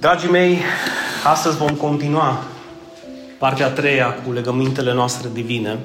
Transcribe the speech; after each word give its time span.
Dragii 0.00 0.30
mei, 0.30 0.58
astăzi 1.24 1.56
vom 1.56 1.74
continua 1.74 2.42
partea 3.38 3.66
a 3.66 3.70
treia 3.70 4.14
cu 4.14 4.32
legămintele 4.32 4.92
noastre 4.92 5.28
divine. 5.32 5.78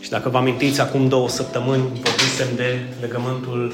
Și 0.00 0.10
dacă 0.10 0.28
vă 0.28 0.36
amintiți, 0.36 0.80
acum 0.80 1.08
două 1.08 1.28
săptămâni 1.28 1.82
vorbisem 1.82 2.46
de 2.56 2.80
legământul 3.00 3.72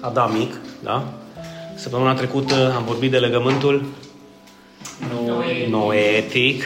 adamic, 0.00 0.54
da? 0.82 1.04
Săptămâna 1.74 2.14
trecută 2.14 2.72
am 2.76 2.84
vorbit 2.84 3.10
de 3.10 3.18
legământul 3.18 3.84
noetic. 5.26 5.68
noetic. 5.68 6.62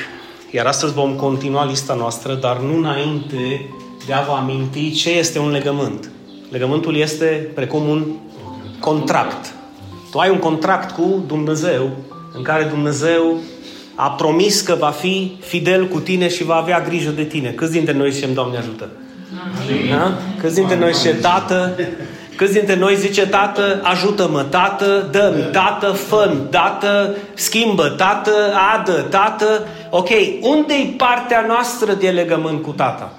Iar 0.51 0.67
astăzi 0.67 0.93
vom 0.93 1.15
continua 1.15 1.65
lista 1.65 1.95
noastră, 1.95 2.35
dar 2.35 2.59
nu 2.59 2.77
înainte 2.77 3.71
de 4.07 4.13
a 4.13 4.23
vă 4.23 4.33
aminti 4.33 4.93
ce 4.93 5.11
este 5.11 5.39
un 5.39 5.51
legământ. 5.51 6.11
Legământul 6.51 6.97
este 6.97 7.51
precum 7.55 7.89
un 7.89 8.07
contract. 8.81 9.56
Tu 10.17 10.23
ai 10.23 10.31
un 10.31 10.39
contract 10.39 10.91
cu 10.91 11.25
Dumnezeu 11.27 11.91
în 12.35 12.43
care 12.43 12.65
Dumnezeu 12.65 13.37
a 13.95 14.11
promis 14.11 14.61
că 14.61 14.77
va 14.79 14.91
fi 14.91 15.37
fidel 15.41 15.87
cu 15.89 16.01
tine 16.01 16.29
și 16.29 16.45
va 16.45 16.55
avea 16.55 16.81
grijă 16.81 17.11
de 17.11 17.23
tine. 17.23 17.51
Câți 17.51 17.73
dintre 17.73 17.93
noi 17.93 18.13
zicem, 18.13 18.33
Doamne 18.33 18.57
ajută? 18.59 18.89
Da? 19.91 20.19
Câți 20.41 20.55
dintre 20.55 20.79
noi 20.79 20.93
zice, 20.95 21.15
Tată, 21.15 21.79
Câți 22.37 22.53
dintre 22.53 22.77
noi 22.77 22.97
zice, 22.97 23.27
Tată, 23.27 23.81
ajută-mă, 23.83 24.43
Tată, 24.43 25.09
dă-mi, 25.11 25.43
Tată, 25.53 25.87
fă 25.87 26.35
Tată, 26.51 27.17
schimbă, 27.35 27.89
Tată, 27.89 28.33
adă, 28.75 29.07
Tată. 29.11 29.67
Ok, 29.91 30.09
unde-i 30.41 30.95
partea 30.97 31.45
noastră 31.49 31.93
de 31.93 32.09
legământ 32.09 32.63
cu 32.63 32.71
Tata? 32.71 33.13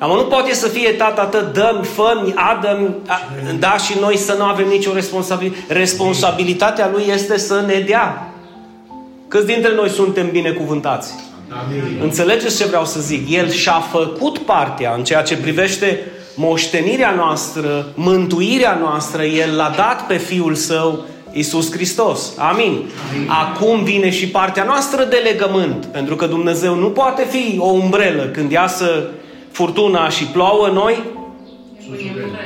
Am 0.00 0.10
nu 0.10 0.24
poate 0.24 0.54
să 0.54 0.68
fie 0.68 0.90
tata 0.90 1.24
tău, 1.24 1.40
dă-mi, 1.52 1.84
fă 1.84 2.32
adă 2.34 2.94
da, 3.58 3.76
și 3.76 3.96
noi 4.00 4.16
să 4.16 4.34
nu 4.38 4.44
avem 4.44 4.68
nicio 4.68 4.92
responsabilitate. 4.92 5.72
Responsabilitatea 5.72 6.90
lui 6.92 7.04
este 7.12 7.38
să 7.38 7.64
ne 7.66 7.84
dea. 7.86 8.32
Câți 9.28 9.46
dintre 9.46 9.74
noi 9.74 9.88
suntem 9.88 10.30
binecuvântați? 10.30 11.14
Amin. 11.48 12.00
Înțelegeți 12.02 12.56
ce 12.56 12.64
vreau 12.64 12.84
să 12.84 13.00
zic? 13.00 13.30
El 13.30 13.50
și-a 13.50 13.80
făcut 13.90 14.38
partea 14.38 14.94
în 14.96 15.04
ceea 15.04 15.22
ce 15.22 15.36
privește 15.36 16.00
moștenirea 16.34 17.10
noastră, 17.10 17.86
mântuirea 17.94 18.78
noastră, 18.80 19.22
El 19.22 19.56
l-a 19.56 19.72
dat 19.76 20.06
pe 20.06 20.16
Fiul 20.16 20.54
Său, 20.54 21.04
Iisus 21.32 21.72
Hristos. 21.72 22.32
Amin. 22.38 22.84
Amin. 23.12 23.28
Acum 23.28 23.84
vine 23.84 24.10
și 24.10 24.28
partea 24.28 24.64
noastră 24.64 25.04
de 25.04 25.16
legământ, 25.16 25.84
pentru 25.84 26.16
că 26.16 26.26
Dumnezeu 26.26 26.74
nu 26.74 26.86
poate 26.86 27.26
fi 27.30 27.56
o 27.58 27.68
umbrelă 27.68 28.22
când 28.22 28.50
iasă 28.50 29.10
furtuna 29.52 30.08
și 30.08 30.24
plouă, 30.24 30.68
noi 30.68 31.02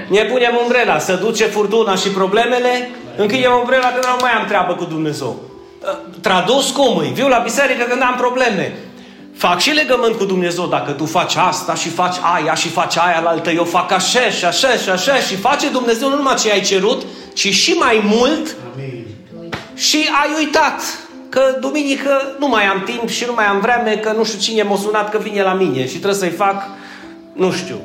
ne 0.08 0.22
punem 0.22 0.58
umbrela, 0.62 0.98
să 0.98 1.14
duce 1.14 1.44
furtuna 1.44 1.94
și 1.94 2.08
problemele, 2.08 2.90
încheiem 3.16 3.52
umbrela 3.60 3.86
că 3.86 4.06
nu 4.06 4.16
mai 4.20 4.30
am 4.30 4.46
treabă 4.46 4.74
cu 4.74 4.84
Dumnezeu. 4.84 5.36
Tradus 6.20 6.70
cum 6.70 6.96
îi? 6.96 7.10
Viu 7.14 7.28
la 7.28 7.38
biserică 7.38 7.84
când 7.88 8.02
am 8.02 8.14
probleme. 8.16 8.78
Fac 9.36 9.60
și 9.60 9.70
legământ 9.70 10.16
cu 10.16 10.24
Dumnezeu 10.24 10.66
dacă 10.66 10.90
tu 10.90 11.04
faci 11.04 11.34
asta 11.34 11.74
și 11.74 11.88
faci 11.88 12.16
aia 12.34 12.54
și 12.54 12.68
faci 12.68 12.96
aia 12.96 13.20
la 13.20 13.28
altă. 13.28 13.50
Eu 13.50 13.64
fac 13.64 13.92
așa 13.92 14.20
și 14.20 14.44
așa 14.44 14.68
și 14.68 14.90
așa 14.90 15.14
și 15.14 15.36
face 15.36 15.68
Dumnezeu 15.68 16.08
nu 16.08 16.16
numai 16.16 16.34
ce 16.34 16.50
ai 16.50 16.60
cerut, 16.60 17.02
ci 17.34 17.48
și 17.48 17.72
mai 17.72 18.02
mult 18.04 18.56
Amin. 18.74 19.06
și 19.74 20.08
ai 20.22 20.44
uitat 20.44 20.82
că 21.28 21.56
duminică 21.60 22.36
nu 22.38 22.48
mai 22.48 22.64
am 22.64 22.82
timp 22.84 23.08
și 23.08 23.24
nu 23.26 23.32
mai 23.32 23.44
am 23.44 23.60
vreme, 23.60 23.96
că 23.96 24.12
nu 24.16 24.24
știu 24.24 24.38
cine 24.38 24.62
m-a 24.62 24.76
sunat 24.76 25.10
că 25.10 25.18
vine 25.18 25.42
la 25.42 25.52
mine 25.52 25.86
și 25.86 25.96
trebuie 25.96 26.14
să-i 26.14 26.28
fac 26.28 26.62
nu 27.34 27.52
știu, 27.52 27.76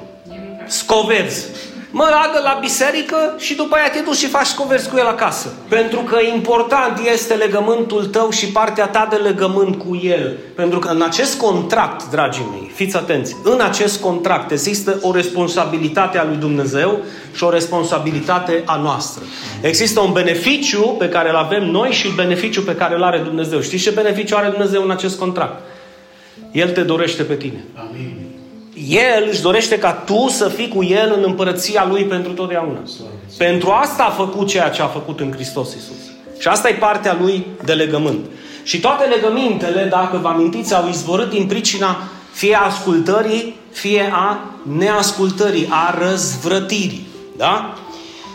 scoverzi. 0.68 1.46
Mă 1.92 2.08
radă 2.10 2.44
la 2.44 2.58
biserică 2.62 3.36
și 3.38 3.56
după 3.56 3.76
aia 3.76 3.90
te 3.90 4.00
duci 4.00 4.16
și 4.16 4.28
faci 4.28 4.46
scoverzi 4.46 4.90
cu 4.90 4.98
el 4.98 5.08
acasă. 5.08 5.54
Pentru 5.68 6.00
că 6.00 6.18
important 6.34 7.00
este 7.14 7.34
legământul 7.34 8.06
tău 8.06 8.30
și 8.30 8.46
partea 8.46 8.88
ta 8.88 9.08
de 9.10 9.16
legământ 9.16 9.76
cu 9.76 10.00
el. 10.04 10.38
Pentru 10.56 10.80
că 10.80 10.90
în 10.90 11.02
acest 11.02 11.38
contract, 11.38 12.10
dragii 12.10 12.48
mei, 12.52 12.72
fiți 12.74 12.96
atenți, 12.96 13.36
în 13.44 13.62
acest 13.62 14.02
contract 14.02 14.52
există 14.52 15.00
o 15.02 15.12
responsabilitate 15.12 16.18
a 16.18 16.24
lui 16.24 16.36
Dumnezeu 16.36 17.00
și 17.36 17.44
o 17.44 17.50
responsabilitate 17.50 18.62
a 18.66 18.76
noastră. 18.76 19.24
Există 19.62 20.00
un 20.00 20.12
beneficiu 20.12 20.96
pe 21.00 21.10
care 21.10 21.30
îl 21.30 21.36
avem 21.36 21.64
noi 21.64 21.92
și 21.92 22.10
beneficiu 22.16 22.62
pe 22.62 22.76
care 22.76 22.96
îl 22.96 23.04
are 23.04 23.18
Dumnezeu. 23.18 23.62
Știți 23.62 23.84
ce 23.84 23.90
beneficiu 23.90 24.36
are 24.36 24.50
Dumnezeu 24.50 24.84
în 24.84 24.92
acest 24.92 25.20
contract? 25.20 25.62
El 26.52 26.70
te 26.70 26.82
dorește 26.82 27.24
pe 27.24 27.36
tine. 27.36 27.64
Amin. 27.76 28.19
El 28.90 29.28
își 29.30 29.42
dorește 29.42 29.78
ca 29.78 29.92
tu 29.92 30.28
să 30.28 30.48
fii 30.48 30.68
cu 30.68 30.84
El 30.84 31.14
în 31.18 31.24
împărăția 31.26 31.88
Lui 31.90 32.04
pentru 32.04 32.32
totdeauna. 32.32 32.80
Pentru 33.38 33.70
asta 33.70 34.04
a 34.04 34.10
făcut 34.10 34.48
ceea 34.48 34.70
ce 34.70 34.82
a 34.82 34.86
făcut 34.86 35.20
în 35.20 35.32
Hristos 35.32 35.74
Iisus. 35.74 35.96
Și 36.40 36.48
asta 36.48 36.70
e 36.70 36.74
partea 36.74 37.18
Lui 37.22 37.46
de 37.66 37.74
legământ. 37.74 38.26
Și 38.64 38.80
toate 38.80 39.06
legămintele, 39.06 39.88
dacă 39.90 40.20
vă 40.22 40.28
amintiți, 40.28 40.76
au 40.76 40.88
izvorât 40.90 41.30
din 41.30 41.46
pricina 41.46 41.98
fie 42.32 42.56
a 42.56 42.66
ascultării, 42.66 43.56
fie 43.72 44.10
a 44.14 44.40
neascultării, 44.78 45.68
a 45.70 45.98
răzvrătirii. 46.00 47.08
Da? 47.38 47.74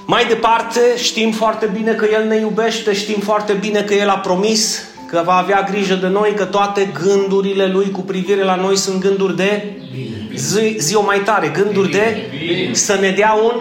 Mai 0.06 0.26
departe, 0.26 0.80
știm 0.96 1.32
foarte 1.32 1.70
bine 1.74 1.92
că 1.92 2.06
El 2.12 2.26
ne 2.26 2.36
iubește, 2.36 2.94
știm 2.94 3.20
foarte 3.20 3.52
bine 3.52 3.80
că 3.80 3.94
El 3.94 4.08
a 4.08 4.18
promis 4.18 4.82
că 5.10 5.22
va 5.24 5.36
avea 5.36 5.68
grijă 5.70 5.94
de 5.94 6.08
noi, 6.08 6.32
că 6.34 6.44
toate 6.44 6.92
gândurile 7.02 7.66
Lui 7.66 7.90
cu 7.90 8.00
privire 8.00 8.44
la 8.44 8.54
noi 8.54 8.76
sunt 8.76 9.00
gânduri 9.00 9.36
de 9.36 9.78
zi, 10.34 10.76
zi 10.78 10.94
o 10.94 11.02
mai 11.02 11.20
tare, 11.20 11.48
gânduri 11.48 11.90
de 11.90 12.30
să 12.72 12.96
ne 13.00 13.10
dea 13.10 13.32
un 13.32 13.60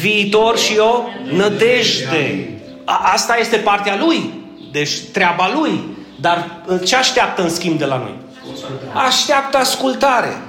viitor 0.00 0.58
și 0.58 0.78
o 0.78 1.02
nădejde. 1.36 2.48
A, 2.84 3.10
asta 3.12 3.36
este 3.40 3.56
partea 3.56 3.96
Lui, 4.04 4.34
deci 4.72 4.98
treaba 5.12 5.50
Lui. 5.54 5.80
Dar 6.20 6.62
ce 6.84 6.96
așteaptă 6.96 7.42
în 7.42 7.50
schimb 7.50 7.78
de 7.78 7.84
la 7.84 7.96
noi? 7.96 8.14
Așteaptă 8.92 9.56
ascultare. 9.56 10.42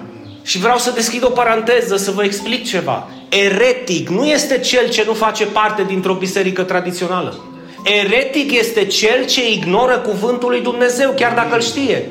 Și 0.44 0.58
vreau 0.58 0.78
să 0.78 0.92
deschid 0.92 1.24
o 1.24 1.30
paranteză, 1.30 1.98
să 1.98 2.12
vă 2.12 2.24
explic 2.24 2.66
ceva. 2.66 3.08
Eretic 3.30 4.10
nu 4.10 4.26
este 4.26 4.60
cel 4.60 4.90
ce 4.90 5.04
nu 5.06 5.14
face 5.14 5.46
parte 5.46 5.84
dintr-o 5.84 6.14
biserică 6.14 6.64
tradițională. 6.64 7.46
Eretic 7.84 8.52
este 8.52 8.86
cel 8.86 9.26
ce 9.26 9.52
ignoră 9.52 9.98
cuvântul 9.98 10.50
lui 10.50 10.62
Dumnezeu, 10.62 11.12
chiar 11.12 11.34
dacă 11.34 11.56
îl 11.56 11.62
știe. 11.62 12.10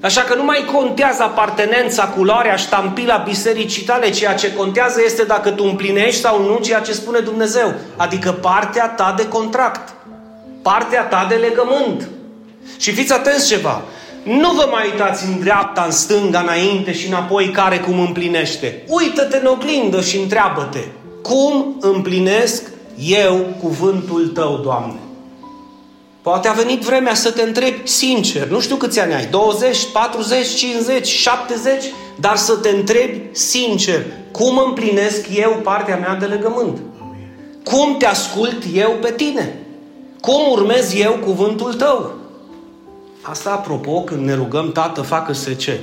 Așa 0.00 0.20
că 0.20 0.34
nu 0.34 0.44
mai 0.44 0.64
contează 0.72 1.22
apartenența, 1.22 2.04
culoarea, 2.04 2.56
ștampila 2.56 3.16
bisericii 3.16 3.82
tale, 3.82 4.10
ceea 4.10 4.34
ce 4.34 4.52
contează 4.52 5.00
este 5.04 5.24
dacă 5.24 5.50
tu 5.50 5.64
împlinești 5.64 6.20
sau 6.20 6.42
nu 6.42 6.58
ceea 6.62 6.80
ce 6.80 6.92
spune 6.92 7.18
Dumnezeu. 7.18 7.74
Adică 7.96 8.32
partea 8.32 8.88
ta 8.88 9.14
de 9.16 9.28
contract, 9.28 9.94
partea 10.62 11.02
ta 11.02 11.26
de 11.28 11.34
legământ. 11.34 12.08
Și 12.78 12.92
fiți 12.92 13.12
atenți 13.12 13.48
ceva, 13.48 13.82
nu 14.22 14.52
vă 14.52 14.68
mai 14.70 14.88
uitați 14.90 15.24
în 15.24 15.40
dreapta, 15.40 15.82
în 15.82 15.90
stânga, 15.90 16.40
înainte 16.40 16.92
și 16.92 17.06
înapoi 17.06 17.50
care 17.50 17.78
cum 17.78 18.00
împlinește. 18.00 18.82
Uită-te 18.88 19.36
în 19.36 19.46
oglindă 19.46 20.00
și 20.00 20.18
întreabă-te, 20.18 20.84
cum 21.22 21.76
împlinesc 21.80 22.62
eu 22.98 23.46
cuvântul 23.62 24.26
Tău, 24.26 24.60
Doamne? 24.62 25.05
Poate 26.26 26.48
a 26.48 26.52
venit 26.52 26.82
vremea 26.82 27.14
să 27.14 27.30
te 27.30 27.42
întrebi 27.42 27.80
sincer, 27.84 28.48
nu 28.48 28.60
știu 28.60 28.76
câți 28.76 29.00
ani 29.00 29.14
ai, 29.14 29.26
20, 29.26 29.86
40, 29.92 30.54
50, 30.54 31.06
70, 31.06 31.84
dar 32.20 32.36
să 32.36 32.56
te 32.56 32.68
întrebi 32.68 33.22
sincer, 33.32 34.04
cum 34.30 34.58
împlinesc 34.66 35.26
eu 35.34 35.60
partea 35.62 35.96
mea 35.96 36.14
de 36.14 36.26
legământ? 36.26 36.78
Cum 37.64 37.96
te 37.96 38.06
ascult 38.06 38.62
eu 38.74 38.90
pe 39.00 39.12
tine? 39.16 39.58
Cum 40.20 40.50
urmez 40.50 40.94
eu 40.94 41.12
cuvântul 41.12 41.74
tău? 41.74 42.14
Asta 43.22 43.50
apropo 43.50 44.00
când 44.00 44.26
ne 44.26 44.34
rugăm, 44.34 44.72
Tată, 44.72 45.02
facă-se 45.02 45.54
ce? 45.54 45.80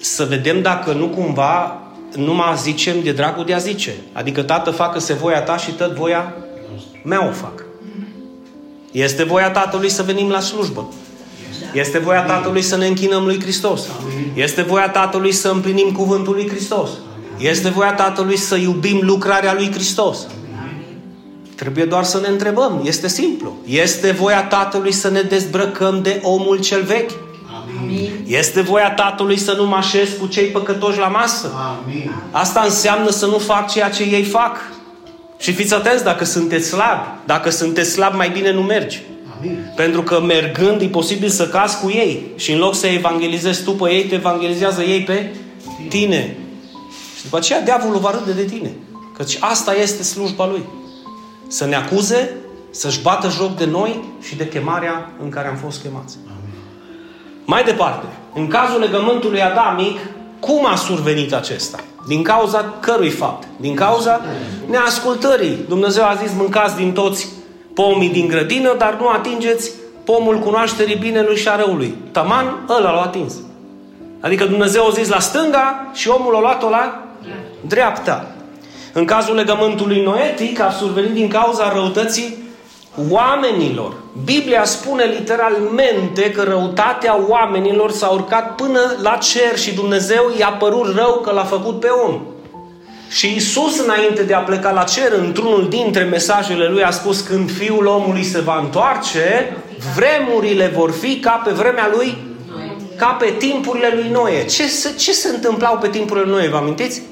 Să 0.00 0.24
vedem 0.24 0.62
dacă 0.62 0.92
nu 0.92 1.06
cumva 1.06 1.80
nu 2.14 2.34
mă 2.34 2.54
zicem 2.56 3.02
de 3.02 3.12
dragul 3.12 3.44
de 3.44 3.54
a 3.54 3.58
zice. 3.58 3.94
Adică, 4.12 4.42
Tată, 4.42 4.70
facă-se 4.70 5.12
voia 5.12 5.42
ta 5.42 5.56
și 5.56 5.70
tot 5.70 5.92
voia 5.92 6.34
mea 7.02 7.26
o 7.26 7.30
fac. 7.30 7.65
Este 8.90 9.24
voia 9.24 9.50
Tatălui 9.50 9.88
să 9.88 10.02
venim 10.02 10.28
la 10.28 10.40
slujbă. 10.40 10.88
Este 11.72 11.98
voia 11.98 12.22
Tatălui 12.22 12.62
să 12.62 12.76
ne 12.76 12.86
închinăm 12.86 13.24
lui 13.24 13.40
Hristos. 13.40 13.80
Este 14.34 14.62
voia 14.62 14.88
Tatălui 14.88 15.32
să 15.32 15.48
împlinim 15.48 15.92
cuvântul 15.92 16.34
lui 16.34 16.48
Hristos. 16.48 16.88
Este 17.38 17.68
voia 17.68 17.92
Tatălui 17.92 18.36
să 18.36 18.56
iubim 18.56 19.00
lucrarea 19.02 19.54
lui 19.54 19.72
Hristos. 19.72 20.18
Trebuie 21.54 21.84
doar 21.84 22.04
să 22.04 22.20
ne 22.20 22.28
întrebăm. 22.28 22.80
Este 22.84 23.08
simplu. 23.08 23.56
Este 23.64 24.10
voia 24.10 24.44
Tatălui 24.44 24.92
să 24.92 25.10
ne 25.10 25.20
dezbrăcăm 25.20 26.02
de 26.02 26.20
omul 26.22 26.58
cel 26.60 26.82
vechi. 26.82 27.10
Amin. 27.80 28.10
Este 28.26 28.60
voia 28.60 28.90
Tatălui 28.90 29.36
să 29.36 29.54
nu 29.56 29.66
mă 29.66 29.76
așez 29.76 30.08
cu 30.20 30.26
cei 30.26 30.46
păcătoși 30.46 30.98
la 30.98 31.06
masă. 31.06 31.52
Amin. 31.54 32.14
Asta 32.30 32.60
înseamnă 32.64 33.10
să 33.10 33.26
nu 33.26 33.38
fac 33.38 33.70
ceea 33.70 33.90
ce 33.90 34.02
ei 34.02 34.24
fac. 34.24 34.56
Și 35.38 35.52
fiți 35.52 35.74
atenți, 35.74 36.04
dacă 36.04 36.24
sunteți 36.24 36.68
slabi, 36.68 37.08
dacă 37.26 37.50
sunteți 37.50 37.90
slabi, 37.90 38.16
mai 38.16 38.28
bine 38.28 38.52
nu 38.52 38.62
mergi. 38.62 39.02
Amin. 39.38 39.72
Pentru 39.76 40.02
că 40.02 40.20
mergând 40.20 40.80
e 40.80 40.86
posibil 40.86 41.28
să 41.28 41.48
cazi 41.48 41.80
cu 41.80 41.90
ei. 41.90 42.26
Și 42.36 42.52
în 42.52 42.58
loc 42.58 42.74
să 42.74 42.86
evangelizezi 42.86 43.62
tu 43.62 43.70
pe 43.70 43.90
ei, 43.90 44.04
te 44.04 44.14
evangelizează 44.14 44.82
ei 44.82 45.02
pe 45.02 45.34
tine. 45.88 46.36
Și 47.16 47.22
după 47.22 47.36
aceea 47.36 47.62
diavolul 47.62 48.00
va 48.00 48.10
râde 48.10 48.32
de 48.32 48.44
tine. 48.44 48.70
Căci 49.16 49.36
asta 49.40 49.74
este 49.74 50.02
slujba 50.02 50.46
lui. 50.46 50.62
să 51.48 51.66
ne 51.66 51.74
acuze, 51.74 52.30
să-și 52.70 53.02
bată 53.02 53.28
joc 53.28 53.56
de 53.56 53.64
noi 53.64 54.04
și 54.22 54.36
de 54.36 54.48
chemarea 54.48 55.10
în 55.22 55.28
care 55.28 55.48
am 55.48 55.56
fost 55.56 55.82
chemați. 55.82 56.16
Mai 57.44 57.64
departe, 57.64 58.06
în 58.34 58.46
cazul 58.46 58.80
legământului 58.80 59.42
adamic, 59.42 59.98
cum 60.40 60.66
a 60.66 60.76
survenit 60.76 61.32
acesta? 61.34 61.78
Din 62.06 62.22
cauza 62.22 62.74
cărui 62.80 63.10
fapt? 63.10 63.46
Din 63.56 63.74
cauza 63.74 64.20
neascultării. 64.66 65.58
Dumnezeu 65.68 66.04
a 66.04 66.18
zis, 66.22 66.32
mâncați 66.36 66.76
din 66.76 66.92
toți 66.92 67.28
pomii 67.74 68.08
din 68.08 68.26
grădină, 68.26 68.74
dar 68.78 68.96
nu 69.00 69.08
atingeți 69.08 69.70
pomul 70.04 70.38
cunoașterii 70.38 70.96
binelui 70.96 71.36
și 71.36 71.48
a 71.48 71.56
răului. 71.56 71.94
Taman, 72.12 72.66
ăla 72.68 72.90
l-a 72.90 73.00
atins. 73.00 73.34
Adică 74.20 74.44
Dumnezeu 74.44 74.86
a 74.86 74.90
zis 74.90 75.08
la 75.08 75.18
stânga 75.18 75.90
și 75.92 76.08
omul 76.08 76.36
a 76.36 76.40
luat-o 76.40 76.68
la 76.68 77.02
dreapta. 77.60 78.26
În 78.92 79.04
cazul 79.04 79.34
legământului 79.34 80.02
noetic 80.02 80.60
a 80.60 80.70
survenit 80.70 81.12
din 81.12 81.28
cauza 81.28 81.72
răutății 81.72 82.36
oamenilor. 83.10 83.92
Biblia 84.24 84.64
spune 84.64 85.04
literalmente 85.04 86.30
că 86.30 86.42
răutatea 86.42 87.20
oamenilor 87.28 87.90
s-a 87.90 88.08
urcat 88.08 88.54
până 88.54 88.80
la 89.02 89.16
cer 89.16 89.58
și 89.58 89.74
Dumnezeu 89.74 90.32
i-a 90.38 90.56
părut 90.58 90.94
rău 90.94 91.20
că 91.24 91.32
l-a 91.32 91.44
făcut 91.44 91.80
pe 91.80 91.88
om. 91.88 92.20
Și 93.08 93.34
Isus, 93.36 93.78
înainte 93.78 94.22
de 94.22 94.34
a 94.34 94.38
pleca 94.38 94.70
la 94.70 94.82
cer, 94.82 95.12
într-unul 95.18 95.68
dintre 95.68 96.02
mesajele 96.02 96.68
lui 96.68 96.82
a 96.82 96.90
spus 96.90 97.20
când 97.20 97.50
Fiul 97.50 97.86
omului 97.86 98.24
se 98.24 98.40
va 98.40 98.58
întoarce, 98.58 99.56
vremurile 99.96 100.72
vor 100.76 100.90
fi 100.90 101.18
ca 101.20 101.42
pe 101.44 101.50
vremea 101.50 101.90
lui, 101.94 102.16
ca 102.96 103.06
pe 103.06 103.34
timpurile 103.38 103.92
lui 103.94 104.08
Noe. 104.12 104.44
Ce 104.44 104.68
se, 104.68 104.94
ce 104.98 105.12
se 105.12 105.28
întâmplau 105.28 105.78
pe 105.78 105.88
timpurile 105.88 106.24
lui 106.24 106.34
Noe, 106.34 106.48
vă 106.48 106.56
amintiți? 106.56 107.02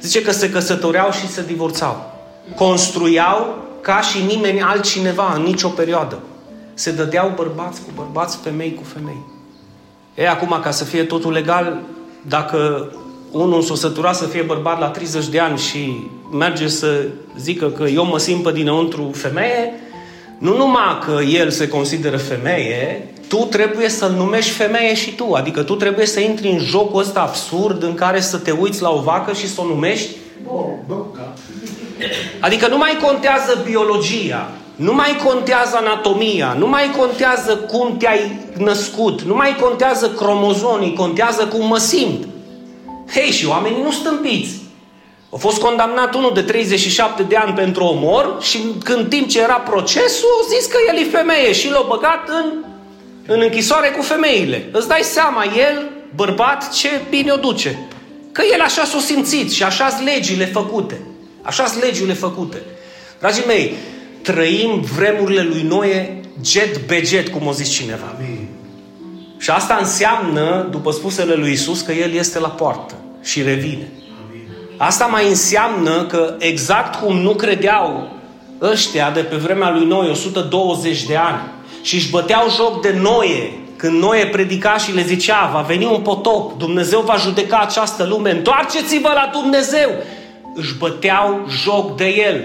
Zice 0.00 0.22
că 0.22 0.30
se 0.30 0.50
căsătoreau 0.50 1.10
și 1.10 1.28
se 1.28 1.44
divorțau. 1.46 2.12
Construiau 2.56 3.63
ca 3.84 4.00
și 4.00 4.22
nimeni 4.22 4.62
altcineva 4.62 5.32
în 5.36 5.42
nicio 5.42 5.68
perioadă. 5.68 6.18
Se 6.74 6.90
dădeau 6.90 7.32
bărbați 7.36 7.80
cu 7.80 7.90
bărbați, 7.94 8.38
femei 8.42 8.74
cu 8.74 8.82
femei. 8.84 9.22
E 10.14 10.28
acum, 10.28 10.58
ca 10.62 10.70
să 10.70 10.84
fie 10.84 11.04
totul 11.04 11.32
legal, 11.32 11.80
dacă 12.22 12.90
unul 13.30 13.62
s-o 13.62 13.74
sătura 13.74 14.12
să 14.12 14.24
fie 14.24 14.42
bărbat 14.42 14.78
la 14.78 14.88
30 14.88 15.26
de 15.26 15.38
ani 15.38 15.58
și 15.58 16.08
merge 16.32 16.68
să 16.68 17.06
zică 17.38 17.70
că 17.70 17.82
eu 17.82 18.04
mă 18.04 18.18
simt 18.18 18.42
pe 18.42 18.52
dinăuntru 18.52 19.10
femeie, 19.14 19.72
nu 20.38 20.56
numai 20.56 20.98
că 21.04 21.22
el 21.22 21.50
se 21.50 21.68
consideră 21.68 22.16
femeie, 22.16 23.08
tu 23.28 23.36
trebuie 23.36 23.88
să-l 23.88 24.12
numești 24.12 24.50
femeie 24.50 24.94
și 24.94 25.14
tu. 25.14 25.32
Adică 25.32 25.62
tu 25.62 25.74
trebuie 25.74 26.06
să 26.06 26.20
intri 26.20 26.48
în 26.48 26.58
jocul 26.58 27.00
ăsta 27.00 27.20
absurd 27.20 27.82
în 27.82 27.94
care 27.94 28.20
să 28.20 28.36
te 28.36 28.50
uiți 28.50 28.82
la 28.82 28.90
o 28.90 29.00
vacă 29.00 29.32
și 29.32 29.48
să 29.48 29.60
o 29.60 29.66
numești 29.66 30.10
Adică 32.40 32.68
nu 32.68 32.76
mai 32.76 32.98
contează 33.02 33.62
biologia, 33.64 34.50
nu 34.76 34.94
mai 34.94 35.16
contează 35.24 35.76
anatomia, 35.76 36.56
nu 36.58 36.68
mai 36.68 36.90
contează 36.96 37.56
cum 37.56 37.96
te-ai 37.96 38.40
născut, 38.56 39.22
nu 39.22 39.34
mai 39.34 39.56
contează 39.60 40.10
cromozonii, 40.10 40.94
contează 40.94 41.46
cum 41.46 41.66
mă 41.66 41.78
simt. 41.78 42.28
Hei, 43.12 43.30
și 43.30 43.46
oamenii 43.46 43.82
nu 43.82 43.90
stâmpiți. 43.90 44.62
A 45.32 45.36
fost 45.36 45.60
condamnat 45.60 46.14
unul 46.14 46.30
de 46.34 46.42
37 46.42 47.22
de 47.22 47.36
ani 47.36 47.52
pentru 47.52 47.84
omor 47.84 48.36
și 48.40 48.58
când 48.84 49.08
timp 49.08 49.28
ce 49.28 49.40
era 49.40 49.54
procesul, 49.54 50.28
a 50.42 50.54
zis 50.54 50.66
că 50.66 50.78
el 50.88 51.06
e 51.06 51.10
femeie 51.10 51.52
și 51.52 51.70
l-a 51.70 51.84
băgat 51.88 52.28
în, 52.28 52.52
în 53.26 53.40
închisoare 53.40 53.88
cu 53.88 54.02
femeile. 54.02 54.68
Îți 54.72 54.88
dai 54.88 55.02
seama, 55.02 55.44
el, 55.44 55.90
bărbat, 56.14 56.72
ce 56.72 56.88
bine 57.10 57.32
o 57.32 57.36
duce. 57.36 57.88
Că 58.32 58.42
el 58.52 58.60
așa 58.60 58.84
s-a 58.84 58.98
simțit 58.98 59.52
și 59.52 59.62
așa 59.62 59.88
sunt 59.88 60.06
legile 60.06 60.46
făcute. 60.46 61.00
Așa 61.44 61.66
sunt 61.66 61.82
legile 61.82 62.12
făcute. 62.12 62.62
Dragii 63.18 63.44
mei, 63.46 63.74
trăim 64.22 64.80
vremurile 64.96 65.42
lui 65.42 65.62
Noe 65.62 66.20
jet 66.44 66.86
be 66.86 67.02
jet, 67.04 67.28
cum 67.28 67.46
o 67.46 67.52
zis 67.52 67.68
cineva. 67.68 68.14
Amin. 68.16 68.48
Și 69.38 69.50
asta 69.50 69.76
înseamnă, 69.80 70.68
după 70.70 70.90
spusele 70.90 71.34
lui 71.34 71.52
Isus, 71.52 71.80
că 71.80 71.92
El 71.92 72.12
este 72.12 72.38
la 72.38 72.48
poartă 72.48 72.94
și 73.22 73.42
revine. 73.42 73.88
Amin. 74.26 74.48
Asta 74.76 75.06
mai 75.06 75.28
înseamnă 75.28 76.06
că 76.06 76.34
exact 76.38 77.00
cum 77.00 77.16
nu 77.16 77.34
credeau 77.34 78.08
ăștia 78.60 79.10
de 79.10 79.20
pe 79.20 79.36
vremea 79.36 79.70
lui 79.70 79.86
Noe 79.86 80.10
120 80.10 81.02
de 81.02 81.16
ani 81.16 81.40
și 81.82 81.94
își 81.94 82.10
băteau 82.10 82.50
joc 82.50 82.82
de 82.82 82.98
Noe 83.00 83.52
când 83.76 84.02
Noe 84.02 84.26
predica 84.26 84.76
și 84.76 84.94
le 84.94 85.02
zicea 85.02 85.50
va 85.52 85.60
veni 85.60 85.84
un 85.84 86.00
potop, 86.00 86.58
Dumnezeu 86.58 87.00
va 87.00 87.16
judeca 87.16 87.58
această 87.58 88.04
lume, 88.04 88.30
întoarceți-vă 88.30 89.10
la 89.14 89.30
Dumnezeu 89.32 89.90
își 90.54 90.74
băteau 90.78 91.46
joc 91.64 91.96
de 91.96 92.08
el. 92.28 92.44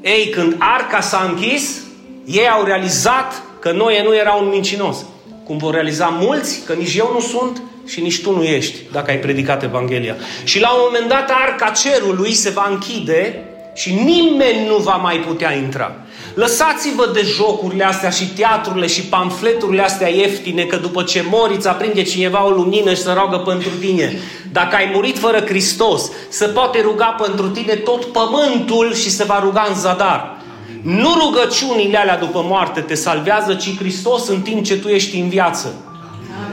Ei, 0.00 0.28
când 0.28 0.56
arca 0.58 1.00
s-a 1.00 1.26
închis, 1.28 1.80
ei 2.24 2.48
au 2.48 2.64
realizat 2.64 3.42
că 3.60 3.72
Noe 3.72 4.02
nu 4.02 4.14
era 4.14 4.32
un 4.32 4.48
mincinos. 4.48 4.96
Cum 5.44 5.56
vor 5.56 5.74
realiza 5.74 6.18
mulți 6.20 6.62
că 6.66 6.72
nici 6.72 6.94
eu 6.94 7.10
nu 7.12 7.20
sunt 7.20 7.62
și 7.86 8.00
nici 8.00 8.22
tu 8.22 8.36
nu 8.36 8.42
ești, 8.42 8.76
dacă 8.92 9.10
ai 9.10 9.18
predicat 9.18 9.62
Evanghelia. 9.62 10.16
Și 10.44 10.60
la 10.60 10.70
un 10.70 10.80
moment 10.84 11.08
dat 11.08 11.30
arca 11.30 11.68
cerului 11.68 12.32
se 12.32 12.50
va 12.50 12.66
închide 12.70 13.44
și 13.74 13.92
nimeni 13.92 14.66
nu 14.66 14.76
va 14.76 14.96
mai 14.96 15.16
putea 15.16 15.52
intra. 15.52 15.96
Lăsați-vă 16.34 17.10
de 17.14 17.22
jocurile 17.34 17.84
astea 17.84 18.10
și 18.10 18.28
teatrurile 18.28 18.86
și 18.86 19.02
pamfleturile 19.02 19.82
astea 19.82 20.08
ieftine, 20.08 20.62
că 20.62 20.76
după 20.76 21.02
ce 21.02 21.24
mori 21.30 21.54
îți 21.54 21.68
aprinde 21.68 22.02
cineva 22.02 22.46
o 22.46 22.50
lumină 22.50 22.94
și 22.94 23.02
să 23.02 23.12
roagă 23.12 23.36
pentru 23.36 23.70
tine. 23.80 24.18
Dacă 24.52 24.76
ai 24.76 24.90
murit 24.94 25.18
fără 25.18 25.40
Hristos, 25.40 26.10
se 26.28 26.44
poate 26.46 26.80
ruga 26.80 27.16
pentru 27.22 27.48
tine 27.48 27.74
tot 27.74 28.04
pământul 28.04 28.94
și 28.94 29.10
se 29.10 29.24
va 29.24 29.40
ruga 29.42 29.66
în 29.68 29.74
zadar. 29.74 30.36
Nu 30.82 31.14
rugăciunile 31.18 31.98
alea 31.98 32.18
după 32.18 32.44
moarte 32.48 32.80
te 32.80 32.94
salvează, 32.94 33.54
ci 33.54 33.76
Hristos 33.76 34.28
în 34.28 34.40
timp 34.40 34.64
ce 34.64 34.78
tu 34.78 34.88
ești 34.88 35.18
în 35.18 35.28
viață. 35.28 35.74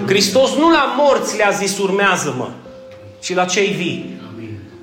Hristos 0.06 0.56
nu 0.56 0.70
la 0.70 0.96
morți 0.98 1.38
le-a 1.38 1.50
zis 1.50 1.78
urmează-mă, 1.78 2.50
ci 3.20 3.34
la 3.34 3.46
cei 3.46 3.68
vii. 3.68 4.16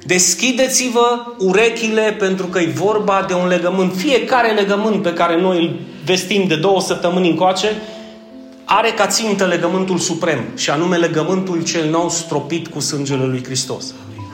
Deschideți-vă 0.06 1.26
urechile 1.38 2.16
pentru 2.18 2.46
că 2.46 2.58
e 2.58 2.72
vorba 2.74 3.24
de 3.28 3.34
un 3.34 3.48
legământ. 3.48 3.96
Fiecare 3.96 4.52
legământ 4.52 5.02
pe 5.02 5.12
care 5.12 5.40
noi 5.40 5.58
îl 5.58 5.76
vestim 6.04 6.46
de 6.46 6.56
două 6.56 6.80
săptămâni 6.80 7.28
încoace 7.28 7.82
are 8.64 8.90
ca 8.90 9.06
țintă 9.06 9.44
legământul 9.44 9.98
suprem 9.98 10.44
și 10.54 10.70
anume 10.70 10.96
legământul 10.96 11.64
cel 11.64 11.90
nou 11.90 12.08
stropit 12.08 12.68
cu 12.68 12.80
sângele 12.80 13.24
lui 13.24 13.44
Hristos. 13.44 13.94
Amin. 14.06 14.24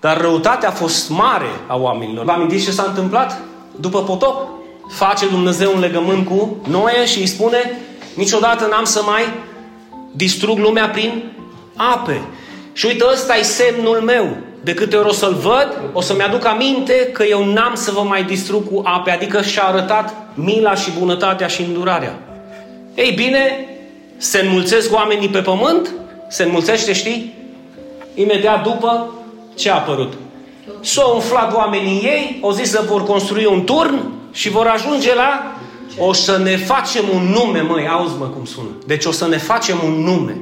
Dar 0.00 0.20
răutatea 0.20 0.68
a 0.68 0.72
fost 0.72 1.08
mare 1.08 1.50
a 1.66 1.76
oamenilor. 1.76 2.24
Vă 2.24 2.30
amintiți 2.30 2.64
ce 2.64 2.70
s-a 2.70 2.84
întâmplat? 2.88 3.40
După 3.76 4.02
potop, 4.02 4.48
face 4.88 5.26
Dumnezeu 5.26 5.72
un 5.74 5.80
legământ 5.80 6.26
cu 6.26 6.56
Noe 6.68 7.06
și 7.06 7.18
îi 7.18 7.26
spune 7.26 7.78
niciodată 8.14 8.66
n-am 8.70 8.84
să 8.84 9.02
mai 9.06 9.22
distrug 10.12 10.58
lumea 10.58 10.88
prin 10.88 11.32
ape. 11.76 12.22
Și 12.72 12.86
uite, 12.86 13.04
ăsta 13.12 13.36
e 13.36 13.42
semnul 13.42 14.00
meu. 14.00 14.36
De 14.62 14.74
câte 14.74 14.96
ori 14.96 15.08
o 15.08 15.12
să-l 15.12 15.34
văd, 15.34 15.80
o 15.92 16.00
să-mi 16.00 16.22
aduc 16.22 16.44
aminte 16.44 17.10
că 17.12 17.24
eu 17.24 17.44
n-am 17.44 17.74
să 17.74 17.90
vă 17.90 18.00
mai 18.00 18.24
distrug 18.24 18.72
cu 18.72 18.82
ape, 18.84 19.10
adică 19.10 19.42
și-a 19.42 19.62
arătat 19.62 20.14
mila 20.34 20.74
și 20.74 20.90
bunătatea 20.98 21.46
și 21.46 21.62
îndurarea. 21.62 22.29
Ei 23.00 23.12
bine, 23.12 23.68
se 24.16 24.40
înmulțesc 24.40 24.94
oamenii 24.94 25.28
pe 25.28 25.38
pământ, 25.38 25.90
se 26.28 26.42
înmulțește, 26.42 26.92
știi? 26.92 27.34
Imediat 28.14 28.62
după, 28.62 29.14
ce 29.54 29.70
a 29.70 29.74
apărut? 29.74 30.12
S-au 30.80 31.14
umflat 31.14 31.54
oamenii 31.54 32.00
ei, 32.02 32.38
au 32.42 32.50
zis 32.50 32.70
să 32.70 32.84
vor 32.88 33.04
construi 33.04 33.44
un 33.44 33.64
turn 33.64 34.12
și 34.32 34.50
vor 34.50 34.66
ajunge 34.66 35.14
la 35.14 35.56
o 35.98 36.12
să 36.12 36.38
ne 36.38 36.56
facem 36.56 37.04
un 37.14 37.22
nume, 37.22 37.60
măi, 37.60 37.88
auzi 37.88 38.14
mă 38.18 38.24
cum 38.24 38.44
sună. 38.44 38.68
Deci 38.86 39.04
o 39.04 39.12
să 39.12 39.28
ne 39.28 39.36
facem 39.36 39.80
un 39.84 39.92
nume. 39.92 40.36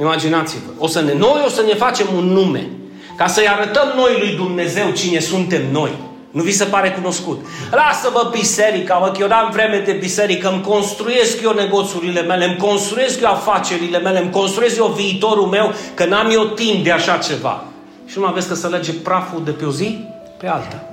Imaginați-vă. 0.00 0.70
O 0.78 0.86
să 0.86 1.00
ne, 1.00 1.14
noi 1.14 1.42
o 1.46 1.48
să 1.48 1.62
ne 1.66 1.74
facem 1.74 2.06
un 2.16 2.24
nume. 2.24 2.70
Ca 3.16 3.26
să-i 3.26 3.48
arătăm 3.48 3.92
noi 3.96 4.16
lui 4.18 4.34
Dumnezeu 4.36 4.90
cine 4.90 5.18
suntem 5.18 5.62
noi. 5.72 5.90
Nu 6.36 6.42
vi 6.42 6.52
se 6.52 6.64
pare 6.64 6.90
cunoscut? 6.90 7.46
Lasă-mă 7.70 8.28
biserica, 8.32 8.94
mă, 8.94 9.10
că 9.10 9.20
eu 9.20 9.28
n-am 9.28 9.50
vreme 9.52 9.82
de 9.86 9.92
biserică, 9.92 10.48
îmi 10.48 10.62
construiesc 10.62 11.42
eu 11.42 11.52
negoțurile 11.52 12.22
mele, 12.22 12.44
îmi 12.44 12.56
construiesc 12.56 13.20
eu 13.20 13.28
afacerile 13.28 13.98
mele, 13.98 14.20
îmi 14.20 14.30
construiesc 14.30 14.76
eu 14.76 14.86
viitorul 14.86 15.46
meu, 15.46 15.72
că 15.94 16.04
n-am 16.04 16.30
eu 16.30 16.44
timp 16.44 16.84
de 16.84 16.90
așa 16.90 17.16
ceva. 17.16 17.64
Și 18.06 18.18
nu 18.18 18.24
mai 18.24 18.32
vezi 18.32 18.48
că 18.48 18.54
să 18.54 18.68
lege 18.68 18.92
praful 18.92 19.44
de 19.44 19.50
pe 19.50 19.64
o 19.64 19.70
zi 19.70 19.98
pe 20.38 20.46
alta. 20.48 20.84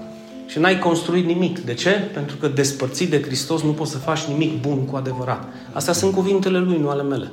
Și 0.45 0.59
n-ai 0.59 0.79
construit 0.79 1.25
nimic. 1.25 1.59
De 1.59 1.73
ce? 1.73 1.89
Pentru 1.89 2.35
că 2.35 2.47
despărțit 2.47 3.09
de 3.09 3.21
Hristos 3.21 3.61
nu 3.61 3.71
poți 3.71 3.91
să 3.91 3.97
faci 3.97 4.21
nimic 4.21 4.61
bun 4.61 4.85
cu 4.85 4.95
adevărat. 4.95 5.43
Astea 5.73 5.93
sunt 5.93 6.13
cuvintele 6.13 6.57
Lui, 6.57 6.77
nu 6.77 6.89
ale 6.89 7.03
mele. 7.03 7.31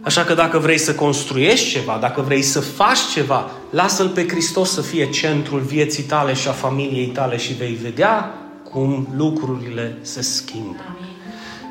Așa 0.00 0.24
că 0.24 0.34
dacă 0.34 0.58
vrei 0.58 0.78
să 0.78 0.94
construiești 0.94 1.70
ceva, 1.70 1.98
dacă 2.00 2.20
vrei 2.20 2.42
să 2.42 2.60
faci 2.60 2.98
ceva, 3.12 3.50
lasă-L 3.70 4.08
pe 4.08 4.28
Hristos 4.28 4.72
să 4.72 4.80
fie 4.80 5.10
centrul 5.10 5.60
vieții 5.60 6.02
tale 6.02 6.34
și 6.34 6.48
a 6.48 6.52
familiei 6.52 7.06
tale 7.06 7.36
și 7.36 7.52
vei 7.52 7.78
vedea 7.82 8.34
cum 8.70 9.08
lucrurile 9.16 9.98
se 10.00 10.22
schimbă. 10.22 10.96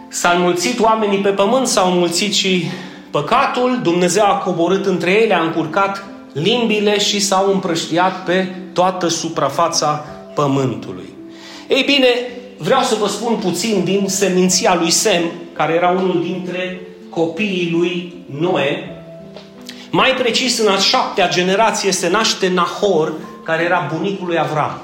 S-au 0.07 0.35
înmulțit 0.35 0.79
oamenii 0.79 1.19
pe 1.19 1.29
pământ, 1.29 1.67
s-au 1.67 1.91
înmulțit 1.91 2.33
și 2.33 2.63
păcatul, 3.11 3.79
Dumnezeu 3.83 4.23
a 4.25 4.37
coborât 4.37 4.85
între 4.85 5.11
ele, 5.11 5.33
a 5.33 5.41
încurcat 5.41 6.05
limbile 6.33 6.99
și 6.99 7.19
s-au 7.19 7.51
împrăștiat 7.51 8.23
pe 8.25 8.55
toată 8.73 9.07
suprafața 9.07 10.05
pământului. 10.35 11.09
Ei 11.67 11.83
bine, 11.85 12.07
vreau 12.57 12.81
să 12.81 12.95
vă 12.99 13.07
spun 13.07 13.35
puțin 13.35 13.83
din 13.83 14.03
seminția 14.07 14.75
lui 14.75 14.91
Sem, 14.91 15.23
care 15.53 15.73
era 15.73 15.89
unul 15.89 16.21
dintre 16.21 16.86
copiii 17.09 17.69
lui 17.71 18.13
Noe. 18.39 18.91
Mai 19.89 20.11
precis, 20.11 20.59
în 20.59 20.67
a 20.67 20.77
șaptea 20.77 21.29
generație 21.29 21.91
se 21.91 22.09
naște 22.09 22.47
Nahor, 22.47 23.13
care 23.43 23.63
era 23.63 23.91
bunicul 23.93 24.27
lui 24.27 24.39
Avram. 24.39 24.81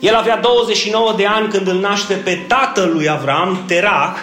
El 0.00 0.14
avea 0.14 0.36
29 0.36 1.14
de 1.16 1.26
ani 1.26 1.48
când 1.48 1.68
îl 1.68 1.80
naște 1.80 2.14
pe 2.14 2.44
tatăl 2.48 2.90
lui 2.92 3.08
Avram, 3.08 3.62
Terach, 3.66 4.16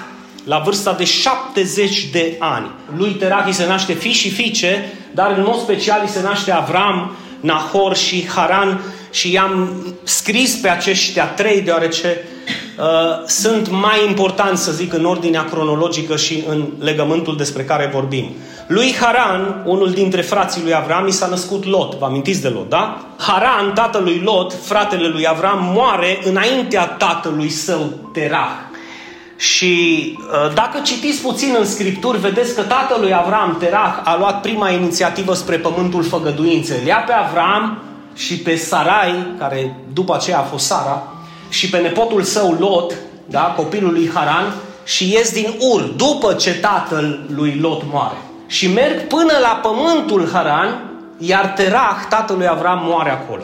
la 0.43 0.59
vârsta 0.59 0.93
de 0.93 1.03
70 1.03 2.05
de 2.05 2.35
ani. 2.39 2.71
Lui 2.97 3.09
Terach 3.09 3.45
îi 3.45 3.53
se 3.53 3.67
naște 3.67 3.93
fi 3.93 4.11
și 4.11 4.29
fiice, 4.29 4.93
dar 5.11 5.31
în 5.37 5.43
mod 5.47 5.59
special 5.59 5.99
îi 6.03 6.09
se 6.09 6.21
naște 6.21 6.51
Avram, 6.51 7.15
Nahor 7.39 7.95
și 7.95 8.27
Haran 8.27 8.81
și 9.11 9.31
i-am 9.31 9.83
scris 10.03 10.55
pe 10.55 10.69
aceștia 10.69 11.25
trei 11.25 11.61
deoarece 11.61 12.17
uh, 12.79 12.85
sunt 13.27 13.69
mai 13.69 14.05
importanți, 14.07 14.63
să 14.63 14.71
zic, 14.71 14.93
în 14.93 15.05
ordinea 15.05 15.43
cronologică 15.43 16.15
și 16.15 16.43
în 16.49 16.65
legământul 16.79 17.37
despre 17.37 17.63
care 17.63 17.89
vorbim. 17.93 18.35
Lui 18.67 18.95
Haran, 18.99 19.63
unul 19.65 19.91
dintre 19.91 20.21
frații 20.21 20.61
lui 20.63 20.75
Avram, 20.75 21.07
i 21.07 21.11
s-a 21.11 21.27
născut 21.27 21.65
Lot. 21.65 21.95
Vă 21.95 22.05
amintiți 22.05 22.41
de 22.41 22.47
Lot, 22.47 22.69
da? 22.69 23.05
Haran, 23.17 23.73
tatălui 23.73 24.21
Lot, 24.23 24.53
fratele 24.63 25.07
lui 25.07 25.27
Avram, 25.27 25.71
moare 25.73 26.19
înaintea 26.23 26.85
tatălui 26.85 27.49
său, 27.49 27.89
Terah. 28.13 28.65
Și 29.37 30.17
uh, 30.19 30.53
dacă 30.53 30.79
citiți 30.83 31.21
puțin 31.21 31.55
în 31.59 31.65
Scripturi, 31.65 32.19
vedeți 32.19 32.55
că 32.55 32.61
tatălui 32.61 33.13
Avram, 33.13 33.55
Terah, 33.59 34.01
a 34.03 34.17
luat 34.17 34.41
prima 34.41 34.69
inițiativă 34.69 35.33
spre 35.33 35.57
pământul 35.57 36.03
făgăduinței. 36.03 36.79
Le 36.83 36.87
ia 36.87 37.03
pe 37.05 37.13
Avram 37.13 37.81
și 38.15 38.37
pe 38.37 38.55
Sarai, 38.55 39.27
care 39.37 39.75
după 39.93 40.15
aceea 40.15 40.39
a 40.39 40.41
fost 40.41 40.65
Sara, 40.65 41.16
și 41.49 41.69
pe 41.69 41.77
nepotul 41.77 42.23
său 42.23 42.55
Lot, 42.59 42.93
da, 43.25 43.53
copilul 43.57 43.91
lui 43.91 44.09
Haran, 44.13 44.53
și 44.83 45.13
ies 45.13 45.31
din 45.31 45.55
Ur, 45.59 45.81
după 45.81 46.33
ce 46.33 46.53
tatăl 46.53 47.25
lui 47.35 47.59
Lot 47.61 47.81
moare. 47.91 48.17
Și 48.47 48.67
merg 48.67 49.07
până 49.07 49.33
la 49.41 49.59
pământul 49.61 50.29
Haran, 50.31 50.91
iar 51.17 51.45
Terah, 51.45 51.97
tatăl 52.09 52.37
lui 52.37 52.47
Avram, 52.47 52.79
moare 52.83 53.09
acolo. 53.09 53.43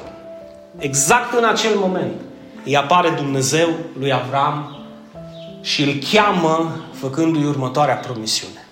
Exact 0.77 1.37
în 1.37 1.43
acel 1.43 1.75
moment 1.75 2.13
îi 2.65 2.77
apare 2.77 3.09
Dumnezeu 3.09 3.69
lui 3.99 4.13
Avram 4.13 4.77
și 5.61 5.81
îl 5.81 5.93
cheamă 6.11 6.75
făcându-i 6.93 7.45
următoarea 7.45 7.95
promisiune. 7.95 8.67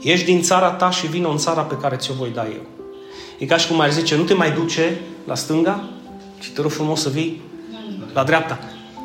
Ieși 0.00 0.24
din 0.24 0.42
țara 0.42 0.70
ta 0.70 0.90
și 0.90 1.06
vină 1.06 1.28
în 1.28 1.36
țara 1.36 1.60
pe 1.60 1.76
care 1.76 1.96
ți-o 1.96 2.14
voi 2.14 2.30
da 2.34 2.44
eu. 2.44 2.66
E 3.38 3.46
ca 3.46 3.56
și 3.56 3.68
cum 3.68 3.80
ar 3.80 3.92
zice, 3.92 4.16
nu 4.16 4.22
te 4.22 4.34
mai 4.34 4.52
duce 4.52 5.00
la 5.24 5.34
stânga, 5.34 5.84
ci 6.38 6.50
te 6.50 6.60
rog 6.60 6.70
frumos 6.70 7.00
să 7.00 7.08
vii 7.08 7.42
la 8.14 8.22
dreapta. 8.22 8.58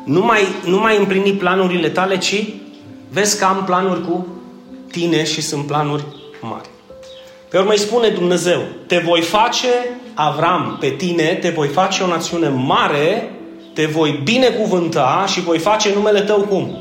Nu 0.04 0.20
mai, 0.20 0.46
nu 0.64 0.78
mai 0.78 0.98
împlini 0.98 1.32
planurile 1.32 1.88
tale, 1.88 2.18
ci 2.18 2.44
vezi 3.10 3.38
că 3.38 3.44
am 3.44 3.64
planuri 3.64 4.06
cu 4.06 4.26
tine 4.90 5.24
și 5.24 5.40
sunt 5.40 5.66
planuri 5.66 6.04
mari. 6.40 6.68
Pe 7.48 7.58
urmă 7.58 7.70
îi 7.70 7.78
spune 7.78 8.08
Dumnezeu, 8.08 8.62
te 8.86 8.98
voi 8.98 9.20
face, 9.20 9.68
Avram, 10.14 10.76
pe 10.80 10.88
tine, 10.88 11.38
te 11.40 11.48
voi 11.48 11.68
face 11.68 12.02
o 12.02 12.06
națiune 12.06 12.48
mare, 12.48 13.30
te 13.72 13.86
voi 13.86 14.20
binecuvânta 14.24 15.24
și 15.28 15.40
voi 15.40 15.58
face 15.58 15.94
numele 15.94 16.20
tău 16.20 16.40
cum? 16.40 16.76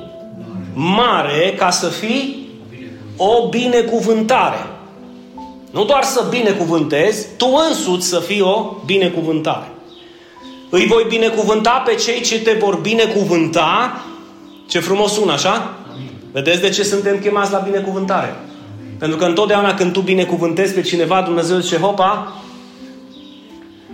Mare, 0.73 1.53
ca 1.57 1.69
să 1.69 1.87
fii 1.87 2.47
o 3.17 3.47
binecuvântare. 3.49 4.65
Nu 5.71 5.85
doar 5.85 6.03
să 6.03 6.25
binecuvântezi, 6.29 7.27
tu 7.37 7.47
însuți 7.69 8.07
să 8.07 8.19
fii 8.19 8.41
o 8.41 8.73
binecuvântare. 8.85 9.71
Îi 10.69 10.85
voi 10.85 11.05
binecuvânta 11.07 11.83
pe 11.85 11.95
cei 11.95 12.21
ce 12.21 12.39
te 12.39 12.51
vor 12.51 12.75
binecuvânta. 12.75 14.01
Ce 14.67 14.79
frumos 14.79 15.13
sună, 15.13 15.31
așa? 15.31 15.73
Vedeți 16.31 16.61
de 16.61 16.69
ce 16.69 16.83
suntem 16.83 17.19
chemați 17.19 17.51
la 17.51 17.57
binecuvântare? 17.57 18.35
Pentru 18.99 19.17
că 19.17 19.25
întotdeauna 19.25 19.73
când 19.73 19.93
tu 19.93 19.99
binecuvântezi 19.99 20.73
pe 20.73 20.81
cineva, 20.81 21.21
Dumnezeu 21.21 21.57
zice, 21.57 21.77
hopa, 21.77 22.41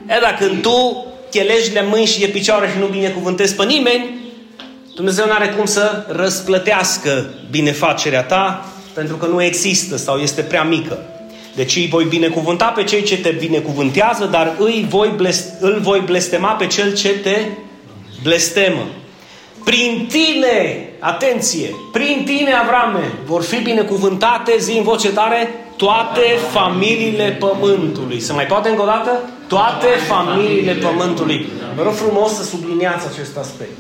e, 0.08 0.20
dacă 0.22 0.46
când 0.46 0.62
tu 0.62 1.06
chelești 1.30 1.74
de 1.74 1.86
mâini 1.90 2.06
și 2.06 2.20
de 2.20 2.26
picioare 2.26 2.70
și 2.74 2.80
nu 2.80 2.86
binecuvântezi 2.86 3.56
pe 3.56 3.66
nimeni, 3.66 4.20
Dumnezeu 4.96 5.26
nu 5.26 5.32
are 5.32 5.48
cum 5.50 5.66
să 5.66 6.06
răsplătească 6.08 7.34
binefacerea 7.50 8.24
ta, 8.24 8.66
pentru 8.94 9.16
că 9.16 9.26
nu 9.26 9.44
există 9.44 9.98
sau 9.98 10.18
este 10.18 10.42
prea 10.42 10.64
mică. 10.64 10.98
Deci 11.56 11.76
îi 11.76 11.88
voi 11.88 12.06
binecuvânta 12.06 12.66
pe 12.66 12.84
cei 12.84 13.04
ce 13.04 13.18
te 13.18 13.30
binecuvântează, 13.30 14.26
dar 14.26 14.56
îi 14.60 14.86
voi 14.90 15.14
blest, 15.16 15.62
îl 15.62 15.80
voi 15.82 16.02
blestema 16.06 16.50
pe 16.50 16.68
cel 16.68 16.96
ce 16.96 17.10
te 17.10 17.38
blestemă. 18.24 18.86
Prin 19.64 20.08
tine, 20.10 20.90
atenție, 21.00 21.76
prin 21.92 22.24
tine, 22.26 22.54
Avrame, 22.54 23.12
vor 23.26 23.42
fi 23.42 23.58
binecuvântate, 23.62 24.56
zi 24.60 24.78
în 24.78 24.84
voce 24.84 25.10
tare, 25.10 25.66
toate 25.78 26.22
familiile 26.52 27.38
pământului. 27.40 28.20
Se 28.20 28.34
mai 28.34 28.46
poate 28.46 28.70
încă 28.70 28.82
o 28.82 28.86
dată? 28.86 29.20
Toate 29.48 29.88
familiile 30.08 30.74
pământului. 30.74 31.50
Vă 31.76 31.84
rog 31.84 31.94
frumos 31.94 32.34
să 32.34 32.44
subliniați 32.44 33.08
acest 33.14 33.38
aspect. 33.38 33.72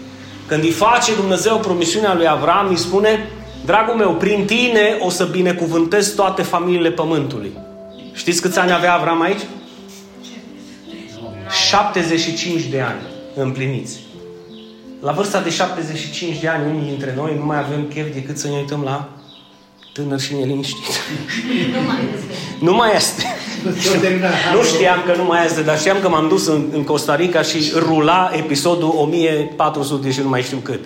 Când 0.47 0.63
îi 0.63 0.69
face 0.69 1.15
Dumnezeu 1.15 1.57
promisiunea 1.57 2.13
lui 2.15 2.27
Avram, 2.27 2.67
îi 2.69 2.77
spune, 2.77 3.29
dragul 3.65 3.95
meu, 3.95 4.15
prin 4.15 4.45
tine 4.45 4.97
o 4.99 5.09
să 5.09 5.25
binecuvântez 5.25 6.13
toate 6.13 6.41
familiile 6.41 6.91
pământului. 6.91 7.51
Știți 8.13 8.41
câți 8.41 8.59
ani 8.59 8.71
avea 8.71 8.93
Avram 8.93 9.21
aici? 9.21 9.41
75 11.67 12.63
de 12.63 12.79
ani 12.79 13.01
împliniți. 13.35 13.99
La 15.01 15.11
vârsta 15.11 15.41
de 15.41 15.49
75 15.49 16.39
de 16.39 16.47
ani, 16.47 16.69
unii 16.69 16.87
dintre 16.87 17.13
noi 17.15 17.35
nu 17.37 17.45
mai 17.45 17.57
avem 17.57 17.87
chef 17.93 18.13
decât 18.13 18.37
să 18.37 18.47
ne 18.47 18.55
uităm 18.55 18.81
la 18.83 19.09
tânăr 19.93 20.19
și 20.19 20.33
neliniștit. 20.33 21.01
Nu 21.71 21.81
mai 21.87 21.99
este. 22.15 22.33
nu 22.65 22.75
mai 22.75 22.95
este. 22.95 23.23
nu 24.55 24.63
știam 24.63 25.03
că 25.05 25.15
nu 25.15 25.23
mai 25.23 25.45
este, 25.45 25.61
dar 25.61 25.79
știam 25.79 25.97
că 26.01 26.09
m-am 26.09 26.27
dus 26.27 26.47
în, 26.47 26.65
în 26.71 26.83
Costa 26.83 27.15
Rica 27.15 27.41
și 27.41 27.71
rula 27.75 28.31
episodul 28.33 28.93
1400 28.95 30.11
și 30.11 30.19
nu 30.19 30.29
mai 30.29 30.41
știu 30.41 30.57
cât. 30.57 30.79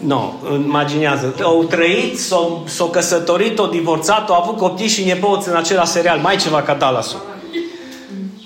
Nu, 0.00 0.34
no, 0.42 0.54
imaginează. 0.54 1.34
Au 1.42 1.64
trăit, 1.64 2.18
s-au, 2.18 2.62
s-au 2.66 2.86
căsătorit, 2.86 3.58
au 3.58 3.66
divorțat, 3.66 4.28
au 4.28 4.42
avut 4.42 4.56
copii 4.56 4.88
și 4.88 5.04
nepoți 5.04 5.48
în 5.48 5.56
acela 5.56 5.84
serial. 5.84 6.18
Mai 6.18 6.36
ceva 6.36 6.62
ca 6.62 6.74
dallas 6.74 7.16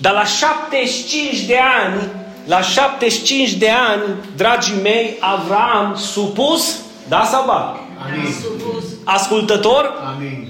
Dar 0.00 0.12
la 0.12 0.25
75 0.25 1.40
de 1.40 1.59
ani, 1.83 2.09
la 2.45 2.61
75 2.61 3.52
de 3.52 3.69
ani, 3.90 4.02
dragii 4.37 4.80
mei, 4.83 5.16
Avram 5.21 5.95
supus, 5.97 6.78
da 7.09 7.28
sau 7.30 7.45
ba? 7.47 7.80
Amin. 8.07 8.35
Ascultător? 9.04 9.92
Amin. 10.14 10.49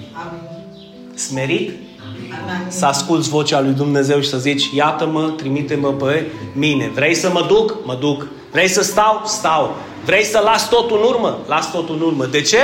Smerit? 1.15 1.69
Amin. 1.69 2.67
Să 2.69 2.87
asculți 2.87 3.29
vocea 3.29 3.61
lui 3.61 3.73
Dumnezeu 3.73 4.21
și 4.21 4.29
să 4.29 4.39
zici, 4.39 4.71
iată-mă, 4.75 5.33
trimite-mă 5.37 5.89
pe 5.89 6.27
mine. 6.53 6.91
Vrei 6.95 7.15
să 7.15 7.31
mă 7.33 7.45
duc? 7.49 7.77
Mă 7.85 7.97
duc. 8.01 8.27
Vrei 8.53 8.69
să 8.69 8.83
stau? 8.83 9.23
Stau. 9.25 9.77
Vrei 10.05 10.25
să 10.25 10.41
las 10.45 10.69
totul 10.69 10.99
în 10.99 11.09
urmă? 11.09 11.39
Las 11.47 11.71
totul 11.71 11.95
în 11.95 12.01
urmă. 12.01 12.25
De 12.25 12.41
ce? 12.41 12.59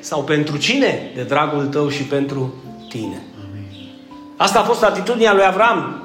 Sau 0.00 0.22
pentru 0.22 0.56
cine? 0.56 1.10
De 1.14 1.22
dragul 1.22 1.66
tău 1.66 1.88
și 1.88 2.02
pentru 2.02 2.54
tine. 2.88 3.22
Asta 4.36 4.58
a 4.58 4.62
fost 4.62 4.82
atitudinea 4.82 5.34
lui 5.34 5.44
Avram. 5.44 6.02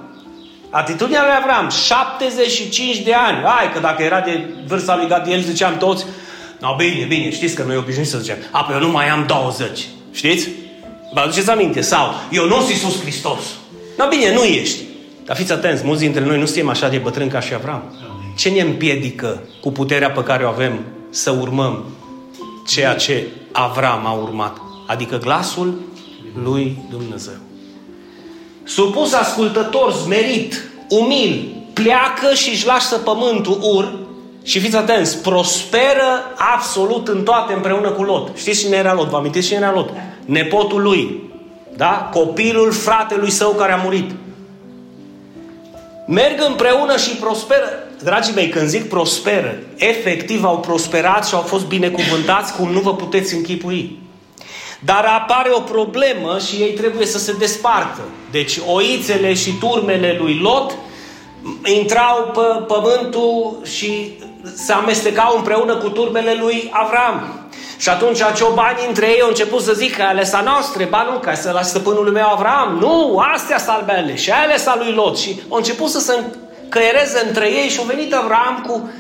Atitudinea 0.70 1.22
lui 1.22 1.34
Avram, 1.42 1.70
75 1.70 2.98
de 2.98 3.14
ani. 3.14 3.38
Hai 3.44 3.72
că 3.74 3.80
dacă 3.80 4.04
era 4.04 4.20
de 4.20 4.50
vârsta 4.68 4.96
lui 4.96 5.08
Gadiel, 5.08 5.42
ziceam 5.42 5.78
toți, 5.78 6.06
no, 6.60 6.76
bine, 6.76 7.06
bine, 7.06 7.32
știți 7.32 7.56
că 7.56 7.64
noi 7.64 7.78
obișnuiți 7.78 8.12
să 8.12 8.18
zicem, 8.18 8.38
a, 8.52 8.70
eu 8.72 8.80
nu 8.80 8.92
mai 8.92 9.10
am 9.10 9.26
20. 9.28 9.88
Știți? 10.12 10.50
Vă 11.14 11.20
aduceți 11.20 11.50
aminte? 11.50 11.82
Sau, 11.82 12.14
eu 12.32 12.46
nu 12.46 12.56
sunt 12.56 12.70
Iisus 12.70 13.02
Hristos. 13.02 13.40
No, 13.98 14.08
bine, 14.08 14.34
nu 14.34 14.44
ești. 14.44 14.84
Dar 15.26 15.36
fiți 15.36 15.52
atenți, 15.52 15.86
mulți 15.86 16.02
dintre 16.02 16.26
noi 16.26 16.40
nu 16.40 16.46
suntem 16.46 16.70
așa 16.70 16.90
de 16.90 16.98
bătrâni 16.98 17.30
ca 17.30 17.40
și 17.40 17.54
Avram. 17.54 17.84
Ce 18.38 18.50
ne 18.50 18.62
împiedică 18.62 19.42
cu 19.62 19.72
puterea 19.72 20.12
pe 20.12 20.24
care 20.24 20.44
o 20.44 20.48
avem 20.48 20.80
să 21.10 21.32
urmăm 21.32 21.84
ceea 22.68 22.96
ce 22.96 23.28
Avram 23.52 24.06
a 24.06 24.12
urmat? 24.12 24.58
Adică 24.88 25.18
glasul 25.18 25.82
lui 26.44 26.78
Dumnezeu. 26.90 27.38
Supus 28.64 29.14
ascultător, 29.14 29.94
smerit, 29.94 30.70
umil, 30.90 31.56
pleacă 31.74 32.34
și 32.34 32.50
își 32.50 32.66
lasă 32.66 32.98
pământul 32.98 33.60
ur 33.62 33.94
și 34.44 34.60
fiți 34.60 34.76
atenți, 34.76 35.22
prosperă 35.22 36.36
absolut 36.56 37.08
în 37.08 37.24
toate 37.24 37.54
împreună 37.54 37.90
cu 37.90 38.04
Lot. 38.04 38.38
Știți 38.38 38.60
cine 38.60 38.76
era 38.76 38.94
Lot? 38.94 39.10
Vă 39.10 39.18
amintiți 39.18 39.48
cine 39.48 39.60
era 39.60 39.74
Lot? 39.74 39.90
Nepotul 40.26 40.82
lui. 40.82 41.22
Da? 41.76 42.10
Copilul 42.14 42.72
fratelui 42.72 43.30
său 43.30 43.52
care 43.52 43.72
a 43.72 43.82
murit. 43.84 44.12
Merg 46.08 46.46
împreună 46.48 46.98
și 46.98 47.16
prosperă. 47.16 47.87
Dragii 48.04 48.34
mei, 48.34 48.50
când 48.50 48.68
zic 48.68 48.90
prosperă, 48.90 49.58
efectiv 49.76 50.44
au 50.44 50.60
prosperat 50.60 51.28
și 51.28 51.34
au 51.34 51.42
fost 51.42 51.66
binecuvântați 51.66 52.56
cum 52.56 52.70
nu 52.72 52.80
vă 52.80 52.96
puteți 52.96 53.34
închipui. 53.34 54.00
Dar 54.80 55.06
apare 55.06 55.50
o 55.54 55.60
problemă 55.60 56.38
și 56.48 56.56
ei 56.56 56.74
trebuie 56.74 57.06
să 57.06 57.18
se 57.18 57.36
despartă. 57.40 58.02
Deci 58.32 58.60
oițele 58.68 59.34
și 59.34 59.52
turmele 59.52 60.18
lui 60.20 60.40
Lot 60.42 60.76
intrau 61.64 62.32
pe 62.34 62.74
pământul 62.74 63.58
și 63.64 64.18
se 64.56 64.74
amestecau 64.74 65.38
împreună 65.38 65.76
cu 65.76 65.90
turbele 65.90 66.38
lui 66.40 66.70
Avram. 66.72 67.48
Și 67.78 67.90
atunci 67.90 68.20
ciobanii 68.36 68.88
între 68.88 69.08
ei 69.08 69.22
au 69.22 69.28
început 69.28 69.62
să 69.62 69.74
zică, 69.74 70.04
ale 70.04 70.24
sa 70.24 70.42
noastre, 70.42 70.86
ba 70.86 71.08
nu, 71.12 71.20
ca 71.20 71.34
să 71.34 71.52
la 71.52 71.62
stăpânul 71.62 72.12
meu 72.12 72.30
Avram, 72.30 72.78
nu, 72.80 73.24
astea 73.34 73.58
sunt 73.58 73.70
ale 73.70 73.94
mele 73.94 74.16
și 74.16 74.32
ale 74.32 74.58
sa 74.58 74.76
lui 74.78 74.94
Lot. 74.94 75.18
Și 75.18 75.40
au 75.50 75.58
început 75.58 75.90
să 75.90 76.00
se 76.00 76.14
căiereze 76.70 77.24
între 77.28 77.52
ei 77.52 77.70
și 77.70 77.80
a 77.82 77.86
venit 77.88 78.14
Avram 78.14 78.64
cu, 78.68 78.92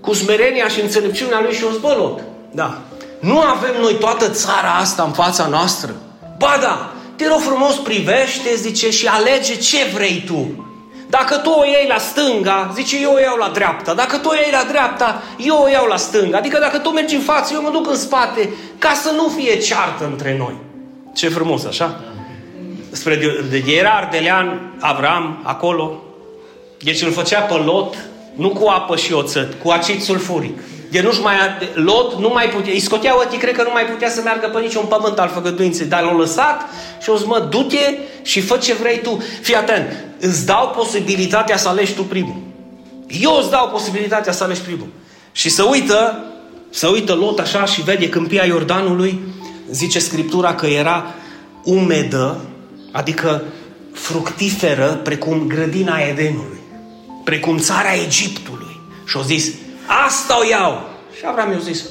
cu 0.00 0.12
smerenia 0.12 0.68
și 0.68 0.80
înțelepciunea 0.80 1.40
lui 1.40 1.54
și 1.54 1.64
o 1.64 1.70
zbă 1.70 1.94
Lot. 1.98 2.20
Da. 2.50 2.78
Nu 3.20 3.40
avem 3.40 3.74
noi 3.80 3.94
toată 3.94 4.28
țara 4.28 4.74
asta 4.80 5.02
în 5.02 5.12
fața 5.12 5.46
noastră. 5.46 5.94
Ba 6.38 6.58
da, 6.60 6.92
te 7.16 7.28
rog 7.28 7.40
frumos, 7.40 7.74
privește, 7.74 8.54
zice, 8.54 8.90
și 8.90 9.06
alege 9.06 9.56
ce 9.56 9.76
vrei 9.94 10.22
tu. 10.26 10.64
Dacă 11.08 11.36
tu 11.36 11.50
o 11.50 11.64
iei 11.64 11.86
la 11.88 11.98
stânga, 11.98 12.70
zice, 12.74 13.00
eu 13.00 13.12
o 13.12 13.18
iau 13.18 13.36
la 13.36 13.48
dreapta. 13.48 13.94
Dacă 13.94 14.16
tu 14.16 14.28
o 14.28 14.34
iei 14.34 14.52
la 14.52 14.64
dreapta, 14.68 15.22
eu 15.38 15.62
o 15.62 15.68
iau 15.68 15.86
la 15.86 15.96
stânga. 15.96 16.38
Adică 16.38 16.58
dacă 16.58 16.78
tu 16.78 16.88
mergi 16.88 17.14
în 17.14 17.20
față, 17.20 17.54
eu 17.54 17.62
mă 17.62 17.70
duc 17.70 17.90
în 17.90 17.96
spate, 17.96 18.52
ca 18.78 18.92
să 18.92 19.10
nu 19.16 19.28
fie 19.28 19.58
ceartă 19.58 20.04
între 20.04 20.36
noi. 20.38 20.54
Ce 21.14 21.28
frumos, 21.28 21.64
așa? 21.64 22.00
Spre 22.90 23.16
de, 23.16 23.44
de 23.50 23.72
era 23.72 23.90
Ardelean, 23.90 24.76
Avram, 24.80 25.40
acolo. 25.42 26.03
Deci 26.84 27.02
îl 27.02 27.12
făcea 27.12 27.40
pe 27.40 27.54
Lot, 27.54 27.94
nu 28.34 28.48
cu 28.48 28.66
apă 28.66 28.96
și 28.96 29.12
oțet, 29.12 29.54
cu 29.62 29.70
acid 29.70 30.02
sulfuric. 30.02 30.58
De 30.90 31.00
nu 31.02 31.10
mai, 31.22 31.34
Lot 31.74 32.18
nu 32.20 32.28
mai 32.28 32.48
putea, 32.48 32.72
îi 32.72 32.80
scotea 32.80 33.16
ochii, 33.16 33.38
cred 33.38 33.56
că 33.56 33.62
nu 33.62 33.70
mai 33.72 33.84
putea 33.84 34.10
să 34.10 34.20
meargă 34.24 34.46
pe 34.46 34.60
niciun 34.60 34.84
pământ 34.84 35.18
al 35.18 35.28
făgăduinței, 35.28 35.86
dar 35.86 36.02
l-a 36.02 36.16
lăsat 36.16 36.60
și 37.02 37.10
o 37.10 37.16
zis, 37.16 37.26
mă, 37.26 37.46
du-te 37.50 37.98
și 38.22 38.40
fă 38.40 38.56
ce 38.56 38.74
vrei 38.74 39.00
tu. 39.00 39.22
Fii 39.42 39.54
atent, 39.54 40.04
îți 40.20 40.46
dau 40.46 40.72
posibilitatea 40.76 41.56
să 41.56 41.68
alegi 41.68 41.94
tu 41.94 42.02
primul. 42.02 42.36
Eu 43.20 43.36
îți 43.40 43.50
dau 43.50 43.68
posibilitatea 43.68 44.32
să 44.32 44.44
alegi 44.44 44.60
primul. 44.60 44.88
Și 45.32 45.48
să 45.48 45.62
uită, 45.62 46.24
să 46.70 46.88
uită 46.88 47.14
Lot 47.14 47.38
așa 47.38 47.64
și 47.64 47.82
vede 47.82 48.08
câmpia 48.08 48.44
Iordanului, 48.44 49.20
zice 49.70 49.98
Scriptura 49.98 50.54
că 50.54 50.66
era 50.66 51.14
umedă, 51.64 52.40
adică 52.92 53.42
fructiferă, 53.92 55.00
precum 55.04 55.44
grădina 55.46 55.98
Edenului, 55.98 56.58
precum 57.24 57.58
țara 57.58 57.94
Egiptului. 57.94 58.80
Și 59.04 59.16
au 59.16 59.22
zis, 59.22 59.52
Asta 60.06 60.38
o 60.38 60.44
iau. 60.50 60.82
Și 61.16 61.22
Avram 61.26 61.50
i-a 61.50 61.58
zis, 61.58 61.82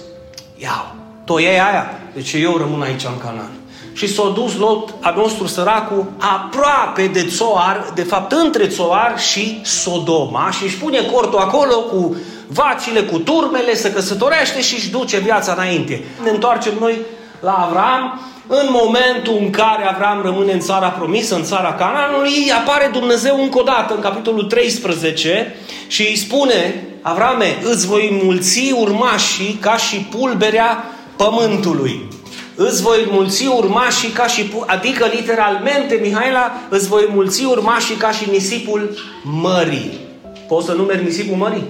iau. 0.57 0.95
Tu 1.25 1.37
iei 1.37 1.59
aia? 1.59 1.99
Deci 2.13 2.33
eu 2.33 2.57
rămân 2.57 2.81
aici 2.81 3.03
în 3.03 3.17
Canaan. 3.17 3.51
Și 3.93 4.13
s-a 4.13 4.31
dus 4.35 4.55
Lot, 4.55 4.93
a 4.99 5.13
nostru 5.17 5.47
săracul, 5.47 6.11
aproape 6.17 7.07
de 7.07 7.25
Țoar, 7.25 7.91
de 7.95 8.03
fapt 8.03 8.31
între 8.31 8.67
Țoar 8.67 9.19
și 9.19 9.61
Sodoma 9.63 10.51
și 10.51 10.63
își 10.63 10.77
pune 10.77 11.01
cortul 11.01 11.39
acolo 11.39 11.79
cu 11.79 12.15
vacile, 12.47 13.01
cu 13.01 13.19
turmele, 13.19 13.75
să 13.75 13.91
căsătorește 13.91 14.61
și 14.61 14.73
își 14.73 14.89
duce 14.89 15.17
viața 15.17 15.51
înainte. 15.51 16.03
Ne 16.23 16.29
întoarcem 16.29 16.73
noi 16.79 16.97
la 17.39 17.53
Avram, 17.53 18.21
în 18.47 18.67
momentul 18.69 19.37
în 19.39 19.49
care 19.49 19.83
Avram 19.83 20.21
rămâne 20.21 20.51
în 20.51 20.59
țara 20.59 20.87
promisă, 20.87 21.35
în 21.35 21.43
țara 21.43 21.73
Canaanului, 21.73 22.51
apare 22.61 22.89
Dumnezeu 22.91 23.41
încă 23.41 23.59
o 23.59 23.63
dată 23.63 23.93
în 23.93 24.01
capitolul 24.01 24.43
13 24.43 25.55
și 25.87 26.01
îi 26.01 26.15
spune 26.15 26.87
Avrame, 27.01 27.57
îți 27.63 27.87
voi 27.87 28.19
mulți 28.23 28.73
urmașii 28.75 29.57
ca 29.61 29.77
și 29.77 29.95
pulberea 29.95 30.83
pământului. 31.15 32.07
Îți 32.55 32.81
voi 32.81 33.07
mulți 33.11 33.47
urmașii 33.47 34.09
ca 34.09 34.27
și... 34.27 34.51
Adică, 34.65 35.05
literalmente, 35.15 35.99
Mihaela, 36.01 36.51
îți 36.69 36.87
voi 36.87 37.09
mulți 37.13 37.45
urmașii 37.45 37.95
ca 37.95 38.11
și 38.11 38.29
nisipul 38.29 38.97
mării. 39.23 39.99
Poți 40.47 40.65
să 40.65 40.73
numeri 40.73 41.03
nisipul 41.03 41.37
mării? 41.37 41.63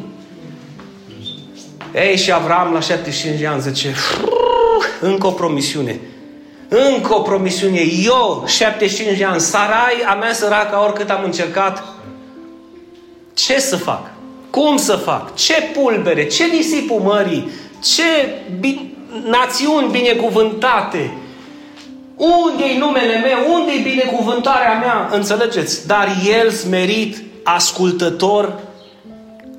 Ei, 1.96 2.18
și 2.18 2.32
Avram 2.32 2.74
la 2.74 2.80
75 2.80 3.40
de 3.40 3.48
ani 3.48 3.62
zice, 3.62 3.96
încă 5.02 5.28
o 5.28 5.32
promisiune. 5.32 6.00
Încă 6.68 7.16
o 7.16 7.20
promisiune. 7.20 7.82
Eu, 8.06 8.44
75 8.48 9.18
de 9.18 9.24
ani, 9.24 9.40
Sarai, 9.40 10.04
a 10.10 10.14
mea 10.14 10.34
săracă, 10.34 10.78
oricât 10.84 11.10
am 11.10 11.24
încercat, 11.24 11.84
ce 13.34 13.60
să 13.60 13.76
fac? 13.76 14.12
Cum 14.50 14.78
să 14.78 14.96
fac? 14.96 15.36
Ce 15.36 15.54
pulbere? 15.74 16.28
Ce 16.28 16.46
nisipul 16.46 17.00
mării? 17.00 17.50
Ce 17.84 18.04
bi- 18.60 18.92
națiuni 19.26 19.92
binecuvântate? 19.92 21.18
Unde-i 22.16 22.78
numele 22.78 23.20
meu? 23.20 23.54
Unde-i 23.54 23.82
binecuvântarea 23.82 24.78
mea? 24.80 25.10
Înțelegeți? 25.12 25.88
Dar 25.88 26.08
el 26.42 26.50
smerit, 26.50 27.18
ascultător, 27.44 28.54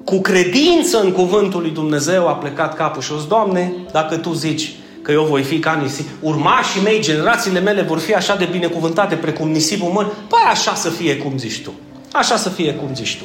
cu 0.05 0.21
credință 0.21 1.01
în 1.01 1.13
cuvântul 1.13 1.61
lui 1.61 1.71
Dumnezeu, 1.71 2.29
a 2.29 2.33
plecat 2.33 2.75
capul 2.75 3.03
și 3.03 3.13
o 3.13 3.17
zis, 3.17 3.27
Doamne, 3.27 3.73
dacă 3.93 4.17
Tu 4.17 4.33
zici 4.33 4.73
că 5.05 5.13
eu 5.13 5.25
voi 5.25 5.43
fi 5.43 5.59
ca 5.59 5.79
nisip, 5.83 6.09
urmașii 6.21 6.83
mei, 6.83 7.01
generațiile 7.01 7.61
mele 7.61 7.83
vor 7.83 7.99
fi 7.99 8.15
așa 8.15 8.37
de 8.37 8.49
binecuvântate 8.51 9.15
precum 9.15 9.51
nisipul 9.51 9.91
măr, 9.91 10.05
păi 10.05 10.43
așa 10.51 10.75
să 10.75 10.91
fie 10.91 11.17
cum 11.17 11.39
zici 11.39 11.63
Tu. 11.63 11.73
Așa 12.13 12.37
să 12.37 12.49
fie 12.49 12.75
cum 12.75 12.95
zici 12.95 13.17
Tu. 13.17 13.25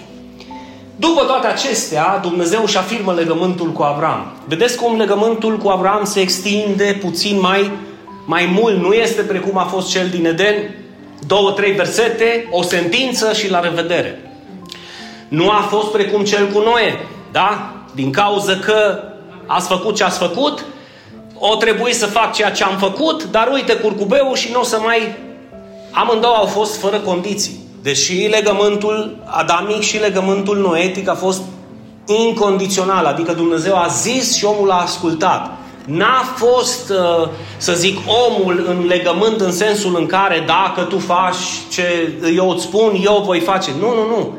După 0.96 1.24
toate 1.24 1.48
acestea, 1.48 2.20
Dumnezeu 2.22 2.62
își 2.64 2.78
afirmă 2.78 3.14
legământul 3.14 3.72
cu 3.72 3.82
Avram. 3.82 4.34
Vedeți 4.48 4.78
cum 4.78 4.98
legământul 4.98 5.58
cu 5.58 5.68
Avram 5.68 6.04
se 6.04 6.20
extinde 6.20 6.98
puțin 7.02 7.40
mai, 7.40 7.72
mai 8.26 8.58
mult. 8.60 8.82
Nu 8.82 8.94
este 8.94 9.22
precum 9.22 9.58
a 9.58 9.64
fost 9.64 9.90
cel 9.90 10.08
din 10.08 10.26
Eden, 10.26 10.76
două, 11.28 11.52
trei 11.52 11.72
versete, 11.72 12.48
o 12.52 12.62
sentință 12.62 13.34
și 13.34 13.50
la 13.50 13.60
revedere. 13.60 14.32
Nu 15.28 15.50
a 15.50 15.68
fost 15.70 15.92
precum 15.92 16.24
cel 16.24 16.48
cu 16.48 16.60
Noe, 16.60 17.08
da? 17.32 17.74
Din 17.96 18.12
cauza 18.12 18.56
că 18.56 19.04
ați 19.46 19.68
făcut 19.68 19.96
ce 19.96 20.04
ați 20.04 20.18
făcut, 20.18 20.66
o 21.40 21.56
trebuie 21.56 21.94
să 21.94 22.06
fac 22.06 22.34
ceea 22.34 22.52
ce 22.52 22.64
am 22.64 22.78
făcut, 22.78 23.24
dar 23.24 23.50
uite 23.54 23.74
curcubeul 23.74 24.36
și 24.36 24.52
nu 24.52 24.60
o 24.60 24.64
să 24.64 24.80
mai... 24.84 25.18
Amândouă 25.92 26.36
au 26.36 26.46
fost 26.46 26.80
fără 26.80 27.00
condiții. 27.00 27.60
Deși 27.82 28.28
legământul 28.28 29.18
adamic 29.26 29.82
și 29.82 30.00
legământul 30.00 30.58
noetic 30.58 31.10
a 31.10 31.16
fost 31.16 31.42
incondițional, 32.06 33.06
adică 33.06 33.34
Dumnezeu 33.34 33.76
a 33.76 33.88
zis 33.88 34.36
și 34.36 34.46
omul 34.46 34.72
a 34.72 34.82
ascultat. 34.82 35.52
N-a 35.86 36.24
fost, 36.36 36.90
uh, 36.90 37.28
să 37.58 37.74
zic, 37.74 37.98
omul 38.28 38.66
în 38.68 38.88
legământ 38.88 39.42
în 39.42 39.52
sensul 39.52 39.96
în 39.98 40.06
care 40.06 40.44
dacă 40.46 40.82
tu 40.82 40.98
faci 40.98 41.36
ce 41.72 42.14
eu 42.36 42.50
îți 42.50 42.64
spun, 42.64 43.02
eu 43.04 43.24
voi 43.26 43.40
face. 43.40 43.72
Nu, 43.80 43.88
nu, 43.88 44.08
nu. 44.08 44.38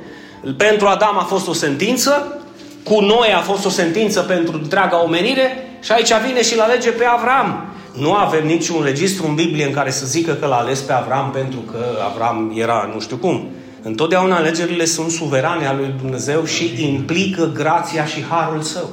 Pentru 0.53 0.87
Adam 0.87 1.19
a 1.19 1.23
fost 1.23 1.49
o 1.49 1.53
sentință, 1.53 2.41
cu 2.85 3.01
noi 3.01 3.33
a 3.37 3.41
fost 3.41 3.65
o 3.65 3.69
sentință 3.69 4.21
pentru 4.21 4.61
întreaga 4.63 5.03
omenire 5.03 5.70
și 5.81 5.93
aici 5.93 6.13
vine 6.27 6.43
și 6.43 6.57
la 6.57 6.67
lege 6.67 6.91
pe 6.91 7.05
Avram. 7.05 7.65
Nu 7.93 8.13
avem 8.15 8.47
niciun 8.47 8.83
registru 8.83 9.27
în 9.27 9.35
Biblie 9.35 9.65
în 9.65 9.73
care 9.73 9.91
să 9.91 10.07
zică 10.07 10.33
că 10.33 10.47
l-a 10.47 10.57
ales 10.57 10.81
pe 10.81 10.93
Avram 10.93 11.31
pentru 11.31 11.59
că 11.59 11.79
Avram 12.11 12.53
era 12.57 12.91
nu 12.95 13.01
știu 13.01 13.17
cum. 13.17 13.49
Întotdeauna 13.83 14.37
alegerile 14.37 14.85
sunt 14.85 15.11
suverane 15.11 15.67
ale 15.67 15.79
lui 15.79 15.95
Dumnezeu 16.01 16.45
și 16.45 16.75
implică 16.79 17.51
grația 17.55 18.05
și 18.05 18.25
harul 18.31 18.63
său. 18.63 18.91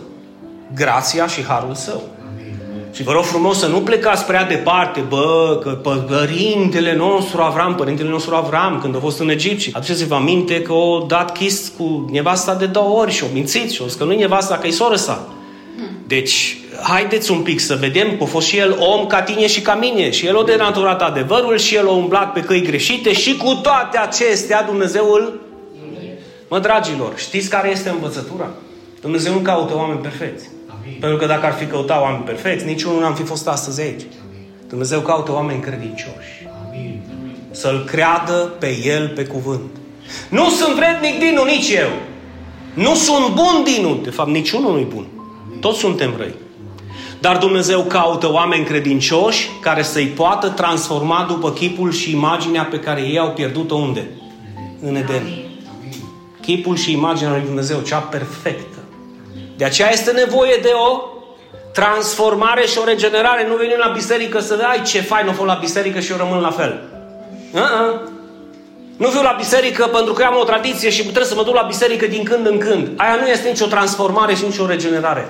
Grația 0.76 1.28
și 1.28 1.43
harul 1.43 1.76
său. 1.76 2.02
Și 2.91 3.04
vă 3.04 3.12
rog 3.12 3.23
frumos 3.23 3.60
să 3.60 3.67
nu 3.67 3.80
plecați 3.80 4.26
prea 4.26 4.45
departe, 4.45 5.00
bă, 5.00 5.60
că 5.63 5.69
părintele 5.69 6.95
nostru 6.95 7.41
Avram, 7.41 7.76
părintele 7.76 8.10
nostru 8.10 8.36
Avram, 8.36 8.80
când 8.82 8.95
a 8.95 9.00
fost 9.00 9.19
în 9.19 9.30
Egipt, 9.30 9.76
aduceți-vă 9.76 10.15
aminte 10.15 10.62
că 10.62 10.73
o 10.73 11.06
dat 11.08 11.38
chist 11.38 11.73
cu 11.78 12.06
nevasta 12.12 12.56
de 12.56 12.65
două 12.65 13.00
ori 13.00 13.12
și 13.12 13.23
o 13.23 13.28
mințit 13.34 13.71
și 13.71 13.82
o 13.82 13.86
că 13.97 14.04
nu 14.04 14.12
e 14.12 14.15
nevasta, 14.15 14.58
că 14.58 14.67
e 14.67 14.71
soră 14.71 14.95
sa. 14.95 15.28
Deci, 16.08 16.58
haideți 16.81 17.31
un 17.31 17.41
pic 17.41 17.59
să 17.59 17.75
vedem 17.75 18.17
că 18.17 18.23
a 18.23 18.25
fost 18.25 18.47
și 18.47 18.57
el 18.57 18.77
om 18.79 19.05
ca 19.05 19.21
tine 19.21 19.47
și 19.47 19.61
ca 19.61 19.75
mine. 19.75 20.09
Și 20.09 20.25
el 20.25 20.37
a 20.37 20.43
denaturat 20.43 21.01
adevărul 21.01 21.57
și 21.57 21.75
el 21.75 21.87
a 21.87 21.91
umblat 21.91 22.33
pe 22.33 22.41
căi 22.41 22.61
greșite 22.61 23.13
și 23.13 23.37
cu 23.37 23.53
toate 23.53 23.97
acestea 23.97 24.63
Dumnezeul... 24.63 25.41
Mă, 26.49 26.59
dragilor, 26.59 27.13
știți 27.17 27.49
care 27.49 27.69
este 27.69 27.89
învățătura? 27.89 28.49
Dumnezeu 29.01 29.33
nu 29.33 29.39
caută 29.39 29.75
oameni 29.75 29.99
perfecți. 29.99 30.49
Amin. 30.67 30.97
Pentru 30.99 31.17
că 31.17 31.25
dacă 31.25 31.45
ar 31.45 31.53
fi 31.53 31.65
căutat 31.65 32.01
oameni 32.01 32.23
perfecți, 32.23 32.65
niciunul 32.65 32.99
n-am 32.99 33.15
fi 33.15 33.23
fost 33.23 33.47
astăzi 33.47 33.81
aici. 33.81 34.01
Dumnezeu 34.69 34.99
caută 34.99 35.31
oameni 35.31 35.61
credincioși. 35.61 36.47
Amin. 36.67 37.01
Să-L 37.51 37.83
creadă 37.85 38.33
pe 38.59 38.77
El 38.83 39.07
pe 39.07 39.25
cuvânt. 39.25 39.69
Nu 40.29 40.49
sunt 40.49 40.75
vrednic 40.75 41.19
din 41.19 41.39
nici 41.45 41.69
eu. 41.69 41.89
Nu 42.73 42.95
sunt 42.95 43.35
bun 43.35 43.63
din 43.63 43.99
De 44.03 44.09
fapt, 44.09 44.29
niciunul 44.29 44.71
nu-i 44.71 44.87
bun. 44.93 45.07
Toți 45.59 45.79
suntem 45.79 46.13
răi. 46.17 46.33
Dar 47.19 47.38
Dumnezeu 47.38 47.82
caută 47.82 48.32
oameni 48.32 48.65
credincioși 48.65 49.49
care 49.62 49.82
să-i 49.82 50.06
poată 50.06 50.49
transforma 50.49 51.25
după 51.27 51.51
chipul 51.51 51.91
și 51.91 52.12
imaginea 52.12 52.63
pe 52.63 52.80
care 52.80 53.01
ei 53.01 53.19
au 53.19 53.30
pierdut-o 53.30 53.75
unde? 53.75 54.10
În 54.82 54.95
Eden. 54.95 55.23
Chipul 56.41 56.75
și 56.75 56.91
imaginea 56.91 57.32
lui 57.32 57.41
Dumnezeu, 57.45 57.80
cea 57.80 57.97
perfectă. 57.97 58.77
De 59.58 59.65
aceea 59.65 59.91
este 59.91 60.12
nevoie 60.12 60.60
de 60.62 60.71
o 60.89 61.01
transformare 61.73 62.65
și 62.65 62.77
o 62.77 62.84
regenerare. 62.84 63.47
Nu 63.47 63.56
venim 63.56 63.77
la 63.86 63.91
biserică 63.93 64.39
să 64.39 64.60
ai 64.69 64.82
ce 64.82 65.01
fain 65.01 65.27
o 65.27 65.32
fost 65.32 65.47
la 65.47 65.58
biserică 65.62 65.99
și 65.99 66.12
eu 66.12 66.17
rămân 66.17 66.39
la 66.39 66.51
fel. 66.51 66.82
Uh-uh. 67.51 67.99
Nu 68.97 69.08
viu 69.08 69.21
la 69.21 69.36
biserică 69.38 69.86
pentru 69.86 70.13
că 70.13 70.23
am 70.23 70.38
o 70.39 70.43
tradiție 70.43 70.89
și 70.89 71.01
trebuie 71.01 71.25
să 71.25 71.36
mă 71.36 71.43
duc 71.43 71.53
la 71.53 71.65
biserică 71.67 72.06
din 72.06 72.23
când 72.23 72.45
în 72.45 72.58
când. 72.58 72.89
Aia 72.95 73.15
nu 73.21 73.27
este 73.27 73.49
nicio 73.49 73.65
transformare 73.65 74.36
și 74.36 74.45
nicio 74.45 74.65
regenerare. 74.65 75.30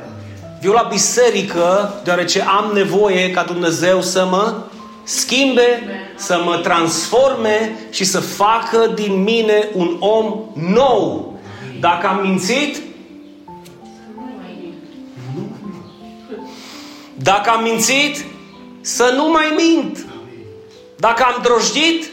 Viu 0.60 0.72
la 0.72 0.88
biserică 0.90 1.94
deoarece 2.04 2.42
am 2.42 2.72
nevoie 2.74 3.32
ca 3.32 3.44
Dumnezeu 3.44 4.02
să 4.02 4.26
mă 4.26 4.64
schimbe, 5.04 5.84
să 6.16 6.42
mă 6.46 6.58
transforme 6.58 7.76
și 7.90 8.04
să 8.04 8.20
facă 8.20 8.92
din 8.96 9.24
mine 9.24 9.70
un 9.74 9.96
om 10.00 10.40
nou. 10.54 11.40
Dacă 11.80 12.08
am 12.08 12.22
mințit, 12.22 12.82
dacă 17.14 17.50
am 17.50 17.64
mințit, 17.64 18.26
să 18.82 19.14
nu 19.16 19.30
mai 19.32 19.54
mint. 19.56 20.06
Dacă 20.96 21.24
am 21.24 21.42
drojdit, 21.42 22.12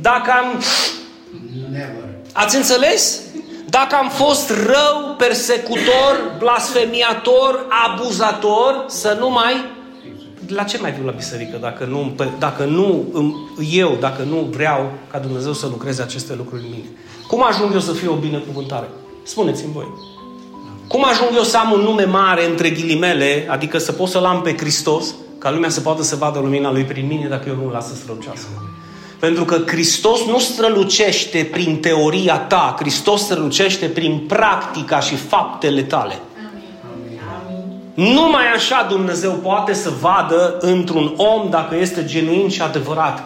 dacă 0.00 0.30
am... 0.30 0.62
Ați 2.32 2.56
înțeles? 2.56 3.20
Dacă 3.70 3.94
am 3.94 4.08
fost 4.08 4.50
rău, 4.50 5.14
persecutor, 5.18 6.34
blasfemiator, 6.38 7.66
abuzator, 7.86 8.84
să 8.86 9.16
nu 9.20 9.30
mai... 9.30 9.78
La 10.48 10.62
ce 10.62 10.78
mai 10.78 10.92
viu 10.92 11.04
la 11.04 11.12
biserică 11.12 11.56
dacă 11.60 11.84
nu, 11.84 12.12
dacă 12.38 12.64
nu 12.64 13.04
eu, 13.72 13.96
dacă 14.00 14.22
nu 14.22 14.36
vreau 14.50 14.92
ca 15.10 15.18
Dumnezeu 15.18 15.52
să 15.52 15.66
lucreze 15.66 16.02
aceste 16.02 16.34
lucruri 16.34 16.62
în 16.62 16.68
mine? 16.70 16.88
Cum 17.26 17.44
ajung 17.44 17.72
eu 17.72 17.80
să 17.80 17.92
fiu 17.92 18.12
o 18.12 18.16
binecuvântare? 18.16 18.88
Spuneți-mi 19.22 19.72
voi. 19.72 19.86
Cum 20.88 21.04
ajung 21.04 21.30
eu 21.34 21.42
să 21.42 21.56
am 21.56 21.72
un 21.72 21.80
nume 21.80 22.04
mare 22.04 22.46
între 22.46 22.70
ghilimele, 22.70 23.46
adică 23.50 23.78
să 23.78 23.92
pot 23.92 24.08
să-L 24.08 24.24
am 24.24 24.42
pe 24.42 24.56
Hristos, 24.56 25.14
ca 25.38 25.50
lumea 25.50 25.68
să 25.68 25.80
poată 25.80 26.02
să 26.02 26.16
vadă 26.16 26.38
lumina 26.38 26.72
Lui 26.72 26.84
prin 26.84 27.06
mine 27.06 27.28
dacă 27.28 27.48
eu 27.48 27.54
nu-L 27.54 27.70
las 27.72 27.88
să 27.88 27.94
strălucească? 27.94 28.69
Pentru 29.20 29.44
că 29.44 29.62
Hristos 29.66 30.24
nu 30.26 30.38
strălucește 30.38 31.48
prin 31.52 31.76
teoria 31.76 32.38
ta, 32.38 32.74
Hristos 32.78 33.22
strălucește 33.22 33.86
prin 33.86 34.18
practica 34.28 35.00
și 35.00 35.16
faptele 35.16 35.82
tale. 35.82 36.18
Numai 37.94 38.44
așa 38.54 38.86
Dumnezeu 38.88 39.32
poate 39.32 39.72
să 39.72 39.92
vadă 40.00 40.56
într-un 40.60 41.14
om 41.16 41.50
dacă 41.50 41.76
este 41.76 42.04
genuin 42.04 42.48
și 42.48 42.62
adevărat, 42.62 43.22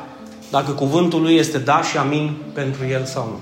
dacă 0.51 0.71
cuvântul 0.71 1.23
lui 1.23 1.35
este 1.35 1.59
da 1.59 1.83
și 1.83 1.97
amin 1.97 2.37
pentru 2.53 2.87
el 2.91 3.05
sau 3.05 3.25
nu. 3.25 3.41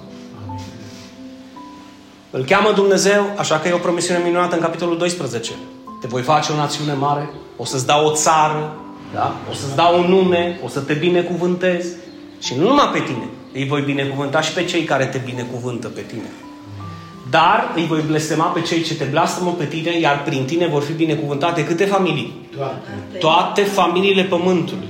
Îl 2.31 2.45
cheamă 2.45 2.73
Dumnezeu, 2.75 3.25
așa 3.37 3.59
că 3.59 3.69
e 3.69 3.73
o 3.73 3.79
promisiune 3.79 4.21
minunată 4.25 4.55
în 4.55 4.61
capitolul 4.61 4.99
12. 4.99 5.53
Te 6.01 6.07
voi 6.07 6.23
face 6.23 6.53
o 6.53 6.57
națiune 6.57 6.93
mare, 6.93 7.31
o 7.57 7.65
să-ți 7.65 7.87
dau 7.87 8.07
o 8.07 8.13
țară, 8.13 8.77
da? 9.15 9.35
o 9.51 9.55
să-ți 9.55 9.75
dau 9.75 9.99
un 9.99 10.11
nume, 10.11 10.61
o 10.65 10.69
să 10.69 10.81
te 10.81 10.93
binecuvântez, 10.93 11.87
și 12.43 12.55
nu 12.59 12.67
numai 12.69 12.91
pe 12.93 12.99
tine. 12.99 13.29
Îi 13.53 13.67
voi 13.67 13.81
binecuvânta 13.81 14.41
și 14.41 14.53
pe 14.53 14.65
cei 14.65 14.85
care 14.85 15.05
te 15.05 15.21
binecuvântă 15.25 15.89
pe 15.89 16.01
tine. 16.01 16.31
Dar 17.31 17.73
îi 17.75 17.87
voi 17.87 18.03
blestema 18.07 18.45
pe 18.45 18.61
cei 18.61 18.83
ce 18.83 18.95
te 18.95 19.05
blastămă 19.05 19.51
pe 19.51 19.65
tine, 19.65 19.99
iar 19.99 20.23
prin 20.23 20.45
tine 20.45 20.67
vor 20.67 20.83
fi 20.83 20.93
binecuvântate 20.93 21.65
câte 21.65 21.85
familii? 21.85 22.49
Toate. 22.57 22.89
Toate 23.19 23.63
familiile 23.63 24.23
pământului. 24.23 24.89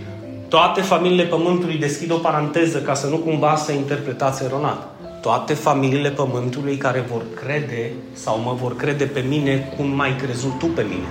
Toate 0.49 0.81
familiile 0.81 1.25
pământului, 1.25 1.77
deschid 1.79 2.11
o 2.11 2.17
paranteză 2.17 2.79
ca 2.79 2.95
să 2.95 3.07
nu 3.07 3.17
cumva 3.17 3.57
să 3.57 3.73
interpretați 3.73 4.45
eronat. 4.45 4.95
Toate 5.21 5.55
familiile 5.55 6.11
pământului 6.11 6.77
care 6.77 7.05
vor 7.11 7.23
crede 7.45 7.93
sau 8.13 8.39
mă 8.39 8.57
vor 8.61 8.77
crede 8.77 9.05
pe 9.05 9.25
mine 9.29 9.73
cum 9.77 9.87
mai 9.87 10.17
crezut 10.17 10.59
tu 10.59 10.67
pe 10.67 10.83
mine. 10.83 11.07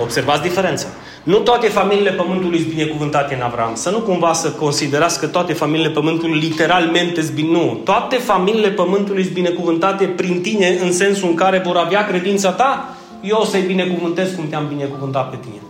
Observați 0.00 0.42
diferența. 0.42 0.86
Nu 1.24 1.38
toate 1.38 1.68
familiile 1.68 2.10
pământului 2.10 2.58
sunt 2.58 2.72
binecuvântate 2.74 3.34
în 3.34 3.40
Avram. 3.40 3.74
Să 3.74 3.90
nu 3.90 3.98
cumva 3.98 4.32
să 4.32 4.50
considerați 4.50 5.18
că 5.18 5.26
toate 5.26 5.52
familiile 5.52 5.90
pământului 5.90 6.38
literalmente 6.38 7.22
sunt 7.22 7.34
bine. 7.34 7.50
Nu. 7.50 7.80
Toate 7.84 8.16
familiile 8.16 8.68
pământului 8.68 9.22
sunt 9.22 9.34
binecuvântate 9.34 10.04
prin 10.04 10.40
tine 10.40 10.78
în 10.82 10.92
sensul 10.92 11.28
în 11.28 11.34
care 11.34 11.62
vor 11.64 11.76
avea 11.76 12.06
credința 12.06 12.50
ta. 12.50 12.96
Eu 13.22 13.38
o 13.40 13.44
să-i 13.44 13.62
binecuvântez 13.62 14.34
cum 14.34 14.48
te-am 14.48 14.66
binecuvântat 14.68 15.30
pe 15.30 15.36
tine. 15.42 15.62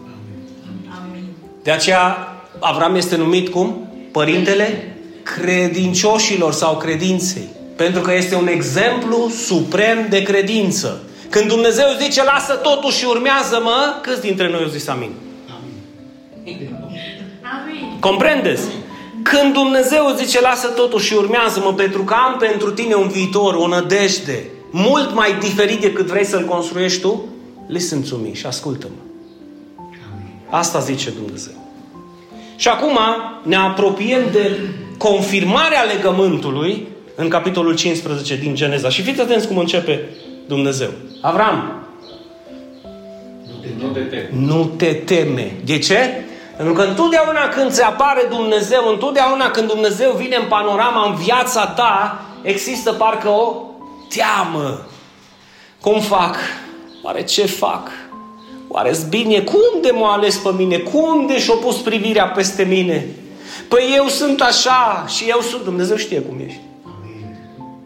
Amin. 1.01 1.25
De 1.63 1.71
aceea 1.71 2.29
Avram 2.59 2.95
este 2.95 3.17
numit 3.17 3.49
cum? 3.49 3.89
Părintele 4.13 4.97
credincioșilor 5.23 6.53
sau 6.53 6.77
credinței. 6.77 7.49
Pentru 7.77 8.01
că 8.01 8.15
este 8.15 8.35
un 8.35 8.47
exemplu 8.47 9.29
suprem 9.29 10.07
de 10.11 10.23
credință. 10.23 11.03
Când 11.29 11.49
Dumnezeu 11.49 11.87
zice, 12.01 12.25
lasă 12.25 12.55
totul 12.55 12.91
și 12.91 13.05
urmează-mă, 13.05 13.99
câți 14.03 14.21
dintre 14.21 14.51
noi 14.51 14.63
au 14.63 14.69
zis 14.69 14.89
amin? 14.89 15.03
Amin. 15.03 15.34
Comprendeți? 18.01 18.63
Când 19.23 19.53
Dumnezeu 19.53 20.15
zice, 20.17 20.41
lasă 20.41 20.69
totul 20.69 21.01
și 21.01 21.15
urmează-mă 21.15 21.73
pentru 21.73 22.03
că 22.03 22.15
am 22.15 22.37
pentru 22.39 22.71
tine 22.71 22.95
un 22.95 23.09
viitor, 23.09 23.55
o 23.55 23.67
nădejde, 23.67 24.45
mult 24.71 25.15
mai 25.15 25.39
diferit 25.41 25.81
decât 25.81 26.07
vrei 26.07 26.25
să-l 26.25 26.45
construiești 26.45 27.01
tu, 27.01 27.25
listen 27.67 28.03
to 28.03 28.17
me 28.17 28.33
și 28.33 28.47
ascultă-mă. 28.47 29.03
Asta 30.51 30.79
zice 30.79 31.11
Dumnezeu. 31.11 31.55
Și 32.57 32.69
acum 32.69 32.99
ne 33.43 33.57
apropiem 33.57 34.23
de 34.33 34.61
confirmarea 34.99 35.83
legământului 35.83 36.89
în 37.15 37.29
capitolul 37.29 37.77
15 37.77 38.37
din 38.37 38.55
Geneza. 38.55 38.89
Și 38.89 39.03
fiți 39.03 39.21
atenți 39.21 39.47
cum 39.49 39.59
începe 39.59 40.09
Dumnezeu. 40.47 40.91
Avram, 41.21 41.85
nu 43.79 43.89
te 43.91 44.01
teme. 44.01 44.29
Nu 44.33 44.65
te 44.77 44.93
teme. 44.93 45.57
De 45.65 45.79
ce? 45.79 46.25
Pentru 46.57 46.75
că 46.75 46.83
întotdeauna 46.83 47.49
când 47.49 47.73
se 47.73 47.83
apare 47.83 48.27
Dumnezeu, 48.31 48.89
întotdeauna 48.89 49.51
când 49.51 49.69
Dumnezeu 49.69 50.11
vine 50.11 50.37
în 50.37 50.47
panorama, 50.49 51.07
în 51.07 51.15
viața 51.15 51.67
ta, 51.67 52.21
există 52.43 52.93
parcă 52.93 53.29
o 53.29 53.55
teamă. 54.09 54.87
Cum 55.81 56.01
fac? 56.01 56.37
Oare 57.03 57.25
ce 57.25 57.47
fac? 57.47 57.91
oare 58.75 58.93
bine? 59.09 59.41
Cum 59.41 59.81
de 59.83 59.91
m-a 59.91 60.13
ales 60.13 60.37
pe 60.37 60.51
mine? 60.57 60.77
Cum 60.77 61.27
de 61.27 61.39
și-a 61.39 61.55
pus 61.55 61.77
privirea 61.77 62.27
peste 62.27 62.63
mine? 62.63 63.09
Păi 63.69 63.95
eu 63.97 64.07
sunt 64.07 64.41
așa 64.41 65.05
și 65.09 65.25
eu 65.29 65.41
sunt. 65.41 65.65
Dumnezeu 65.65 65.97
știe 65.97 66.21
cum 66.21 66.41
ești. 66.47 66.61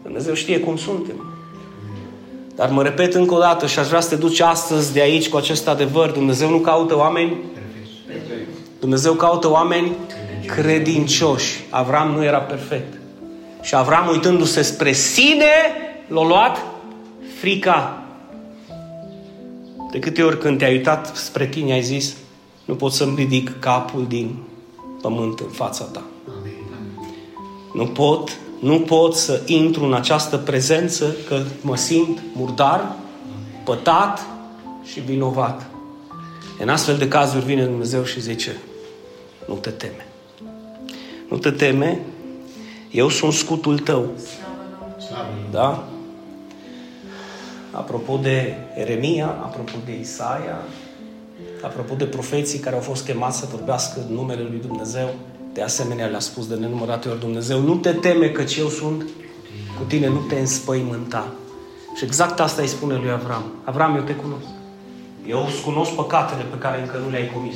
Dumnezeu 0.03 0.33
știe 0.33 0.59
cum 0.59 0.77
suntem. 0.77 1.33
Dar 2.55 2.69
mă 2.69 2.83
repet 2.83 3.13
încă 3.13 3.33
o 3.33 3.39
dată 3.39 3.67
și 3.67 3.79
aș 3.79 3.87
vrea 3.87 3.99
să 3.99 4.09
te 4.09 4.15
duci 4.15 4.39
astăzi 4.39 4.93
de 4.93 5.01
aici 5.01 5.29
cu 5.29 5.37
acest 5.37 5.67
adevăr. 5.67 6.09
Dumnezeu 6.09 6.49
nu 6.49 6.57
caută 6.57 6.97
oameni 6.97 7.37
Dumnezeu 8.79 9.13
caută 9.13 9.49
oameni 9.49 9.95
credincioși. 10.45 11.63
Avram 11.69 12.11
nu 12.11 12.23
era 12.23 12.39
perfect. 12.39 12.93
Și 13.61 13.75
Avram, 13.75 14.07
uitându-se 14.07 14.61
spre 14.61 14.91
sine, 14.91 15.51
l-a 16.07 16.27
luat 16.27 16.57
frica. 17.39 18.03
De 19.91 19.99
câte 19.99 20.23
ori 20.23 20.39
când 20.39 20.57
te-ai 20.57 20.75
uitat 20.75 21.15
spre 21.15 21.47
tine, 21.47 21.73
ai 21.73 21.81
zis, 21.81 22.15
nu 22.65 22.75
pot 22.75 22.91
să-mi 22.91 23.15
ridic 23.15 23.59
capul 23.59 24.05
din 24.07 24.35
pământ 25.01 25.39
în 25.39 25.49
fața 25.49 25.83
ta. 25.83 26.03
Nu 27.73 27.85
pot, 27.85 28.37
nu 28.59 28.79
pot 28.79 29.15
să 29.15 29.41
intru 29.45 29.85
în 29.85 29.93
această 29.93 30.37
prezență 30.37 31.15
că 31.27 31.41
mă 31.61 31.75
simt 31.75 32.19
murdar, 32.33 32.95
pătat 33.63 34.25
și 34.91 34.99
vinovat. 34.99 35.69
În 36.59 36.69
astfel 36.69 36.97
de 36.97 37.07
cazuri 37.07 37.45
vine 37.45 37.63
Dumnezeu 37.63 38.03
și 38.03 38.21
zice, 38.21 38.57
nu 39.49 39.55
te 39.55 39.69
teme. 39.69 40.05
Nu 41.29 41.37
te 41.37 41.51
teme, 41.51 41.99
eu 42.91 43.09
sunt 43.09 43.33
scutul 43.33 43.79
tău. 43.79 44.09
Da? 45.51 45.87
Apropo 47.71 48.17
de 48.17 48.55
Eremia, 48.75 49.27
apropo 49.27 49.77
de 49.85 49.99
Isaia, 49.99 50.57
apropo 51.61 51.93
de 51.95 52.05
profeții 52.05 52.59
care 52.59 52.75
au 52.75 52.81
fost 52.81 53.05
chemați 53.05 53.37
să 53.37 53.47
vorbească 53.51 53.99
în 54.07 54.13
numele 54.13 54.41
lui 54.41 54.61
Dumnezeu, 54.67 55.09
de 55.53 55.61
asemenea 55.61 56.05
le-a 56.05 56.19
spus 56.19 56.47
de 56.47 56.55
nenumărate 56.55 57.09
ori 57.09 57.19
Dumnezeu, 57.19 57.59
nu 57.59 57.75
te 57.75 57.91
teme 57.91 58.29
că 58.29 58.43
eu 58.57 58.67
sunt 58.67 59.01
cu 59.77 59.83
tine, 59.87 60.07
nu 60.07 60.19
te 60.19 60.39
înspăimânta. 60.39 61.33
Și 61.95 62.03
exact 62.05 62.39
asta 62.39 62.61
îi 62.61 62.67
spune 62.67 62.95
lui 62.95 63.11
Avram. 63.11 63.43
Avram, 63.63 63.95
eu 63.95 64.01
te 64.01 64.15
cunosc. 64.15 64.45
Eu 65.27 65.45
îți 65.45 65.61
cunosc 65.61 65.91
păcatele 65.91 66.43
pe 66.43 66.57
care 66.57 66.81
încă 66.81 66.97
nu 66.97 67.09
le-ai 67.09 67.31
comis. 67.33 67.55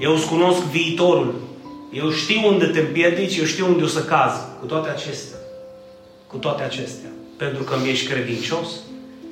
Eu 0.00 0.14
îți 0.14 0.28
cunosc 0.28 0.60
viitorul. 0.60 1.34
Eu 1.92 2.10
știu 2.10 2.48
unde 2.48 2.66
te 2.66 2.80
împiedici, 2.80 3.36
eu 3.36 3.44
știu 3.44 3.66
unde 3.66 3.82
o 3.82 3.86
să 3.86 4.04
caz. 4.04 4.32
Cu 4.60 4.66
toate 4.66 4.88
acestea. 4.88 5.38
Cu 6.26 6.36
toate 6.36 6.62
acestea. 6.62 7.08
Pentru 7.36 7.62
că 7.62 7.76
mi 7.82 7.88
ești 7.88 8.06
credincios, 8.06 8.68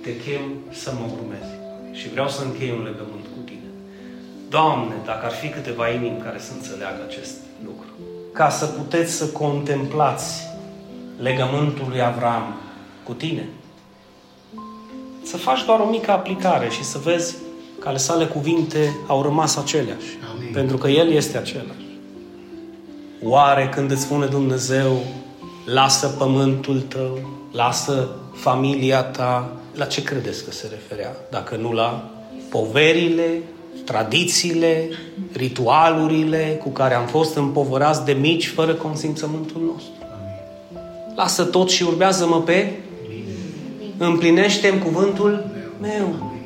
te 0.02 0.16
chem 0.16 0.40
să 0.70 0.92
mă 0.98 1.07
urmezi. 1.20 1.52
Și 2.00 2.09
vreau 2.09 2.28
să 2.28 2.42
închei 2.44 2.70
un 2.70 2.83
legământ 2.83 3.24
cu 3.35 3.40
tine. 3.44 3.68
Doamne, 4.48 4.94
dacă 5.04 5.26
ar 5.26 5.33
fi 5.33 5.48
câteva 5.48 5.88
inimi 5.88 6.22
care 6.22 6.38
să 6.38 6.52
înțeleagă 6.52 7.02
acest 7.07 7.35
lucru. 7.64 7.88
Ca 8.33 8.48
să 8.48 8.66
puteți 8.66 9.12
să 9.12 9.26
contemplați 9.26 10.42
legământul 11.18 11.87
lui 11.88 12.02
Avram 12.02 12.61
cu 13.02 13.12
tine. 13.12 13.48
Să 15.22 15.37
faci 15.37 15.64
doar 15.64 15.81
o 15.81 15.88
mică 15.88 16.11
aplicare 16.11 16.68
și 16.68 16.85
să 16.85 16.98
vezi 16.98 17.37
că 17.78 17.88
ale 17.88 17.96
sale 17.96 18.24
cuvinte 18.24 18.96
au 19.07 19.22
rămas 19.22 19.57
aceleași. 19.57 20.18
Amin. 20.48 20.52
Pentru 20.52 20.76
că 20.76 20.88
El 20.88 21.11
este 21.11 21.38
același. 21.38 21.87
Oare 23.22 23.68
când 23.74 23.90
îți 23.90 24.02
spune 24.02 24.26
Dumnezeu, 24.26 24.98
lasă 25.64 26.06
pământul 26.06 26.80
tău, 26.80 27.18
lasă 27.52 28.08
familia 28.34 29.02
ta, 29.02 29.52
la 29.74 29.84
ce 29.84 30.02
credeți 30.02 30.44
că 30.44 30.50
se 30.50 30.66
referea? 30.70 31.16
Dacă 31.30 31.56
nu 31.56 31.72
la 31.72 32.11
poverile, 32.50 33.42
tradițiile, 33.84 34.88
ritualurile 35.32 36.58
cu 36.62 36.68
care 36.68 36.94
am 36.94 37.06
fost 37.06 37.37
împovărați 37.37 38.04
de 38.04 38.12
mici 38.12 38.46
fără 38.46 38.74
consimțământul 38.74 39.61
nostru. 39.72 39.92
Lasă 41.16 41.44
tot 41.44 41.70
și 41.70 41.82
urmează-mă 41.82 42.42
pe 42.42 42.72
împlinește 43.96 44.78
cuvântul 44.78 45.46
meu. 45.80 46.38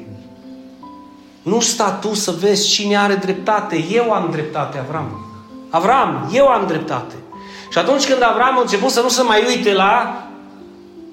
Nu 1.43 1.61
sta 1.61 1.91
tu 1.91 2.15
să 2.15 2.35
vezi 2.41 2.69
cine 2.69 2.97
are 2.97 3.15
dreptate. 3.15 3.85
Eu 3.93 4.13
am 4.13 4.29
dreptate, 4.31 4.79
Avram. 4.79 5.27
Avram, 5.71 6.31
eu 6.33 6.47
am 6.47 6.67
dreptate. 6.67 7.15
Și 7.71 7.79
atunci 7.79 8.07
când 8.07 8.23
Avram 8.23 8.59
a 8.59 8.61
început 8.61 8.91
să 8.91 9.01
nu 9.01 9.09
se 9.09 9.23
mai 9.23 9.45
uite 9.47 9.73
la 9.73 10.23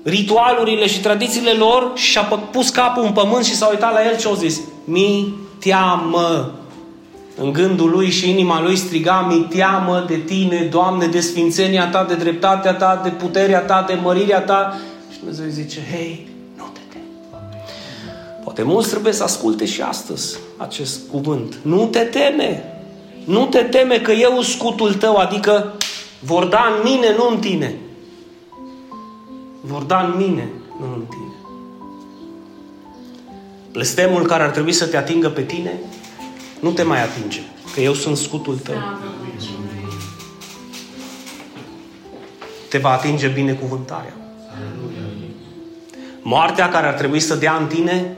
ritualurile 0.04 0.88
și 0.88 1.02
tradițiile 1.02 1.52
lor 1.52 1.92
și 1.94 2.18
a 2.18 2.22
pus 2.22 2.70
capul 2.70 3.04
în 3.04 3.12
pământ 3.12 3.46
și 3.46 3.56
s-a 3.56 3.68
uitat 3.68 3.94
la 3.94 4.06
el 4.06 4.18
ce 4.18 4.30
a 4.30 4.34
zis? 4.34 4.60
Mi 4.84 5.34
teamă. 5.60 6.52
În 7.36 7.54
gândul 7.54 7.90
lui 7.90 8.10
și 8.10 8.30
inima 8.30 8.62
lui 8.62 8.76
striga, 8.76 9.22
mi 9.30 9.48
teamă 9.50 10.04
de 10.08 10.16
tine, 10.16 10.68
Doamne, 10.72 11.08
de 11.08 11.20
sfințenia 11.20 11.88
ta, 11.88 12.04
de 12.04 12.16
dreptatea 12.16 12.74
ta, 12.74 13.00
de 13.04 13.10
puterea 13.10 13.60
ta, 13.60 13.84
de 13.88 13.94
mărirea 14.04 14.42
ta. 14.42 14.78
Și 15.12 15.18
Dumnezeu 15.18 15.46
îi 15.46 15.52
zice, 15.52 15.80
hei, 15.92 16.29
nu 16.29 16.29
te 16.29 16.29
teme. 16.29 16.29
Poate 18.60 18.74
mulți 18.74 18.90
trebuie 18.90 19.14
să 19.14 19.24
asculte 19.24 19.66
și 19.66 19.82
astăzi 19.82 20.38
acest 20.58 21.00
cuvânt. 21.12 21.58
Nu 21.62 21.86
te 21.86 22.00
teme. 22.00 22.64
Nu 23.26 23.46
te 23.46 23.60
teme 23.60 24.00
că 24.00 24.12
eu 24.12 24.42
scutul 24.42 24.94
tău, 24.94 25.16
adică 25.16 25.74
vor 26.20 26.46
da 26.46 26.74
în 26.76 26.90
mine, 26.92 27.16
nu 27.18 27.30
în 27.30 27.40
tine. 27.40 27.76
Vor 29.62 29.82
da 29.82 30.00
în 30.00 30.14
mine, 30.18 30.50
nu 30.80 30.94
în 30.94 31.04
tine. 31.10 31.34
Blestemul 33.72 34.26
care 34.26 34.44
ar 34.44 34.50
trebui 34.50 34.72
să 34.72 34.88
te 34.88 34.98
atingă 34.98 35.30
pe 35.30 35.42
tine, 35.42 35.80
nu 36.60 36.72
te 36.72 36.84
mai 36.84 37.04
atinge, 37.04 37.42
că 37.74 37.80
eu 37.80 37.94
sunt 37.94 38.18
scutul 38.18 38.58
tău. 38.58 38.78
Te 42.70 42.78
va 42.78 42.90
atinge 42.90 43.28
binecuvântarea. 43.28 44.14
Moartea 46.22 46.70
care 46.70 46.88
ar 46.88 46.94
trebui 46.94 47.20
să 47.20 47.36
dea 47.36 47.56
în 47.56 47.68
tine, 47.68 48.18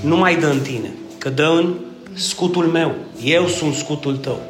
nu 0.00 0.16
mai 0.16 0.36
dă 0.36 0.46
în 0.46 0.60
tine, 0.60 0.92
că 1.18 1.28
dă 1.28 1.46
în 1.46 1.74
scutul 2.14 2.64
meu. 2.64 2.94
Eu 3.24 3.46
sunt 3.46 3.74
scutul 3.74 4.16
tău. 4.16 4.40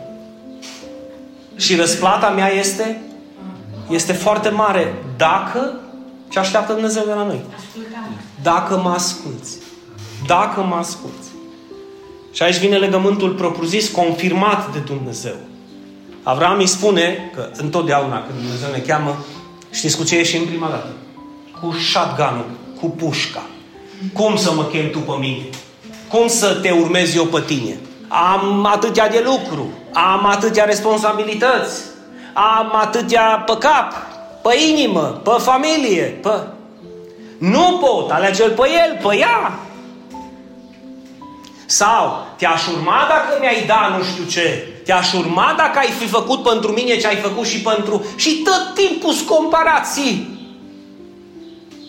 Și 1.56 1.76
răsplata 1.76 2.28
mea 2.28 2.52
este 2.52 3.02
este 3.88 4.12
foarte 4.12 4.48
mare 4.48 4.94
dacă 5.16 5.80
ce 6.28 6.38
așteaptă 6.38 6.72
Dumnezeu 6.72 7.04
de 7.04 7.12
la 7.12 7.24
noi. 7.24 7.40
Dacă 8.42 8.76
mă 8.76 8.90
asculți. 8.90 9.56
Dacă 10.26 10.60
mă 10.60 10.74
asculți. 10.74 11.28
Și 12.32 12.42
aici 12.42 12.58
vine 12.58 12.76
legământul 12.76 13.30
propriu-zis, 13.30 13.88
confirmat 13.88 14.72
de 14.72 14.78
Dumnezeu. 14.78 15.34
Avram 16.22 16.58
îi 16.58 16.66
spune 16.66 17.30
că 17.34 17.50
întotdeauna 17.56 18.22
când 18.22 18.38
Dumnezeu 18.38 18.70
ne 18.70 18.78
cheamă, 18.78 19.16
știți 19.70 19.96
cu 19.96 20.04
ce 20.04 20.16
ieșim 20.16 20.46
prima 20.46 20.68
dată? 20.68 20.88
Cu 21.60 21.72
shotgun 21.72 22.44
cu 22.80 22.86
pușca. 22.86 23.42
Cum 24.12 24.36
să 24.36 24.52
mă 24.52 24.62
chem 24.62 24.90
tu 24.90 24.98
pe 24.98 25.12
mine? 25.18 25.48
Cum 26.08 26.28
să 26.28 26.54
te 26.54 26.70
urmez 26.70 27.14
eu 27.14 27.24
pe 27.24 27.42
tine? 27.46 27.78
Am 28.08 28.66
atâtea 28.66 29.08
de 29.08 29.24
lucru, 29.24 29.68
am 29.92 30.26
atâtea 30.26 30.64
responsabilități, 30.64 31.82
am 32.32 32.72
atâtea 32.74 33.42
pe 33.46 33.56
cap, 33.58 33.92
pe 34.42 34.56
inimă, 34.68 35.20
pe 35.24 35.30
familie, 35.38 36.02
pe... 36.02 36.30
Nu 37.38 37.78
pot, 37.80 38.10
alege-l 38.10 38.50
pe 38.50 38.68
el, 38.86 39.08
pe 39.08 39.16
ea. 39.16 39.58
Sau 41.66 42.26
te-aș 42.36 42.66
urma 42.66 43.06
dacă 43.08 43.38
mi-ai 43.40 43.64
da 43.66 43.94
nu 43.96 44.04
știu 44.04 44.24
ce. 44.24 44.68
Te-aș 44.84 45.12
urma 45.12 45.54
dacă 45.56 45.78
ai 45.78 45.90
fi 45.98 46.06
făcut 46.06 46.42
pentru 46.42 46.72
mine 46.72 46.96
ce 46.96 47.06
ai 47.06 47.16
făcut 47.16 47.46
și 47.46 47.60
pentru... 47.60 48.04
Și 48.16 48.42
tot 48.44 48.74
timpul 48.74 49.14
comparații. 49.26 50.37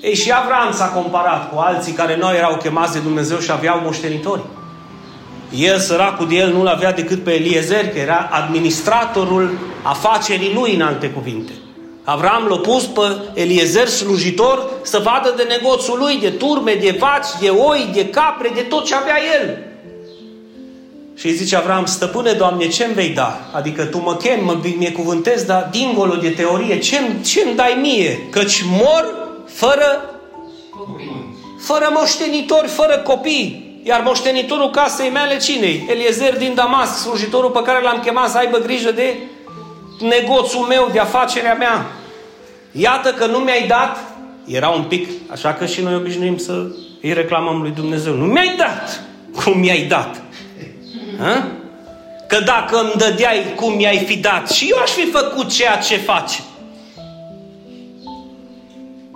Ei, 0.02 0.16
și 0.16 0.32
Avram 0.32 0.72
s-a 0.74 0.86
comparat 0.86 1.52
cu 1.52 1.60
alții 1.60 1.94
care 1.94 2.18
nu 2.18 2.34
erau 2.34 2.58
chemați 2.58 2.94
de 2.94 3.00
Dumnezeu 3.00 3.40
și 3.40 3.52
aveau 3.52 3.82
moștenitori. 3.84 4.42
El, 5.56 5.80
săracul 5.80 6.28
de 6.28 6.36
el, 6.36 6.52
nu-l 6.54 6.68
avea 6.68 6.94
decât 6.94 7.24
pe 7.24 7.34
Eliezer, 7.34 7.90
că 7.90 7.98
era 7.98 8.30
administratorul 8.32 9.58
afacerii 9.82 10.54
lui, 10.54 10.76
în 10.76 10.82
alte 10.82 11.10
cuvinte. 11.10 11.52
Avram 12.04 12.46
l-a 12.50 12.58
pus 12.58 12.84
pe 12.84 13.02
Eliezer 13.34 13.88
slujitor 13.88 14.70
să 14.82 15.02
vadă 15.04 15.34
de 15.38 15.44
negoțul 15.44 15.98
lui, 16.00 16.20
de 16.20 16.30
turme, 16.30 16.74
de 16.74 16.96
vaci, 17.00 17.40
de 17.40 17.50
oi, 17.50 17.90
de 17.94 18.06
capre, 18.06 18.52
de 18.56 18.62
tot 18.62 18.86
ce 18.86 18.96
avea 18.96 19.18
el. 19.42 19.58
Și 21.16 21.26
îi 21.26 21.34
zice 21.34 21.56
Avram, 21.56 21.86
stăpâne, 21.86 22.32
Doamne, 22.32 22.68
ce-mi 22.68 22.94
vei 22.94 23.10
da? 23.10 23.40
Adică 23.52 23.84
tu 23.84 24.02
mă 24.02 24.16
chem, 24.16 24.44
mă 24.44 24.54
binecuvântezi, 24.62 25.46
dar 25.46 25.68
dincolo 25.72 26.16
de 26.16 26.30
teorie, 26.30 26.80
ce-mi, 26.80 27.22
ce-mi 27.22 27.56
dai 27.56 27.78
mie? 27.82 28.28
Căci 28.30 28.64
mor 28.66 29.29
fără, 29.60 30.20
fără 31.60 31.90
moștenitori, 31.94 32.68
fără 32.68 32.98
copii. 32.98 33.68
Iar 33.84 34.02
moștenitorul 34.06 34.70
casei 34.70 35.10
mele 35.10 35.38
cine 35.38 35.84
Eliezer 35.88 36.38
din 36.38 36.54
Damasc, 36.56 36.98
slujitorul 36.98 37.50
pe 37.50 37.62
care 37.62 37.84
l-am 37.84 38.02
chemat 38.06 38.30
să 38.30 38.38
aibă 38.38 38.58
grijă 38.58 38.92
de 38.92 39.18
negoțul 40.00 40.66
meu, 40.66 40.90
de 40.92 41.00
afacerea 41.00 41.54
mea. 41.54 41.86
Iată 42.72 43.14
că 43.14 43.26
nu 43.26 43.38
mi-ai 43.38 43.68
dat, 43.68 43.98
era 44.46 44.70
un 44.70 44.84
pic, 44.84 45.10
așa 45.32 45.54
că 45.54 45.66
și 45.66 45.82
noi 45.82 45.96
obișnuim 45.96 46.38
să 46.38 46.68
îi 47.02 47.14
reclamăm 47.14 47.62
lui 47.62 47.72
Dumnezeu. 47.72 48.14
Nu 48.14 48.26
mi-ai 48.26 48.56
dat 48.58 49.02
cum 49.36 49.60
mi-ai 49.60 49.82
dat. 49.82 50.22
Ha? 51.20 51.48
Că 52.28 52.40
dacă 52.40 52.80
îmi 52.80 52.94
dădeai 52.98 53.54
cum 53.56 53.74
mi-ai 53.74 53.98
fi 53.98 54.18
dat 54.18 54.50
și 54.50 54.68
eu 54.70 54.78
aș 54.82 54.90
fi 54.90 55.12
făcut 55.12 55.50
ceea 55.50 55.78
ce 55.78 55.98
faci. 55.98 56.42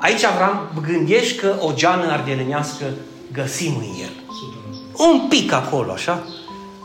Aici 0.03 0.23
Avram, 0.23 0.69
gândești 0.87 1.37
că 1.37 1.55
o 1.59 1.71
geană 1.73 2.11
ardelenească 2.11 2.85
găsim 3.31 3.75
în 3.77 4.01
el. 4.01 4.11
Un 4.97 5.27
pic 5.27 5.51
acolo, 5.51 5.91
așa. 5.91 6.23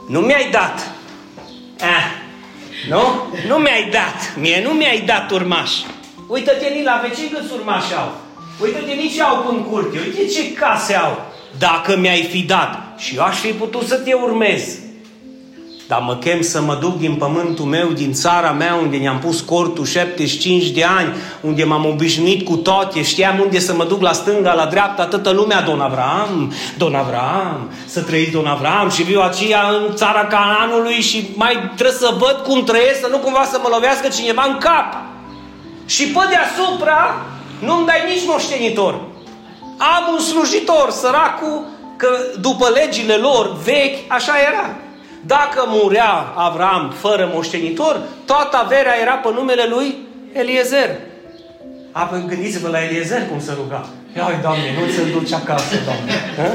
Nu 0.09 0.20
mi-ai 0.20 0.48
dat. 0.50 0.90
Eh, 1.81 2.04
nu? 2.88 3.00
Nu 3.48 3.57
mi-ai 3.57 3.88
dat. 3.90 4.37
Mie 4.40 4.62
nu 4.62 4.70
mi-ai 4.70 5.00
dat 5.00 5.31
urmaș. 5.31 5.70
Uită-te 6.26 6.68
nici 6.68 6.85
la 6.85 7.00
vecini 7.09 7.28
câți 7.28 7.52
urmași 7.52 7.94
au. 7.94 8.14
Uită-te 8.61 8.92
nici 8.92 9.18
au 9.18 9.46
în 9.48 9.62
curte. 9.62 9.98
Uite 9.98 10.26
ce 10.26 10.52
case 10.52 10.94
au. 10.94 11.26
Dacă 11.59 11.96
mi-ai 11.96 12.22
fi 12.22 12.42
dat 12.42 12.94
și 12.96 13.16
eu 13.16 13.22
aș 13.22 13.37
fi 13.37 13.52
putut 13.52 13.87
să 13.87 13.96
te 13.96 14.12
urmez. 14.12 14.78
Dar 15.88 16.01
mă 16.01 16.16
chem 16.16 16.42
să 16.42 16.61
mă 16.61 16.74
duc 16.81 16.98
din 16.98 17.14
pământul 17.14 17.64
meu, 17.64 17.88
din 17.88 18.12
țara 18.12 18.51
mea, 18.51 18.74
unde 18.74 18.96
ne-am 18.96 19.18
pus 19.18 19.40
cortul 19.40 19.85
75 19.85 20.66
de 20.66 20.85
ani, 20.85 21.14
unde 21.40 21.64
m-am 21.64 21.87
obișnuit 21.87 22.44
cu 22.44 22.57
toate, 22.57 23.03
știam 23.03 23.40
unde 23.40 23.59
să 23.59 23.74
mă 23.74 23.85
duc 23.85 24.03
la 24.03 24.12
stânga, 24.12 24.55
la 24.55 24.66
dreapta, 24.66 25.07
toată 25.07 25.31
lumea, 25.31 25.61
Don 25.62 25.81
Avram, 25.81 26.53
Don 26.79 26.94
Avram, 26.94 27.70
să 27.87 28.01
trăiți 28.01 28.31
Don 28.31 28.46
Avram 28.46 28.90
și 28.90 29.03
viu 29.03 29.20
aceea 29.20 29.68
în 29.68 29.94
țara 29.94 30.24
Canaanului 30.27 31.01
și 31.01 31.31
mai 31.35 31.72
trebuie 31.74 31.96
să 31.98 32.14
văd 32.18 32.42
cum 32.46 32.64
trăiesc, 32.64 33.01
să 33.01 33.09
nu 33.11 33.18
cumva 33.18 33.44
să 33.51 33.61
mă 33.62 33.68
lovească 33.72 34.09
cineva 34.09 34.44
în 34.46 34.59
cap. 34.59 34.96
Și 35.87 36.07
pe 36.07 36.20
deasupra 36.29 37.27
nu-mi 37.59 37.87
dai 37.87 38.03
nici 38.09 38.27
moștenitor. 38.27 38.94
Am 39.77 40.12
un 40.12 40.20
slujitor, 40.20 40.90
săracul, 40.90 41.64
că 41.96 42.09
după 42.40 42.68
legile 42.74 43.14
lor 43.14 43.57
vechi, 43.64 43.98
așa 44.09 44.33
era. 44.53 44.77
Dacă 45.36 45.64
murea 45.66 46.32
Avram 46.34 46.94
fără 47.00 47.30
moștenitor, 47.34 48.00
toată 48.24 48.56
averea 48.56 49.00
era 49.00 49.14
pe 49.14 49.28
numele 49.32 49.66
lui 49.68 49.96
Eliezer. 50.32 50.90
Apoi 51.92 52.24
gândiți-vă 52.28 52.68
la 52.68 52.84
Eliezer 52.84 53.28
cum 53.28 53.40
se 53.40 53.52
ruga. 53.62 53.88
Ia, 54.16 54.38
Doamne, 54.42 54.68
nu 54.78 54.92
ți-l 54.92 55.10
duci 55.12 55.32
acasă, 55.32 55.74
Doamne. 55.84 56.12
Ha? 56.36 56.52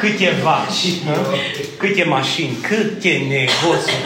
Câte 0.00 0.32
vaci, 0.42 0.84
ha? 1.06 1.20
câte 1.78 2.04
mașini, 2.04 2.56
câte 2.68 3.12
negoții. 3.28 4.02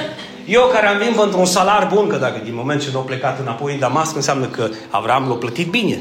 Eu 0.47 0.71
care 0.73 0.87
am 0.87 0.99
venit 0.99 1.19
într-un 1.19 1.45
salar 1.45 1.91
bun, 1.95 2.09
că 2.09 2.17
dacă 2.17 2.41
din 2.45 2.55
moment 2.55 2.83
ce 2.83 2.89
nu 2.93 2.99
au 2.99 3.05
plecat 3.05 3.41
înapoi 3.41 3.73
în 3.73 3.79
Damasc, 3.79 4.17
înseamnă 4.17 4.47
că 4.47 4.69
Avram 4.91 5.29
l-a 5.29 5.35
plătit 5.35 5.69
bine. 5.71 5.99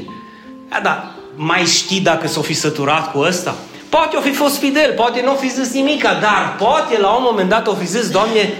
Da, 0.68 0.80
da, 0.82 1.14
mai 1.34 1.64
știi 1.64 2.00
dacă 2.00 2.26
s-o 2.26 2.40
fi 2.40 2.54
săturat 2.54 3.12
cu 3.12 3.18
ăsta? 3.18 3.54
Poate 3.90 4.16
o 4.16 4.20
fi 4.20 4.32
fost 4.32 4.58
fidel, 4.58 4.92
poate 4.92 5.22
nu 5.22 5.32
o 5.32 5.34
fi 5.34 5.48
zis 5.48 5.72
nimica, 5.72 6.14
dar 6.14 6.56
poate 6.58 6.98
la 6.98 7.08
un 7.08 7.22
moment 7.22 7.48
dat 7.48 7.66
o 7.66 7.74
fi 7.74 7.86
zis, 7.86 8.10
Doamne, 8.10 8.52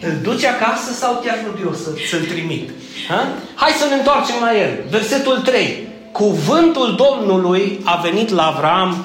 îl 0.00 0.12
duci 0.22 0.44
acasă 0.44 0.92
sau 0.92 1.22
chiar 1.24 1.38
nu 1.44 1.60
eu 1.64 1.74
să, 1.74 1.90
să-l 2.10 2.24
trimit? 2.24 2.70
Ha? 3.08 3.28
Hai 3.54 3.70
să 3.70 3.86
ne 3.88 3.94
întoarcem 3.94 4.36
la 4.40 4.58
el. 4.58 4.70
Versetul 4.90 5.38
3. 5.38 5.86
Cuvântul 6.12 6.94
Domnului 6.94 7.80
a 7.84 8.00
venit 8.02 8.28
la 8.28 8.46
Avram 8.46 9.04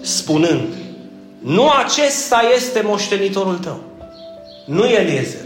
spunând, 0.00 0.74
nu 1.38 1.68
acesta 1.68 2.42
este 2.56 2.82
moștenitorul 2.84 3.56
tău. 3.56 3.80
Nu 4.66 4.84
Eliezer. 4.84 5.44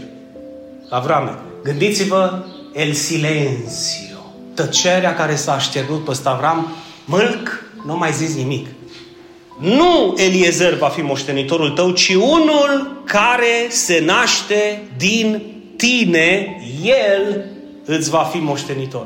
Avrame, 0.89 1.37
Gândiți-vă 1.63 2.43
el 2.73 2.93
silencio, 2.93 4.17
tăcerea 4.53 5.15
care 5.15 5.35
s-a 5.35 5.53
așternut 5.53 6.05
pe 6.05 6.13
Stavram, 6.13 6.71
mâlc, 7.05 7.63
nu 7.85 7.97
mai 7.97 8.11
zis 8.11 8.35
nimic. 8.35 8.67
Nu 9.59 10.13
Eliezer 10.17 10.73
va 10.73 10.87
fi 10.87 11.01
moștenitorul 11.01 11.69
tău, 11.69 11.91
ci 11.91 12.13
unul 12.13 13.01
care 13.05 13.67
se 13.69 14.03
naște 14.05 14.83
din 14.97 15.41
tine, 15.77 16.61
el 16.83 17.45
îți 17.85 18.09
va 18.09 18.19
fi 18.31 18.37
moștenitor. 18.37 19.05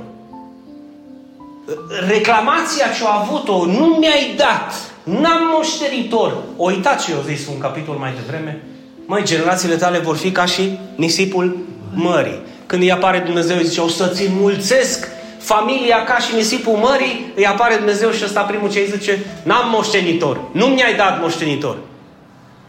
Reclamația 2.08 2.86
ce 2.98 3.04
a 3.06 3.20
avut-o, 3.22 3.66
nu 3.66 3.86
mi-ai 3.86 4.34
dat, 4.38 4.74
n-am 5.04 5.52
moștenitor. 5.56 6.38
O 6.58 6.64
uitați 6.64 7.06
ce 7.06 7.12
eu 7.12 7.24
zis 7.28 7.48
un 7.48 7.58
capitol 7.58 7.96
mai 7.96 8.14
devreme. 8.14 8.64
Măi, 9.06 9.24
generațiile 9.24 9.76
tale 9.76 9.98
vor 9.98 10.16
fi 10.16 10.32
ca 10.32 10.46
și 10.46 10.80
nisipul 10.96 11.58
mării. 11.94 12.42
Când 12.66 12.82
îi 12.82 12.92
apare 12.92 13.20
Dumnezeu, 13.20 13.58
îi 13.58 13.66
zice, 13.66 13.82
o 13.82 13.88
să-ți 13.88 14.26
înmulțesc 14.26 15.08
familia 15.39 16.04
ca 16.04 16.17
și 16.17 16.36
nisipul 16.36 16.73
mării, 16.73 17.32
îi 17.36 17.45
apare 17.45 17.75
Dumnezeu 17.75 18.12
și 18.12 18.23
ăsta 18.23 18.41
primul 18.41 18.71
ce 18.71 18.80
îi 18.80 18.97
zice, 18.97 19.25
n-am 19.43 19.69
moștenitor, 19.69 20.39
nu 20.52 20.65
mi-ai 20.65 20.95
dat 20.95 21.21
moștenitor. 21.21 21.78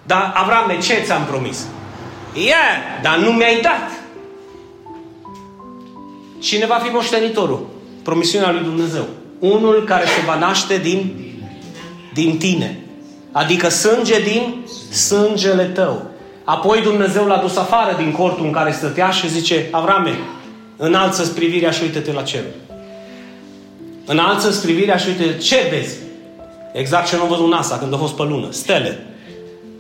Dar, 0.03 0.33
Avrame, 0.35 0.79
ce 0.79 1.03
ți-am 1.05 1.25
promis? 1.31 1.67
Yeah, 2.35 3.01
dar 3.03 3.19
nu 3.19 3.31
mi-ai 3.31 3.61
dat. 3.61 3.91
Cine 6.39 6.67
va 6.67 6.75
fi 6.75 6.93
moștenitorul? 6.93 7.67
Promisiunea 8.03 8.51
lui 8.51 8.63
Dumnezeu. 8.63 9.07
Unul 9.39 9.85
care 9.85 10.05
se 10.05 10.21
va 10.27 10.39
naște 10.39 10.79
din, 10.79 11.15
din 12.15 12.39
tine. 12.39 12.85
Adică 13.33 13.69
sânge 13.69 14.21
din 14.21 14.67
sângele 14.93 15.65
tău. 15.65 16.03
Apoi 16.45 16.81
Dumnezeu 16.81 17.27
l-a 17.27 17.37
dus 17.37 17.57
afară 17.57 17.97
din 17.97 18.13
cortul 18.13 18.45
în 18.45 18.53
care 18.53 18.73
stătea 18.73 19.11
și 19.11 19.29
zice, 19.29 19.69
Avrame, 19.71 20.19
înalță-ți 20.81 21.35
privirea 21.35 21.71
și 21.71 21.83
uite-te 21.83 22.13
la 22.13 22.23
cer. 22.23 22.43
Înalță-ți 24.07 24.63
privirea 24.63 24.97
și 24.97 25.09
uite 25.09 25.37
ce 25.37 25.67
vezi. 25.71 25.97
Exact 26.73 27.09
ce 27.09 27.17
nu 27.17 27.25
văzut 27.25 27.49
NASA 27.49 27.79
când 27.79 27.95
a 27.95 27.97
fost 27.97 28.15
pe 28.15 28.23
lună. 28.23 28.49
Stele. 28.51 29.07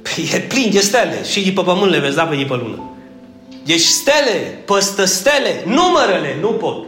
Păi 0.02 0.30
e 0.34 0.38
plin 0.38 0.70
de 0.70 0.80
stele. 0.80 1.24
Și 1.24 1.44
de 1.44 1.50
pe 1.50 1.62
pământ 1.62 1.90
le 1.90 1.98
vezi, 1.98 2.16
da, 2.16 2.24
pe 2.24 2.46
pe 2.48 2.54
lună. 2.54 2.90
Deci 3.64 3.80
stele, 3.80 4.62
păstă 4.64 5.04
stele, 5.04 5.62
numărele, 5.66 6.36
nu 6.40 6.48
pot. 6.48 6.84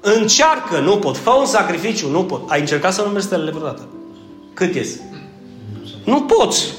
Încearcă, 0.00 0.78
nu 0.78 0.96
pot. 0.96 1.16
Fă 1.16 1.30
un 1.30 1.46
sacrificiu, 1.46 2.10
nu 2.10 2.24
pot. 2.24 2.50
Ai 2.50 2.60
încercat 2.60 2.92
să 2.92 3.02
numeri 3.02 3.24
stelele 3.24 3.50
vreodată? 3.50 3.88
Cât 4.54 4.74
ies? 4.74 4.88
Nu 6.04 6.22
poți. 6.22 6.72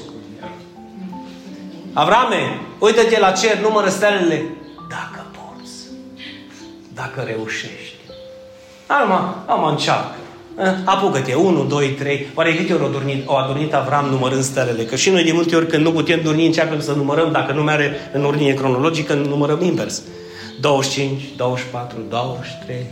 Avrame, 1.92 2.60
uite-te 2.78 3.18
la 3.20 3.30
cer, 3.30 3.58
numără 3.58 3.88
stelele. 3.88 4.44
Dacă 4.88 5.17
poți. 5.17 5.17
Dacă 7.00 7.28
reușești. 7.30 7.94
Acum, 8.86 9.12
acum 9.46 9.64
încearcă. 9.64 10.14
Eh, 10.58 10.72
apucă-te, 10.84 11.34
1, 11.34 11.64
2, 11.64 11.88
3. 11.88 12.26
Oare 12.34 12.54
câte 12.54 12.72
ori 12.72 12.84
a 12.84 12.88
dormit, 12.88 13.28
o 13.28 13.34
adormit 13.34 13.74
Avram 13.74 14.06
numărând 14.06 14.42
stelele? 14.42 14.82
Că 14.82 14.96
și 14.96 15.10
noi 15.10 15.24
de 15.24 15.32
multe 15.32 15.56
ori 15.56 15.66
când 15.66 15.84
nu 15.84 15.92
putem 15.92 16.20
dormi 16.22 16.46
începem 16.46 16.80
să 16.80 16.92
numărăm, 16.92 17.32
dacă 17.32 17.52
nu 17.52 17.62
mere 17.62 18.10
în 18.12 18.24
ordine 18.24 18.52
cronologică, 18.52 19.14
numărăm 19.14 19.62
invers. 19.62 20.02
25, 20.60 21.22
24, 21.36 21.98
23. 22.08 22.86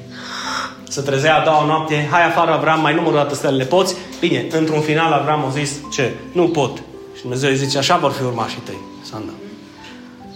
Să 0.88 1.03
trezea 1.03 1.40
a 1.40 1.45
doua 1.45 1.64
noapte, 1.64 2.09
hai 2.11 2.27
afară 2.27 2.51
Avram, 2.51 2.81
mai 2.81 2.95
numără 2.95 3.16
dată 3.16 3.35
stelele, 3.35 3.64
poți? 3.64 3.95
Bine, 4.21 4.47
într-un 4.51 4.81
final 4.81 5.12
Avram 5.12 5.45
a 5.45 5.49
zis, 5.51 5.77
ce? 5.92 6.12
Nu 6.33 6.49
pot. 6.49 6.77
Și 7.14 7.21
Dumnezeu 7.21 7.51
îi 7.51 7.57
zice, 7.57 7.79
așa 7.79 7.97
vor 7.97 8.11
fi 8.11 8.23
urmașii 8.23 8.61
tăi, 8.64 8.79
Sanda. 9.11 9.33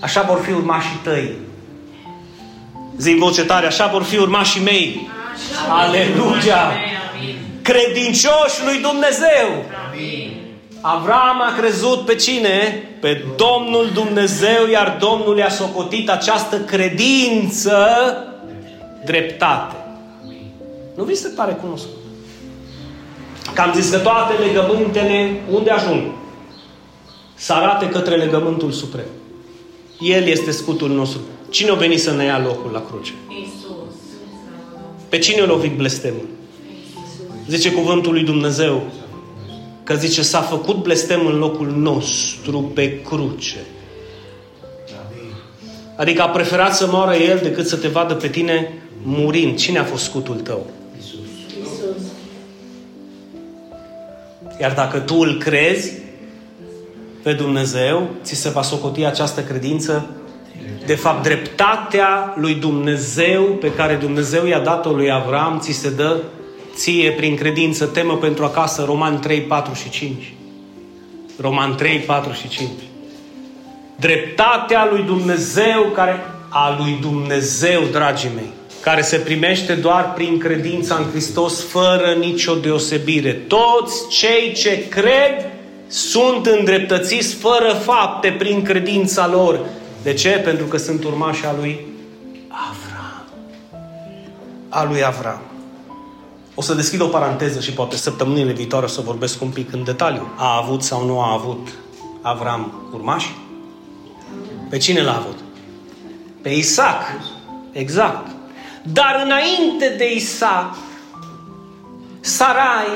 Așa 0.01 0.23
vor 0.23 0.41
fi 0.41 0.53
urmașii 0.53 1.01
tăi. 1.03 1.49
Zi 3.01 3.15
voce 3.15 3.45
tare, 3.45 3.67
așa 3.67 3.87
vor 3.87 4.03
fi 4.03 4.17
urmașii 4.17 4.63
mei. 4.63 5.09
Aleluia! 5.69 6.73
Credincioși 7.63 8.65
lui 8.65 8.79
Dumnezeu! 8.81 9.65
Avram 10.81 11.41
a 11.41 11.55
crezut 11.59 12.05
pe 12.05 12.15
cine? 12.15 12.85
Pe 13.01 13.25
Domnul 13.37 13.91
Dumnezeu, 13.95 14.69
iar 14.71 14.97
Domnul 15.01 15.37
i-a 15.39 15.51
socotit 15.51 16.11
această 16.11 16.59
credință 16.59 17.77
dreptate. 19.05 19.77
Nu 20.97 21.05
vi 21.05 21.15
se 21.15 21.29
pare 21.29 21.53
cunoscut? 21.53 21.97
Că 23.55 23.61
am 23.61 23.73
zis 23.75 23.91
că 23.91 23.99
toate 23.99 24.33
legământele, 24.45 25.41
unde 25.51 25.71
ajung? 25.71 26.03
Să 27.35 27.53
arate 27.53 27.89
către 27.89 28.17
legământul 28.17 28.71
suprem. 28.71 29.09
El 29.99 30.27
este 30.27 30.51
scutul 30.51 30.91
nostru. 30.91 31.21
Cine 31.51 31.71
a 31.71 31.75
venit 31.75 32.01
să 32.01 32.13
ne 32.13 32.25
ia 32.25 32.39
locul 32.39 32.71
la 32.71 32.85
cruce? 32.91 33.13
Isus. 33.43 33.95
Pe 35.09 35.19
cine 35.19 35.41
a 35.41 35.47
lovit 35.47 35.77
blestemul? 35.77 36.27
Zice 37.49 37.73
cuvântul 37.73 38.13
lui 38.13 38.25
Dumnezeu 38.25 38.83
că 39.85 39.95
zice 39.95 40.23
s-a 40.23 40.41
făcut 40.41 40.83
blestem 40.83 41.27
în 41.27 41.39
locul 41.39 41.67
nostru 41.77 42.61
pe 42.75 43.01
cruce. 43.01 43.59
Adică 45.97 46.23
a 46.23 46.29
preferat 46.29 46.75
să 46.75 46.87
moară 46.87 47.15
El 47.15 47.39
decât 47.43 47.67
să 47.67 47.77
te 47.77 47.89
vadă 47.89 48.15
pe 48.15 48.29
tine 48.29 48.83
murind. 49.03 49.59
Cine 49.59 49.79
a 49.79 49.85
fost 49.85 50.05
scutul 50.05 50.35
tău? 50.35 50.67
Isus. 50.99 51.19
Iar 54.61 54.73
dacă 54.73 54.99
tu 54.99 55.15
îl 55.15 55.39
crezi 55.39 55.93
pe 57.23 57.33
Dumnezeu, 57.33 58.09
ți 58.23 58.35
se 58.35 58.49
va 58.49 58.63
socoti 58.63 59.05
această 59.05 59.43
credință 59.43 60.11
de 60.91 60.97
fapt, 60.97 61.23
dreptatea 61.23 62.35
lui 62.37 62.55
Dumnezeu 62.55 63.43
pe 63.43 63.73
care 63.73 63.95
Dumnezeu 63.95 64.47
i-a 64.47 64.59
dat-o 64.59 64.91
lui 64.91 65.13
Avram, 65.13 65.59
ți 65.61 65.73
se 65.73 65.91
dă 65.91 66.17
ție 66.75 67.11
prin 67.11 67.37
credință, 67.37 67.85
temă 67.85 68.17
pentru 68.17 68.45
acasă, 68.45 68.85
Roman 68.87 69.21
3, 69.21 69.41
4 69.41 69.75
și 69.75 69.91
5. 69.91 70.33
Roman 71.41 71.75
3, 71.75 71.99
4 71.99 72.33
și 72.33 72.49
5. 72.49 72.69
Dreptatea 73.97 74.89
lui 74.91 75.03
Dumnezeu, 75.03 75.83
care, 75.95 76.25
a 76.49 76.77
lui 76.79 76.99
Dumnezeu, 77.01 77.83
dragii 77.93 78.31
mei, 78.35 78.51
care 78.81 79.01
se 79.03 79.17
primește 79.17 79.75
doar 79.75 80.13
prin 80.13 80.39
credința 80.39 80.95
în 80.95 81.11
Hristos, 81.11 81.65
fără 81.65 82.17
nicio 82.19 82.55
deosebire. 82.55 83.33
Toți 83.33 84.09
cei 84.09 84.53
ce 84.53 84.89
cred 84.89 85.51
sunt 85.89 86.47
îndreptățiți 86.47 87.35
fără 87.35 87.73
fapte 87.85 88.35
prin 88.39 88.63
credința 88.63 89.29
lor. 89.29 89.61
De 90.03 90.15
ce? 90.15 90.31
Pentru 90.31 90.67
că 90.67 90.77
sunt 90.77 91.05
urmași 91.05 91.47
a 91.47 91.53
lui 91.53 91.87
Avram. 92.49 93.25
A 94.69 94.85
lui 94.85 95.05
Avram. 95.05 95.41
O 96.55 96.63
să 96.63 96.75
deschid 96.75 97.01
o 97.01 97.07
paranteză 97.07 97.61
și 97.61 97.73
poate 97.73 97.97
săptămânile 97.97 98.53
viitoare 98.53 98.85
o 98.85 98.89
să 98.89 99.01
vorbesc 99.01 99.43
un 99.43 99.49
pic 99.49 99.73
în 99.73 99.85
detaliu. 99.85 100.29
A 100.37 100.57
avut 100.57 100.83
sau 100.83 101.07
nu 101.07 101.21
a 101.21 101.33
avut 101.33 101.69
Avram 102.21 102.91
urmași? 102.93 103.35
Pe 104.71 104.77
cine 104.77 105.03
l-a 105.03 105.17
avut? 105.17 105.39
Pe 106.43 106.49
Isaac. 106.49 107.03
Exact. 107.73 108.31
Dar 108.83 109.23
înainte 109.25 109.95
de 109.99 110.15
Isaac, 110.15 110.75
Sarai, 112.21 112.87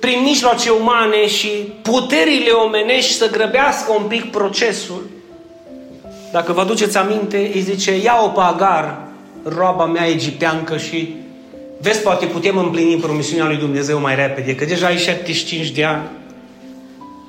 prin 0.00 0.22
mijloace 0.22 0.70
umane 0.70 1.26
și 1.26 1.48
puterile 1.82 2.50
omenești 2.50 3.12
să 3.12 3.30
grăbească 3.30 3.92
un 3.92 4.06
pic 4.06 4.30
procesul, 4.30 5.02
dacă 6.32 6.52
vă 6.52 6.60
aduceți 6.60 6.96
aminte, 6.96 7.50
îi 7.54 7.60
zice, 7.60 8.02
ia-o 8.02 8.28
pe 8.28 8.40
Agar, 8.40 8.98
roaba 9.42 9.86
mea 9.86 10.08
egipteancă 10.08 10.76
și 10.76 11.14
vezi, 11.80 12.02
poate 12.02 12.26
putem 12.26 12.58
împlini 12.58 13.00
promisiunea 13.00 13.46
lui 13.46 13.56
Dumnezeu 13.56 14.00
mai 14.00 14.14
repede, 14.14 14.54
că 14.54 14.64
deja 14.64 14.86
ai 14.86 14.96
75 14.96 15.70
de 15.70 15.84
ani 15.84 16.08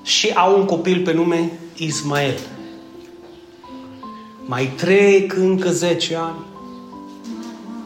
și 0.04 0.32
au 0.36 0.58
un 0.58 0.66
copil 0.66 1.02
pe 1.02 1.14
nume 1.14 1.52
Ismael. 1.76 2.40
Mai 4.46 4.72
trec 4.76 5.34
încă 5.36 5.70
10 5.70 6.16
ani. 6.16 6.46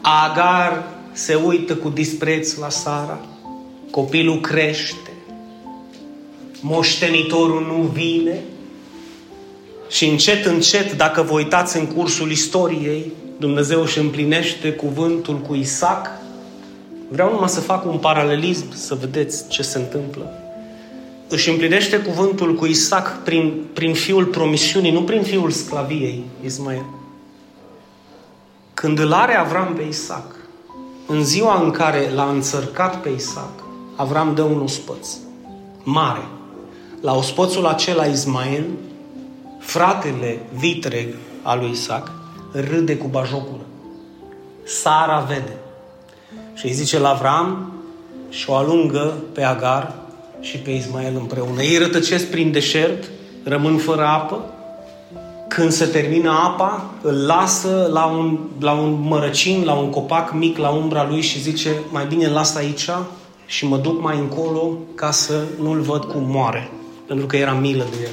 Agar 0.00 0.84
se 1.12 1.34
uită 1.34 1.74
cu 1.74 1.88
dispreț 1.88 2.54
la 2.54 2.68
Sara. 2.68 3.20
Copilul 3.90 4.40
crește. 4.40 5.10
Moștenitorul 6.60 7.66
nu 7.66 7.82
vine. 7.82 8.40
Și 9.88 10.08
încet, 10.08 10.44
încet, 10.44 10.96
dacă 10.96 11.22
vă 11.22 11.32
uitați 11.32 11.76
în 11.76 11.86
cursul 11.86 12.30
istoriei, 12.30 13.12
Dumnezeu 13.38 13.80
își 13.80 13.98
împlinește 13.98 14.72
cuvântul 14.72 15.38
cu 15.38 15.54
Isaac. 15.54 16.08
Vreau 17.08 17.32
numai 17.32 17.48
să 17.48 17.60
fac 17.60 17.84
un 17.84 17.98
paralelism, 17.98 18.74
să 18.74 18.94
vedeți 18.94 19.48
ce 19.48 19.62
se 19.62 19.78
întâmplă. 19.78 20.30
Își 21.28 21.50
împlinește 21.50 21.98
cuvântul 21.98 22.54
cu 22.54 22.66
Isaac 22.66 23.22
prin, 23.24 23.64
prin 23.72 23.94
fiul 23.94 24.24
promisiunii, 24.24 24.92
nu 24.92 25.02
prin 25.02 25.22
fiul 25.22 25.50
sclaviei, 25.50 26.24
Ismael. 26.44 26.84
Când 28.74 28.98
îl 28.98 29.12
are 29.12 29.34
Avram 29.34 29.74
pe 29.74 29.82
Isaac, 29.88 30.34
în 31.06 31.24
ziua 31.24 31.62
în 31.62 31.70
care 31.70 32.10
l-a 32.14 32.28
înțărcat 32.30 33.00
pe 33.00 33.08
Isaac, 33.16 33.64
Avram 33.96 34.34
dă 34.34 34.42
un 34.42 34.60
ospăț 34.60 35.08
mare. 35.82 36.26
La 37.00 37.16
ospățul 37.16 37.66
acela 37.66 38.04
Ismael 38.04 38.64
fratele 39.66 40.38
vitreg 40.54 41.14
al 41.42 41.58
lui 41.58 41.70
Isaac, 41.70 42.10
râde 42.52 42.96
cu 42.96 43.06
bajocură. 43.06 43.66
Sara 44.64 45.18
vede. 45.18 45.56
Și 46.54 46.66
îi 46.66 46.72
zice 46.72 46.98
la 46.98 47.08
Avram 47.08 47.72
și 48.28 48.50
o 48.50 48.54
alungă 48.54 49.14
pe 49.32 49.42
Agar 49.42 49.94
și 50.40 50.58
pe 50.58 50.70
Ismael 50.70 51.16
împreună. 51.16 51.62
Ei 51.62 51.78
rătăcesc 51.78 52.26
prin 52.26 52.52
deșert, 52.52 53.10
rămân 53.44 53.76
fără 53.76 54.04
apă. 54.04 54.44
Când 55.48 55.70
se 55.70 55.86
termină 55.86 56.30
apa, 56.30 56.90
îl 57.02 57.26
lasă 57.26 57.88
la 57.92 58.04
un, 58.04 58.38
la 58.60 58.72
un 58.72 59.00
mărăcin, 59.00 59.64
la 59.64 59.74
un 59.74 59.90
copac 59.90 60.32
mic, 60.32 60.56
la 60.56 60.68
umbra 60.68 61.06
lui 61.08 61.20
și 61.20 61.40
zice, 61.40 61.70
mai 61.90 62.06
bine 62.06 62.28
las 62.28 62.54
aici 62.54 62.90
și 63.46 63.66
mă 63.66 63.76
duc 63.76 64.02
mai 64.02 64.18
încolo 64.18 64.78
ca 64.94 65.10
să 65.10 65.42
nu-l 65.60 65.80
văd 65.80 66.04
cum 66.04 66.22
moare. 66.26 66.70
Pentru 67.06 67.26
că 67.26 67.36
era 67.36 67.52
milă 67.52 67.86
de 67.90 67.96
el. 68.02 68.12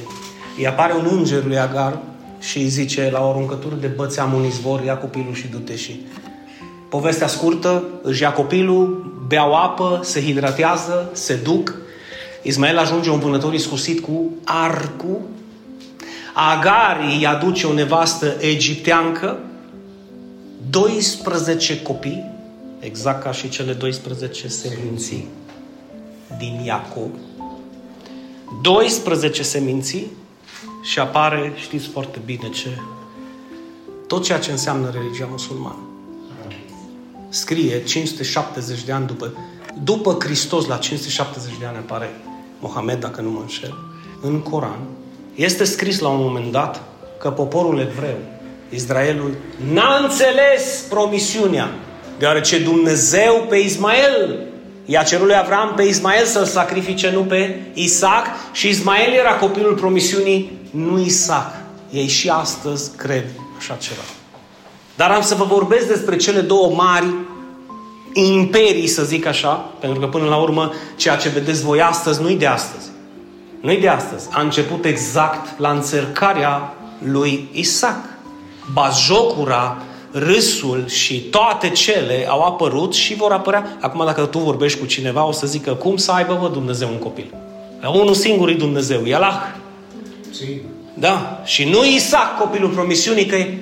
Îi 0.56 0.66
apare 0.66 0.94
un 0.94 1.08
înger 1.10 1.44
lui 1.44 1.58
Agar 1.58 1.98
și 2.40 2.58
îi 2.58 2.68
zice, 2.68 3.08
la 3.12 3.26
o 3.26 3.30
aruncătură 3.30 3.74
de 3.74 3.86
băți 3.86 4.20
am 4.20 4.32
un 4.32 4.44
izvor, 4.44 4.84
ia 4.84 4.96
copilul 4.96 5.34
și 5.34 5.48
du-te 5.48 5.76
și... 5.76 6.00
Povestea 6.88 7.26
scurtă, 7.26 7.84
își 8.02 8.22
ia 8.22 8.32
copilul, 8.32 9.12
beau 9.26 9.54
apă, 9.54 10.00
se 10.02 10.22
hidratează, 10.22 11.10
se 11.12 11.34
duc. 11.34 11.74
Ismael 12.42 12.78
ajunge 12.78 13.10
un 13.10 13.18
vânător 13.18 13.54
iscusit 13.54 14.00
cu 14.00 14.30
arcul. 14.44 15.20
Agar 16.34 17.00
îi 17.18 17.26
aduce 17.26 17.66
o 17.66 17.72
nevastă 17.72 18.36
egipteancă, 18.40 19.38
12 20.70 21.82
copii, 21.82 22.30
exact 22.80 23.22
ca 23.22 23.32
și 23.32 23.48
cele 23.48 23.72
12 23.72 24.48
seminții 24.48 25.28
din 26.38 26.60
Iacov. 26.64 27.10
12 28.62 29.42
seminții 29.42 30.10
și 30.84 30.98
apare, 30.98 31.52
știți 31.56 31.88
foarte 31.88 32.20
bine 32.24 32.48
ce, 32.48 32.68
tot 34.06 34.24
ceea 34.24 34.38
ce 34.38 34.50
înseamnă 34.50 34.90
religia 34.90 35.28
musulmană. 35.30 35.88
Scrie 37.28 37.82
570 37.84 38.82
de 38.82 38.92
ani 38.92 39.06
după, 39.06 39.32
după 39.82 40.16
Hristos, 40.20 40.66
la 40.66 40.76
570 40.76 41.58
de 41.58 41.66
ani 41.66 41.76
apare 41.76 42.10
Mohamed, 42.58 43.00
dacă 43.00 43.20
nu 43.20 43.30
mă 43.30 43.40
înșel, 43.40 43.74
în 44.20 44.40
Coran, 44.40 44.78
este 45.34 45.64
scris 45.64 45.98
la 45.98 46.08
un 46.08 46.20
moment 46.20 46.52
dat 46.52 46.82
că 47.18 47.30
poporul 47.30 47.78
evreu, 47.78 48.18
Israelul, 48.70 49.36
n-a 49.72 49.98
înțeles 50.02 50.84
promisiunea, 50.88 51.70
deoarece 52.18 52.58
Dumnezeu 52.58 53.46
pe 53.48 53.56
Ismael 53.56 54.48
I-a 54.86 55.02
cerut 55.02 55.26
lui 55.26 55.36
Avram 55.36 55.72
pe 55.76 55.82
Ismael 55.82 56.24
să-l 56.24 56.44
sacrifice, 56.44 57.10
nu 57.10 57.20
pe 57.20 57.60
Isaac 57.72 58.26
și 58.52 58.68
Ismael 58.68 59.12
era 59.12 59.34
copilul 59.34 59.74
promisiunii, 59.74 60.52
nu 60.74 61.00
Isaac. 61.00 61.54
Ei 61.90 62.06
și 62.06 62.28
astăzi 62.28 62.96
cred 62.96 63.24
așa 63.58 63.74
ceva. 63.74 64.02
Dar 64.96 65.10
am 65.10 65.22
să 65.22 65.34
vă 65.34 65.44
vorbesc 65.44 65.86
despre 65.86 66.16
cele 66.16 66.40
două 66.40 66.74
mari 66.74 67.06
imperii, 68.12 68.86
să 68.86 69.04
zic 69.04 69.26
așa, 69.26 69.70
pentru 69.80 70.00
că 70.00 70.06
până 70.06 70.24
la 70.24 70.36
urmă 70.36 70.72
ceea 70.96 71.16
ce 71.16 71.28
vedeți 71.28 71.62
voi 71.62 71.82
astăzi 71.82 72.22
nu-i 72.22 72.36
de 72.36 72.46
astăzi. 72.46 72.86
Nu-i 73.60 73.80
de 73.80 73.88
astăzi. 73.88 74.28
A 74.30 74.40
început 74.40 74.84
exact 74.84 75.58
la 75.58 75.70
încercarea 75.70 76.74
lui 76.98 77.48
Isaac. 77.52 78.04
Bazjocura 78.72 79.76
râsul 80.12 80.86
și 80.86 81.20
toate 81.20 81.70
cele 81.70 82.26
au 82.28 82.42
apărut 82.42 82.94
și 82.94 83.14
vor 83.14 83.32
apărea. 83.32 83.76
Acum 83.80 84.04
dacă 84.04 84.24
tu 84.24 84.38
vorbești 84.38 84.78
cu 84.78 84.86
cineva, 84.86 85.26
o 85.26 85.32
să 85.32 85.46
zică 85.46 85.72
cum 85.72 85.96
să 85.96 86.12
aibă, 86.12 86.38
vă, 86.40 86.48
Dumnezeu 86.48 86.88
un 86.88 86.98
copil. 86.98 87.34
Unul 87.92 88.14
singur 88.14 88.48
e 88.48 88.54
Dumnezeu, 88.54 89.04
e 89.04 89.14
Allah. 89.14 89.34
Da. 90.94 91.40
Și 91.44 91.68
nu 91.68 91.84
Isaac, 91.84 92.38
copilul 92.38 92.70
promisiunii, 92.70 93.26
că 93.26 93.36
e... 93.36 93.58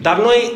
Dar 0.00 0.18
noi 0.18 0.52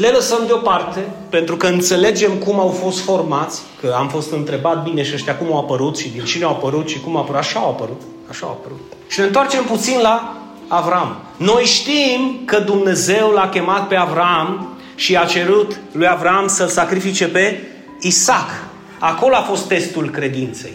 le 0.00 0.08
lăsăm 0.08 0.38
deoparte, 0.46 1.00
pentru 1.28 1.56
că 1.56 1.66
înțelegem 1.66 2.32
cum 2.32 2.60
au 2.60 2.68
fost 2.68 3.00
formați, 3.00 3.62
că 3.80 3.94
am 3.98 4.08
fost 4.08 4.32
întrebat 4.32 4.82
bine 4.82 5.02
și 5.02 5.14
ăștia 5.14 5.36
cum 5.36 5.46
au 5.46 5.58
apărut 5.58 5.98
și 5.98 6.08
din 6.08 6.24
cine 6.24 6.44
au 6.44 6.50
apărut 6.50 6.88
și 6.88 7.00
cum 7.00 7.16
au 7.16 7.22
apărut. 7.22 7.40
Așa 7.40 7.58
au 7.58 7.68
apărut. 7.68 8.00
Așa 8.30 8.46
au 8.46 8.52
apărut. 8.52 8.92
Și 9.08 9.18
ne 9.20 9.26
întoarcem 9.26 9.64
puțin 9.64 10.00
la 10.00 10.36
Avram. 10.68 11.16
Noi 11.36 11.64
știm 11.64 12.40
că 12.44 12.58
Dumnezeu 12.58 13.30
l-a 13.30 13.48
chemat 13.48 13.88
pe 13.88 13.94
Avram 13.94 14.76
și 14.94 15.16
a 15.16 15.24
cerut 15.24 15.80
lui 15.92 16.08
Avram 16.08 16.46
să-l 16.46 16.68
sacrifice 16.68 17.28
pe 17.28 17.62
Isaac. 18.00 18.64
Acolo 18.98 19.34
a 19.34 19.40
fost 19.40 19.66
testul 19.66 20.10
credinței. 20.10 20.72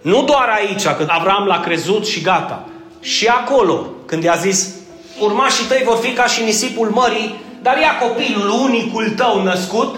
Nu 0.00 0.22
doar 0.24 0.48
aici, 0.48 0.82
că 0.82 1.04
Avram 1.08 1.44
l-a 1.46 1.60
crezut 1.60 2.06
și 2.06 2.20
gata. 2.20 2.68
Și 3.04 3.26
acolo, 3.26 3.86
când 4.06 4.22
i-a 4.22 4.34
zis, 4.34 4.74
urmașii 5.20 5.66
tăi 5.66 5.82
vor 5.84 5.96
fi 5.96 6.12
ca 6.12 6.26
și 6.26 6.44
nisipul 6.44 6.88
mării, 6.88 7.40
dar 7.62 7.78
ia 7.78 7.98
copilul, 7.98 8.50
unicul 8.64 9.10
tău 9.16 9.42
născut 9.42 9.96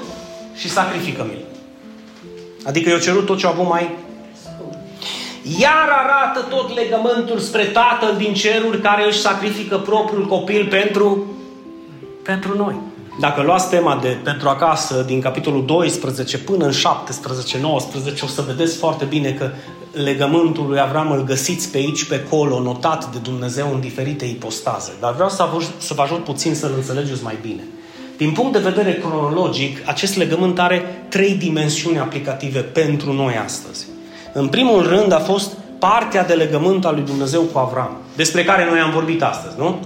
și 0.57 0.71
sacrifică-mi. 0.71 1.45
Adică 2.65 2.89
i-a 2.89 2.99
cerut 2.99 3.27
tot 3.27 3.39
ce 3.39 3.47
a 3.47 3.49
avut 3.49 3.69
mai 3.69 3.91
iar 5.59 5.89
arată 5.89 6.41
tot 6.41 6.75
legământul 6.75 7.39
spre 7.39 7.65
Tatăl 7.65 8.15
din 8.17 8.35
ceruri 8.35 8.81
care 8.81 9.07
își 9.07 9.21
sacrifică 9.21 9.79
propriul 9.79 10.27
copil 10.27 10.67
pentru, 10.67 11.37
pentru 12.23 12.57
noi. 12.57 12.75
Dacă 13.19 13.43
luați 13.43 13.69
tema 13.69 13.99
de 14.03 14.19
pentru 14.25 14.49
acasă 14.49 15.03
din 15.07 15.21
capitolul 15.21 15.65
12 15.65 16.39
până 16.39 16.65
în 16.65 16.71
17, 16.71 17.59
19, 17.61 18.25
o 18.25 18.29
să 18.29 18.43
vedeți 18.47 18.77
foarte 18.77 19.05
bine 19.05 19.31
că 19.31 19.51
legământul 20.03 20.67
lui 20.67 20.81
Avram 20.81 21.11
îl 21.11 21.25
găsiți 21.25 21.71
pe 21.71 21.77
aici, 21.77 22.05
pe 22.05 22.23
acolo, 22.27 22.61
notat 22.61 23.13
de 23.13 23.19
Dumnezeu 23.23 23.71
în 23.73 23.81
diferite 23.81 24.25
ipostaze. 24.25 24.93
Dar 25.01 25.15
vreau 25.15 25.29
să 25.29 25.49
vă, 25.53 25.63
să 25.79 25.95
vă 25.95 26.03
ajut 26.03 26.25
puțin 26.25 26.55
să-l 26.55 26.73
înțelegeți 26.77 27.23
mai 27.23 27.39
bine. 27.43 27.63
Din 28.17 28.33
punct 28.33 28.53
de 28.53 28.59
vedere 28.59 28.95
cronologic, 28.95 29.89
acest 29.89 30.17
legământ 30.17 30.59
are 30.59 31.07
trei 31.09 31.35
dimensiuni 31.35 31.99
aplicative 31.99 32.61
pentru 32.61 33.13
noi 33.13 33.35
astăzi. 33.45 33.87
În 34.33 34.49
primul 34.49 34.87
rând 34.89 35.13
a 35.13 35.19
fost 35.19 35.53
partea 35.79 36.25
de 36.25 36.35
legământ 36.35 36.85
al 36.85 36.95
lui 36.95 37.05
Dumnezeu 37.05 37.43
cu 37.43 37.59
Avram, 37.59 37.97
despre 38.17 38.45
care 38.45 38.67
noi 38.71 38.79
am 38.79 38.91
vorbit 38.91 39.23
astăzi, 39.23 39.55
nu? 39.59 39.79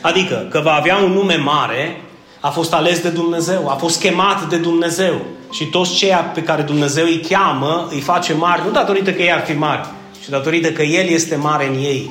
Adică 0.00 0.46
că 0.50 0.60
va 0.64 0.72
avea 0.72 0.96
un 0.96 1.12
nume 1.12 1.36
mare, 1.36 2.00
a 2.42 2.48
fost 2.48 2.72
ales 2.72 3.00
de 3.00 3.08
Dumnezeu, 3.08 3.68
a 3.68 3.74
fost 3.74 4.00
chemat 4.00 4.48
de 4.48 4.56
Dumnezeu. 4.56 5.14
Și 5.50 5.64
toți 5.64 5.94
ceia 5.94 6.16
pe 6.16 6.42
care 6.42 6.62
Dumnezeu 6.62 7.04
îi 7.04 7.26
cheamă, 7.28 7.88
îi 7.90 8.00
face 8.00 8.32
mari, 8.32 8.62
nu 8.64 8.70
datorită 8.70 9.12
că 9.12 9.22
ei 9.22 9.32
ar 9.32 9.44
fi 9.44 9.52
mari, 9.52 9.88
ci 10.22 10.28
datorită 10.28 10.72
că 10.72 10.82
El 10.82 11.08
este 11.08 11.36
mare 11.36 11.68
în 11.68 11.74
ei. 11.74 12.10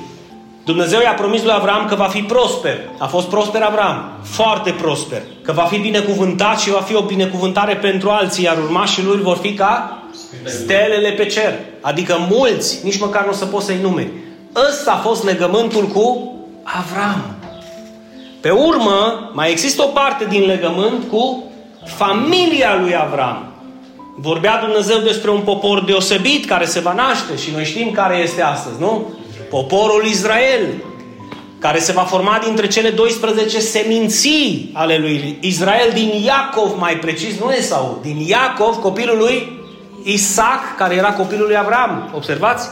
Dumnezeu 0.66 1.02
i-a 1.02 1.14
promis 1.14 1.44
lui 1.44 1.54
Avram 1.56 1.86
că 1.86 1.96
va 1.96 2.04
fi 2.08 2.22
prosper. 2.22 2.78
A 2.98 3.08
fost 3.08 3.28
prosper 3.28 3.62
Avram, 3.62 4.12
foarte 4.24 4.72
prosper. 4.72 5.22
Că 5.42 5.52
va 5.52 5.64
fi 5.64 5.78
binecuvântat 5.78 6.60
și 6.60 6.70
va 6.70 6.80
fi 6.80 6.96
o 6.96 7.02
binecuvântare 7.02 7.76
pentru 7.76 8.10
alții, 8.10 8.44
iar 8.44 8.58
urmașii 8.58 9.04
lui 9.04 9.22
vor 9.22 9.38
fi 9.38 9.54
ca 9.54 10.04
stelele 10.46 11.10
pe 11.10 11.26
cer. 11.26 11.54
Adică 11.82 12.28
mulți, 12.30 12.80
nici 12.84 13.00
măcar 13.00 13.24
nu 13.24 13.30
o 13.30 13.34
să 13.34 13.46
poți 13.46 13.66
să-i 13.66 13.80
numeri. 13.82 14.12
Ăsta 14.70 14.92
a 14.92 15.08
fost 15.08 15.24
legământul 15.24 15.84
cu 15.84 16.34
Avram. 16.64 17.41
Pe 18.42 18.50
urmă, 18.50 19.30
mai 19.34 19.52
există 19.52 19.82
o 19.82 19.86
parte 19.86 20.26
din 20.26 20.46
legământ 20.46 21.10
cu 21.10 21.44
familia 21.86 22.80
lui 22.82 22.96
Avram. 22.96 23.46
Vorbea 24.16 24.60
Dumnezeu 24.60 24.98
despre 24.98 25.30
un 25.30 25.40
popor 25.40 25.84
deosebit 25.84 26.46
care 26.46 26.66
se 26.66 26.80
va 26.80 26.94
naște 26.94 27.38
și 27.38 27.52
noi 27.52 27.64
știm 27.64 27.92
care 27.92 28.18
este 28.18 28.42
astăzi, 28.42 28.80
nu? 28.80 29.14
Poporul 29.50 30.06
Israel, 30.06 30.68
care 31.60 31.80
se 31.80 31.92
va 31.92 32.02
forma 32.02 32.42
dintre 32.44 32.68
cele 32.68 32.90
12 32.90 33.60
seminții 33.60 34.72
ale 34.74 34.98
lui 34.98 35.38
Israel, 35.42 35.92
din 35.94 36.24
Iacov, 36.24 36.72
mai 36.78 36.98
precis, 36.98 37.40
nu 37.40 37.52
Esau, 37.52 38.00
din 38.02 38.18
Iacov, 38.18 38.76
copilul 38.76 39.18
lui 39.18 39.60
Isaac, 40.04 40.76
care 40.78 40.96
era 40.96 41.14
copilul 41.14 41.46
lui 41.46 41.58
Avram. 41.58 42.12
Observați? 42.16 42.70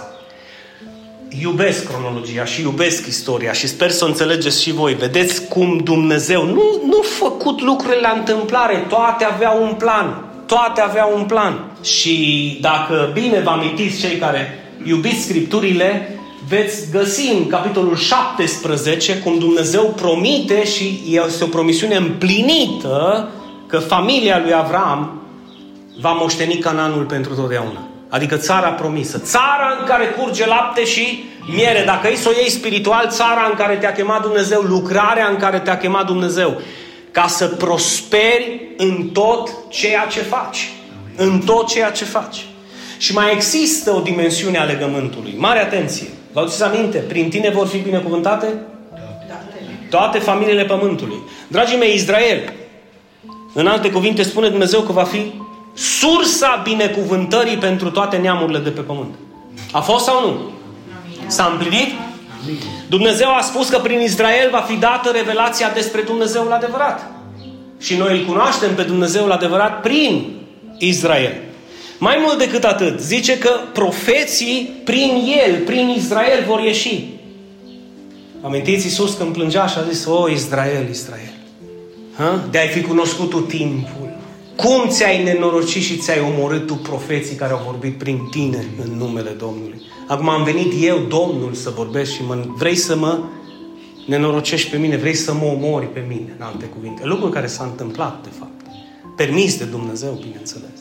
Iubesc 1.41 1.87
cronologia 1.87 2.45
și 2.45 2.61
iubesc 2.61 3.07
istoria 3.07 3.53
și 3.53 3.67
sper 3.67 3.89
să 3.89 4.03
o 4.03 4.07
înțelegeți 4.07 4.61
și 4.61 4.73
voi. 4.73 4.93
Vedeți 4.93 5.47
cum 5.47 5.77
Dumnezeu 5.83 6.45
nu, 6.45 6.81
nu 6.85 7.01
făcut 7.01 7.61
lucrurile 7.61 7.99
la 8.01 8.13
întâmplare, 8.17 8.85
toate 8.89 9.23
aveau 9.23 9.63
un 9.63 9.73
plan. 9.73 10.23
Toate 10.45 10.81
aveau 10.81 11.17
un 11.17 11.23
plan. 11.25 11.71
Și 11.83 12.57
dacă 12.61 13.09
bine 13.13 13.39
vă 13.39 13.49
amintiți 13.49 13.99
cei 13.99 14.17
care 14.17 14.69
iubiți 14.85 15.21
Scripturile, 15.21 16.19
veți 16.47 16.91
găsi 16.91 17.31
în 17.31 17.47
capitolul 17.47 17.95
17 17.95 19.17
cum 19.17 19.39
Dumnezeu 19.39 19.93
promite 19.95 20.65
și 20.65 21.01
este 21.27 21.43
o 21.43 21.47
promisiune 21.47 21.95
împlinită 21.95 23.29
că 23.67 23.77
familia 23.77 24.39
lui 24.39 24.53
Avram 24.53 25.21
va 26.01 26.11
moșteni 26.11 26.57
Cananul 26.57 27.03
pentru 27.03 27.35
totdeauna. 27.35 27.88
Adică 28.09 28.35
țara 28.35 28.69
promisă. 28.69 29.17
Țara 29.17 29.77
în 29.79 29.85
care 29.85 30.05
curge 30.05 30.47
lapte 30.47 30.85
și 30.85 31.23
miere. 31.55 31.83
Dacă 31.85 32.07
îi 32.07 32.15
să 32.15 32.29
o 32.29 32.39
iei 32.39 32.49
spiritual, 32.49 33.07
țara 33.09 33.47
în 33.49 33.55
care 33.55 33.75
te-a 33.75 33.93
chemat 33.93 34.21
Dumnezeu, 34.21 34.61
lucrarea 34.61 35.27
în 35.27 35.35
care 35.35 35.59
te-a 35.59 35.77
chemat 35.77 36.05
Dumnezeu. 36.05 36.61
Ca 37.11 37.27
să 37.27 37.47
prosperi 37.47 38.61
în 38.77 39.09
tot 39.13 39.49
ceea 39.69 40.05
ce 40.05 40.19
faci. 40.19 40.71
În 41.15 41.39
tot 41.39 41.67
ceea 41.67 41.91
ce 41.91 42.05
faci. 42.05 42.45
Și 42.97 43.13
mai 43.13 43.33
există 43.33 43.91
o 43.91 43.99
dimensiune 43.99 44.57
a 44.57 44.63
legământului. 44.63 45.35
Mare 45.37 45.59
atenție! 45.59 46.07
Vă 46.31 46.39
aduceți 46.39 46.63
aminte? 46.63 46.97
Prin 46.97 47.29
tine 47.29 47.49
vor 47.49 47.67
fi 47.67 47.77
binecuvântate? 47.77 48.47
toate 49.89 50.19
familiile 50.19 50.65
pământului. 50.65 51.19
Dragii 51.47 51.77
mei, 51.77 51.93
Israel, 51.93 52.53
în 53.53 53.67
alte 53.67 53.91
cuvinte 53.91 54.23
spune 54.23 54.49
Dumnezeu 54.49 54.81
că 54.81 54.91
va 54.91 55.03
fi 55.03 55.33
sursa 55.79 56.61
binecuvântării 56.63 57.57
pentru 57.57 57.89
toate 57.89 58.17
neamurile 58.17 58.59
de 58.59 58.69
pe 58.69 58.81
pământ. 58.81 59.13
A 59.71 59.79
fost 59.79 60.05
sau 60.05 60.21
nu? 60.21 60.51
S-a 61.27 61.49
împlinit? 61.51 61.89
Dumnezeu 62.89 63.35
a 63.35 63.41
spus 63.41 63.69
că 63.69 63.77
prin 63.77 64.01
Israel 64.01 64.49
va 64.51 64.59
fi 64.59 64.75
dată 64.75 65.09
revelația 65.09 65.71
despre 65.73 66.01
Dumnezeul 66.01 66.51
adevărat. 66.51 67.11
Și 67.79 67.95
noi 67.95 68.19
îl 68.19 68.25
cunoaștem 68.25 68.75
pe 68.75 68.81
Dumnezeul 68.81 69.31
adevărat 69.31 69.81
prin 69.81 70.35
Israel. 70.77 71.33
Mai 71.97 72.17
mult 72.21 72.37
decât 72.37 72.63
atât, 72.63 72.99
zice 72.99 73.37
că 73.37 73.49
profeții 73.73 74.81
prin 74.83 75.23
el, 75.45 75.55
prin 75.55 75.89
Israel 75.89 76.43
vor 76.47 76.59
ieși. 76.59 77.03
Amintiți 78.41 78.85
Iisus 78.85 79.13
când 79.13 79.33
plângea 79.33 79.67
și 79.67 79.77
a 79.77 79.91
zis, 79.91 80.05
O, 80.05 80.29
Israel, 80.29 80.87
Israel, 80.89 81.33
ha? 82.17 82.43
de 82.51 82.57
ai 82.57 82.67
fi 82.67 82.81
cunoscut 82.81 83.29
tu 83.29 83.39
timpul. 83.39 84.08
Cum 84.63 84.87
ți-ai 84.87 85.23
nenorocit 85.23 85.83
și 85.83 85.97
ți-ai 85.97 86.19
omorât 86.19 86.67
tu 86.67 86.73
profeții 86.73 87.35
care 87.35 87.53
au 87.53 87.61
vorbit 87.65 87.97
prin 87.97 88.27
tine 88.31 88.65
în 88.83 88.97
numele 88.97 89.29
Domnului? 89.29 89.81
Acum 90.07 90.29
am 90.29 90.43
venit 90.43 90.73
eu, 90.81 90.97
Domnul, 90.97 91.53
să 91.53 91.69
vorbesc 91.69 92.11
și 92.11 92.21
mă, 92.27 92.37
vrei 92.57 92.75
să 92.75 92.95
mă 92.95 93.19
nenorocești 94.07 94.69
pe 94.69 94.77
mine, 94.77 94.97
vrei 94.97 95.13
să 95.13 95.33
mă 95.33 95.45
omori 95.45 95.85
pe 95.85 96.05
mine, 96.07 96.35
în 96.37 96.45
alte 96.45 96.65
cuvinte. 96.65 97.05
Lucruri 97.05 97.31
care 97.31 97.47
s-a 97.47 97.63
întâmplat, 97.63 98.23
de 98.23 98.29
fapt. 98.39 98.61
Permis 99.15 99.57
de 99.57 99.63
Dumnezeu, 99.63 100.11
bineînțeles. 100.21 100.79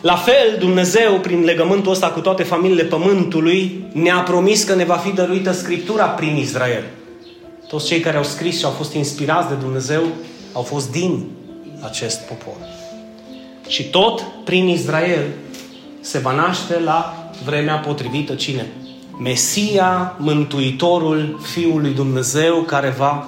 La 0.00 0.16
fel, 0.16 0.56
Dumnezeu, 0.58 1.12
prin 1.20 1.44
legământul 1.44 1.92
ăsta 1.92 2.06
cu 2.06 2.20
toate 2.20 2.42
familiile 2.42 2.84
pământului, 2.84 3.84
ne-a 3.92 4.18
promis 4.18 4.64
că 4.64 4.74
ne 4.74 4.84
va 4.84 4.96
fi 4.96 5.10
dăruită 5.10 5.52
Scriptura 5.52 6.04
prin 6.04 6.36
Israel. 6.36 6.84
Toți 7.68 7.86
cei 7.86 8.00
care 8.00 8.16
au 8.16 8.24
scris 8.24 8.58
și 8.58 8.64
au 8.64 8.70
fost 8.70 8.94
inspirați 8.94 9.48
de 9.48 9.54
Dumnezeu 9.54 10.02
au 10.52 10.62
fost 10.62 10.90
din 10.90 11.24
acest 11.82 12.20
popor. 12.20 12.56
Și 13.68 13.84
tot 13.84 14.22
prin 14.44 14.68
Israel 14.68 15.26
se 16.00 16.18
va 16.18 16.32
naște 16.32 16.78
la 16.78 17.30
vremea 17.44 17.76
potrivită 17.76 18.34
cine? 18.34 18.66
Mesia, 19.18 20.16
Mântuitorul 20.18 21.40
Fiului 21.52 21.90
Dumnezeu, 21.90 22.62
care 22.62 22.94
va 22.98 23.26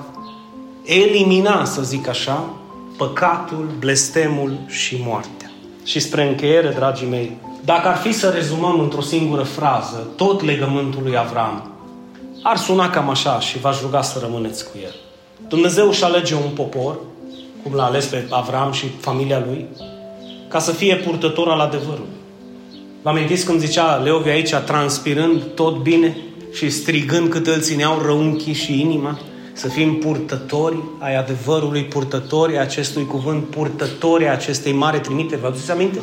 elimina, 0.85 1.65
să 1.65 1.83
zic 1.83 2.09
așa, 2.09 2.51
păcatul, 2.97 3.71
blestemul 3.79 4.59
și 4.67 5.01
moartea. 5.05 5.51
Și 5.85 6.01
spre 6.01 6.29
încheiere, 6.29 6.69
dragii 6.69 7.07
mei, 7.07 7.37
dacă 7.65 7.89
ar 7.89 7.97
fi 7.97 8.13
să 8.13 8.29
rezumăm 8.29 8.81
într-o 8.81 9.01
singură 9.01 9.43
frază 9.43 10.09
tot 10.17 10.43
legământul 10.43 11.03
lui 11.03 11.17
Avram, 11.17 11.73
ar 12.43 12.57
suna 12.57 12.91
cam 12.91 13.09
așa 13.09 13.41
și 13.41 13.59
v-aș 13.59 13.81
ruga 13.81 14.03
să 14.03 14.19
rămâneți 14.19 14.65
cu 14.65 14.79
el. 14.83 14.95
Dumnezeu 15.49 15.89
își 15.89 16.05
alege 16.05 16.35
un 16.35 16.51
popor, 16.55 16.99
cum 17.65 17.75
l-a 17.75 17.85
ales 17.85 18.05
pe 18.05 18.27
Avram 18.31 18.73
și 18.73 18.87
familia 19.01 19.43
lui, 19.47 19.67
ca 20.49 20.59
să 20.59 20.73
fie 20.73 20.97
purtător 20.97 21.49
al 21.49 21.61
adevărului. 21.61 22.12
Vă 23.03 23.09
amintiți 23.09 23.45
când 23.45 23.61
zicea 23.61 23.95
Leovi 23.95 24.29
aici, 24.29 24.55
transpirând 24.55 25.43
tot 25.55 25.77
bine 25.77 26.17
și 26.53 26.71
strigând 26.71 27.29
cât 27.29 27.47
îl 27.47 27.61
țineau 27.61 28.03
răunchii 28.05 28.53
și 28.53 28.81
inima? 28.81 29.19
Să 29.53 29.69
fim 29.69 29.95
purtători 29.95 30.77
ai 30.99 31.17
adevărului, 31.17 31.85
purtători 31.85 32.57
ai 32.57 32.62
acestui 32.62 33.07
cuvânt, 33.07 33.45
purtători 33.45 34.25
ai 34.25 34.33
acestei 34.33 34.73
mari 34.73 35.01
trimiteri. 35.01 35.41
Vă 35.41 35.47
aduceți 35.47 35.71
aminte? 35.71 35.99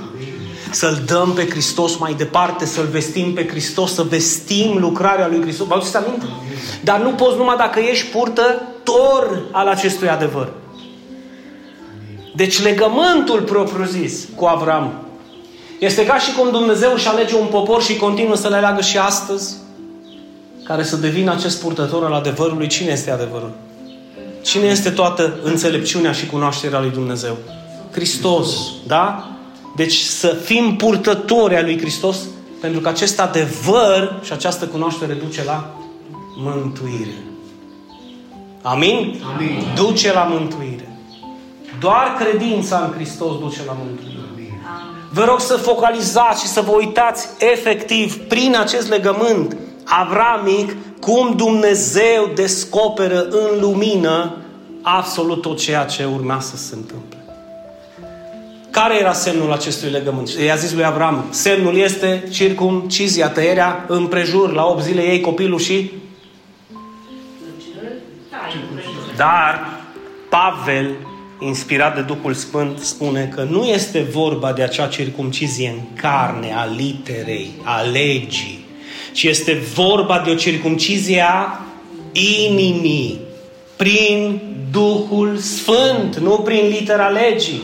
Să-L 0.71 1.01
dăm 1.05 1.31
pe 1.31 1.49
Hristos 1.49 1.97
mai 1.97 2.13
departe, 2.13 2.65
să-L 2.65 2.85
vestim 2.85 3.33
pe 3.33 3.47
Hristos, 3.47 3.93
să 3.93 4.03
vestim 4.03 4.77
lucrarea 4.77 5.27
lui 5.27 5.41
Hristos. 5.41 5.67
Vă 5.67 5.73
aduceți 5.73 5.97
aminte? 5.97 6.25
Dar 6.83 7.01
nu 7.01 7.09
poți 7.09 7.37
numai 7.37 7.55
dacă 7.57 7.79
ești 7.79 8.07
purtător 8.07 9.41
al 9.51 9.67
acestui 9.67 10.09
adevăr. 10.09 10.51
Deci 12.35 12.61
legământul 12.61 13.41
propriu-zis 13.41 14.27
cu 14.35 14.45
Avram 14.45 14.93
este 15.79 16.05
ca 16.05 16.17
și 16.17 16.33
cum 16.33 16.51
Dumnezeu 16.51 16.93
își 16.93 17.07
alege 17.07 17.35
un 17.35 17.47
popor 17.47 17.83
și 17.83 17.95
continuă 17.95 18.35
să 18.35 18.47
le 18.47 18.55
aleagă 18.55 18.81
și 18.81 18.97
astăzi, 18.97 19.55
care 20.63 20.83
să 20.83 20.95
devină 20.95 21.31
acest 21.31 21.61
purtător 21.61 22.05
al 22.05 22.13
adevărului. 22.13 22.67
Cine 22.67 22.91
este 22.91 23.11
adevărul? 23.11 23.51
Cine 24.41 24.65
este 24.65 24.89
toată 24.89 25.39
înțelepciunea 25.43 26.11
și 26.11 26.25
cunoașterea 26.25 26.79
lui 26.79 26.89
Dumnezeu? 26.89 27.37
Hristos, 27.91 28.49
da? 28.87 29.29
Deci 29.75 29.97
să 29.97 30.27
fim 30.27 30.75
purtători 30.75 31.55
al 31.55 31.63
lui 31.63 31.79
Hristos, 31.79 32.17
pentru 32.59 32.79
că 32.79 32.89
acest 32.89 33.19
adevăr 33.19 34.19
și 34.23 34.33
această 34.33 34.65
cunoaștere 34.65 35.13
duce 35.13 35.43
la 35.43 35.75
mântuire. 36.37 37.23
Amin? 38.61 39.21
Amin. 39.35 39.63
Duce 39.75 40.13
la 40.13 40.23
mântuire. 40.23 40.90
Doar 41.81 42.15
credința 42.19 42.77
în 42.77 42.93
Hristos 42.93 43.39
duce 43.39 43.59
la 43.65 43.77
mântuire. 43.83 44.21
Vă 45.13 45.23
rog 45.23 45.39
să 45.39 45.55
focalizați 45.57 46.41
și 46.41 46.47
să 46.47 46.61
vă 46.61 46.71
uitați 46.71 47.29
efectiv 47.39 48.27
prin 48.27 48.55
acest 48.59 48.89
legământ 48.89 49.57
avramic 49.83 50.75
cum 50.99 51.35
Dumnezeu 51.35 52.31
descoperă 52.35 53.27
în 53.29 53.59
lumină 53.59 54.35
absolut 54.81 55.41
tot 55.41 55.57
ceea 55.57 55.85
ce 55.85 56.05
urma 56.05 56.39
să 56.39 56.57
se 56.57 56.75
întâmple. 56.75 57.17
Care 58.69 58.99
era 58.99 59.13
semnul 59.13 59.51
acestui 59.51 59.89
legământ? 59.89 60.29
I-a 60.29 60.55
zis 60.55 60.73
lui 60.73 60.85
Avram, 60.85 61.25
semnul 61.29 61.75
este 61.77 62.27
circumcizia, 62.31 63.29
tăierea 63.29 63.85
împrejur, 63.87 64.53
la 64.53 64.65
8 64.65 64.83
zile 64.83 65.01
ei 65.01 65.21
copilul 65.21 65.59
și... 65.59 65.91
Dar 69.15 69.69
Pavel 70.29 70.95
inspirat 71.41 71.95
de 71.95 72.01
Duhul 72.01 72.33
Sfânt, 72.33 72.79
spune 72.79 73.31
că 73.35 73.43
nu 73.49 73.63
este 73.63 74.07
vorba 74.11 74.53
de 74.53 74.63
acea 74.63 74.87
circumcizie 74.87 75.69
în 75.69 76.01
carne, 76.01 76.53
a 76.55 76.65
literei, 76.65 77.51
a 77.63 77.81
legii, 77.81 78.65
ci 79.11 79.23
este 79.23 79.61
vorba 79.73 80.21
de 80.25 80.29
o 80.29 80.35
circumcizie 80.35 81.25
a 81.27 81.59
inimii, 82.11 83.19
prin 83.75 84.41
Duhul 84.71 85.37
Sfânt, 85.37 86.17
nu 86.17 86.37
prin 86.37 86.67
litera 86.67 87.07
legii. 87.07 87.61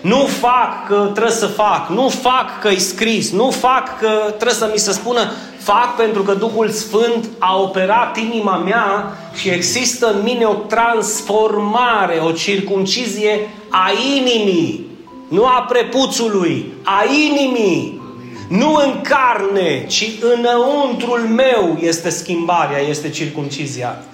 Nu 0.00 0.26
fac 0.26 0.86
că 0.86 1.10
trebuie 1.12 1.32
să 1.32 1.46
fac, 1.46 1.88
nu 1.88 2.08
fac 2.08 2.60
că 2.60 2.68
e 2.68 2.78
scris, 2.78 3.30
nu 3.30 3.50
fac 3.50 3.98
că 3.98 4.08
trebuie 4.26 4.54
să 4.54 4.70
mi 4.72 4.78
se 4.78 4.92
spună 4.92 5.32
Fac 5.60 5.96
pentru 5.96 6.22
că 6.22 6.34
Duhul 6.34 6.68
Sfânt 6.68 7.28
a 7.38 7.60
operat 7.60 8.16
inima 8.16 8.56
mea 8.56 9.16
și 9.34 9.48
există 9.48 10.12
în 10.12 10.22
mine 10.22 10.44
o 10.44 10.52
transformare, 10.54 12.18
o 12.18 12.32
circumcizie 12.32 13.48
a 13.68 13.90
inimii, 14.16 14.86
nu 15.28 15.46
a 15.46 15.66
prepuțului, 15.68 16.72
a 16.82 17.04
inimii. 17.30 18.00
Nu 18.48 18.74
în 18.74 19.00
carne, 19.00 19.86
ci 19.86 20.10
înăuntrul 20.36 21.20
meu 21.20 21.78
este 21.80 22.08
schimbarea, 22.08 22.78
este 22.78 23.10
circumcizia. 23.10 24.04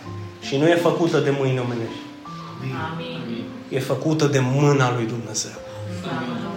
Și 0.41 0.57
nu 0.57 0.67
e 0.67 0.75
făcută 0.75 1.19
de 1.19 1.35
mâini 1.39 1.59
omenești. 1.59 2.01
Amin. 2.93 3.45
E 3.69 3.81
făcută 3.81 4.27
de 4.27 4.43
mâna 4.43 4.93
lui 4.97 5.07
Dumnezeu. 5.07 5.53
Amin. 6.05 6.56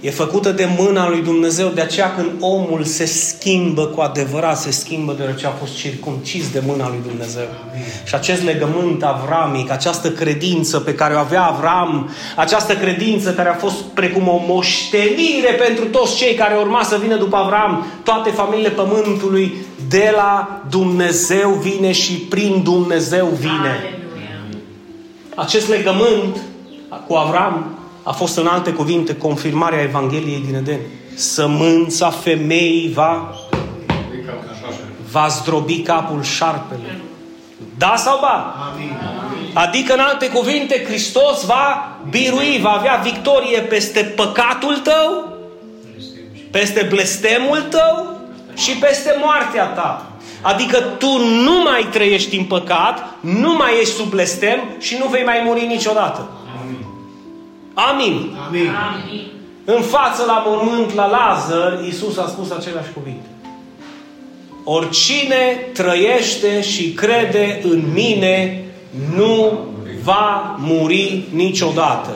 E 0.00 0.10
făcută 0.10 0.50
de 0.50 0.68
mâna 0.78 1.08
lui 1.08 1.22
Dumnezeu, 1.22 1.68
de 1.68 1.80
aceea 1.80 2.14
când 2.14 2.30
omul 2.40 2.84
se 2.84 3.04
schimbă 3.04 3.84
cu 3.84 4.00
adevărat, 4.00 4.58
se 4.58 4.70
schimbă 4.70 5.12
deoarece 5.16 5.46
a 5.46 5.50
fost 5.50 5.76
circumcis 5.76 6.50
de 6.50 6.62
mâna 6.66 6.88
lui 6.88 6.98
Dumnezeu. 7.06 7.46
Amin. 7.70 7.84
Și 8.04 8.14
acest 8.14 8.42
legământ 8.42 9.02
avramic, 9.02 9.70
această 9.70 10.10
credință 10.10 10.78
pe 10.78 10.94
care 10.94 11.14
o 11.14 11.18
avea 11.18 11.44
Avram, 11.44 12.10
această 12.36 12.76
credință 12.76 13.32
care 13.32 13.48
a 13.48 13.54
fost 13.54 13.82
precum 13.94 14.28
o 14.28 14.42
moștenire 14.46 15.52
pentru 15.66 15.84
toți 15.84 16.16
cei 16.16 16.34
care 16.34 16.56
urma 16.56 16.82
să 16.82 16.98
vină 17.02 17.16
după 17.16 17.36
Avram, 17.36 17.86
toate 18.02 18.30
familiile 18.30 18.70
pământului, 18.70 19.54
de 19.88 20.12
la 20.16 20.62
Dumnezeu 20.70 21.50
vine 21.50 21.92
și 21.92 22.12
prin 22.12 22.62
Dumnezeu 22.62 23.26
vine. 23.26 23.52
Aleluia. 23.52 24.60
Acest 25.34 25.68
legământ 25.68 26.36
cu 27.06 27.14
Avram 27.14 27.77
a 28.08 28.12
fost 28.12 28.36
în 28.36 28.46
alte 28.46 28.72
cuvinte 28.72 29.16
confirmarea 29.16 29.82
Evangheliei 29.82 30.42
din 30.46 30.54
Eden. 30.54 30.80
Sămânța 31.14 32.10
femeii 32.10 32.92
va 32.94 33.34
va 35.10 35.26
zdrobi 35.28 35.80
capul 35.80 36.22
șarpele. 36.22 37.00
Da 37.78 37.94
sau 37.96 38.18
ba? 38.20 38.54
Adică, 39.52 39.92
în 39.92 40.00
alte 40.00 40.28
cuvinte, 40.28 40.84
Hristos 40.84 41.44
va 41.44 41.96
birui, 42.10 42.58
va 42.62 42.70
avea 42.70 43.00
victorie 43.04 43.60
peste 43.60 44.00
păcatul 44.00 44.76
tău, 44.76 45.32
peste 46.50 46.86
blestemul 46.90 47.62
tău 47.70 48.16
și 48.56 48.70
peste 48.70 49.16
moartea 49.24 49.64
ta. 49.64 50.06
Adică 50.42 50.80
tu 50.80 51.18
nu 51.18 51.62
mai 51.62 51.88
trăiești 51.92 52.36
în 52.36 52.44
păcat, 52.44 53.14
nu 53.20 53.54
mai 53.54 53.80
ești 53.80 53.94
sub 53.94 54.08
blestem 54.08 54.60
și 54.78 54.96
nu 54.98 55.06
vei 55.06 55.24
mai 55.24 55.42
muri 55.44 55.66
niciodată. 55.66 56.28
Amin. 57.86 58.36
Amin. 58.46 58.68
Amin. 58.68 59.26
În 59.64 59.82
față 59.82 60.24
la 60.26 60.42
mormânt, 60.46 60.94
la 60.94 61.06
Lazar, 61.06 61.80
Iisus 61.84 62.16
a 62.16 62.26
spus 62.26 62.50
aceleași 62.50 62.92
cuvinte. 62.92 63.26
Oricine 64.64 65.68
trăiește 65.72 66.62
și 66.62 66.92
crede 66.92 67.60
în 67.62 67.82
mine 67.92 68.64
nu 69.14 69.58
va 70.02 70.56
muri 70.58 71.24
niciodată. 71.34 72.10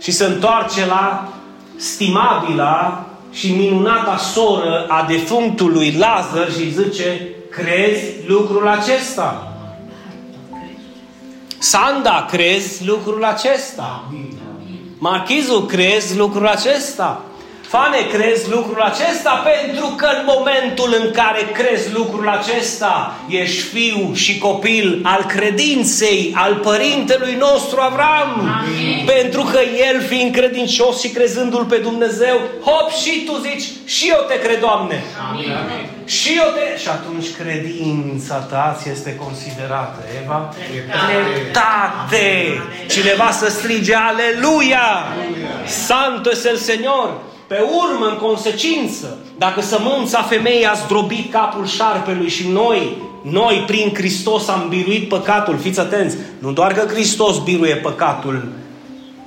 Și 0.00 0.10
se 0.10 0.24
întoarce 0.24 0.86
la 0.86 1.32
stimabila 1.76 3.06
și 3.32 3.52
minunata 3.52 4.16
soră 4.16 4.86
a 4.88 5.04
defunctului 5.08 5.90
Lazar 5.98 6.52
și 6.52 6.70
zice, 6.70 7.28
crezi 7.50 8.04
lucrul 8.26 8.68
acesta? 8.68 9.52
Sanda, 11.58 12.26
crezi 12.30 12.86
lucrul 12.86 13.24
acesta? 13.24 14.04
Marchizul, 15.02 15.66
crezi 15.66 16.16
lucrul 16.16 16.46
acesta? 16.46 17.24
Fane, 17.72 18.02
crezi 18.12 18.50
lucrul 18.50 18.80
acesta? 18.80 19.44
Pentru 19.52 19.86
că 19.96 20.06
în 20.06 20.22
momentul 20.24 20.96
în 21.02 21.10
care 21.10 21.42
crezi 21.52 21.92
lucrul 21.92 22.28
acesta, 22.28 23.14
ești 23.28 23.60
fiu 23.60 24.14
și 24.14 24.38
copil 24.38 25.00
al 25.02 25.24
credinței, 25.24 26.32
al 26.36 26.54
părintelui 26.54 27.34
nostru 27.38 27.80
Avram. 27.80 28.30
Amin. 28.60 29.04
Pentru 29.06 29.42
că 29.42 29.58
el, 29.90 30.02
fiind 30.02 30.34
credincios 30.34 31.00
și 31.00 31.08
crezându-l 31.08 31.64
pe 31.64 31.76
Dumnezeu, 31.76 32.40
hop, 32.64 32.90
și 32.90 33.24
tu 33.24 33.36
zici, 33.36 33.68
și 33.84 34.08
eu 34.08 34.24
te 34.28 34.38
cred, 34.38 34.60
Doamne. 34.60 35.02
Amin. 35.30 35.52
Și 36.04 36.32
eu 36.36 36.48
te... 36.54 36.80
Și 36.80 36.88
atunci 36.88 37.26
credința 37.42 38.34
ta 38.34 38.76
ți 38.80 38.88
este 38.88 39.16
considerată, 39.16 39.98
Eva? 40.22 40.54
Dreptate! 41.08 42.60
Cineva 42.88 43.30
să 43.30 43.50
strige, 43.50 43.94
Aleluia! 43.94 45.06
Santo 45.66 46.30
es 46.30 46.44
el 46.44 46.56
Señor! 46.56 47.30
Pe 47.52 47.58
urmă, 47.60 48.06
în 48.06 48.16
consecință, 48.16 49.18
dacă 49.38 49.60
sămânța 49.60 50.22
femeii 50.22 50.64
a 50.64 50.72
zdrobit 50.72 51.32
capul 51.32 51.66
șarpelui 51.66 52.28
și 52.28 52.48
noi, 52.48 52.96
noi 53.22 53.64
prin 53.66 53.90
Hristos 53.94 54.48
am 54.48 54.66
biruit 54.68 55.08
păcatul, 55.08 55.58
fiți 55.58 55.80
atenți, 55.80 56.16
nu 56.38 56.52
doar 56.52 56.72
că 56.72 56.86
Hristos 56.86 57.38
biruie 57.38 57.74
păcatul 57.74 58.48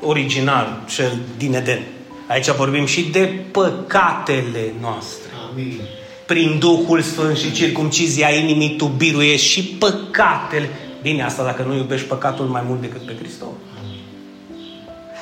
original, 0.01 0.81
cel 0.95 1.17
din 1.37 1.53
Eden. 1.53 1.79
Aici 2.27 2.51
vorbim 2.51 2.85
și 2.85 3.01
de 3.01 3.45
păcatele 3.51 4.73
noastre. 4.81 5.31
Amin. 5.51 5.79
Prin 6.25 6.59
Duhul 6.59 7.01
Sfânt 7.01 7.37
și 7.37 7.51
circumcizia 7.51 8.29
inimii 8.29 8.75
tu 8.75 8.85
biruiești 8.85 9.47
și 9.47 9.63
păcatele. 9.63 10.69
Bine, 11.01 11.23
asta 11.23 11.43
dacă 11.43 11.63
nu 11.67 11.75
iubești 11.75 12.07
păcatul 12.07 12.45
mai 12.45 12.63
mult 12.67 12.81
decât 12.81 13.01
pe 13.05 13.15
Hristos. 13.19 13.47
Amin. 13.79 13.99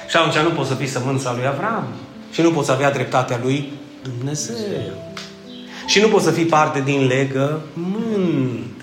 Și 0.10 0.18
atunci 0.18 0.43
nu 0.43 0.56
poți 0.56 0.70
să 0.70 0.76
fii 0.76 0.88
sămânța 0.88 1.34
lui 1.34 1.47
Avram. 1.47 1.88
Și 2.34 2.42
nu 2.42 2.52
poți 2.52 2.72
avea 2.72 2.92
dreptatea 2.92 3.40
lui 3.44 3.72
Dumnezeu. 4.04 4.92
Și 5.86 6.00
nu 6.00 6.08
poți 6.08 6.24
să 6.24 6.32
fii 6.32 6.46
parte 6.46 6.82
din 6.86 7.08
legământ. 7.08 8.74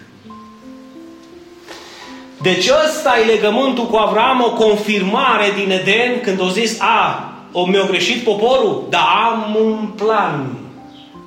Deci 2.43 2.69
ăsta 2.87 3.15
e 3.23 3.33
legământul 3.33 3.87
cu 3.87 3.97
Avram, 3.97 4.43
o 4.43 4.53
confirmare 4.65 5.47
din 5.57 5.71
Eden 5.71 6.21
când 6.23 6.41
o 6.41 6.49
zis, 6.49 6.81
a, 6.81 7.33
o 7.53 7.67
mi-a 7.67 7.85
greșit 7.85 8.25
poporul, 8.25 8.87
dar 8.91 9.07
am 9.31 9.57
un 9.65 9.89
plan. 9.97 10.47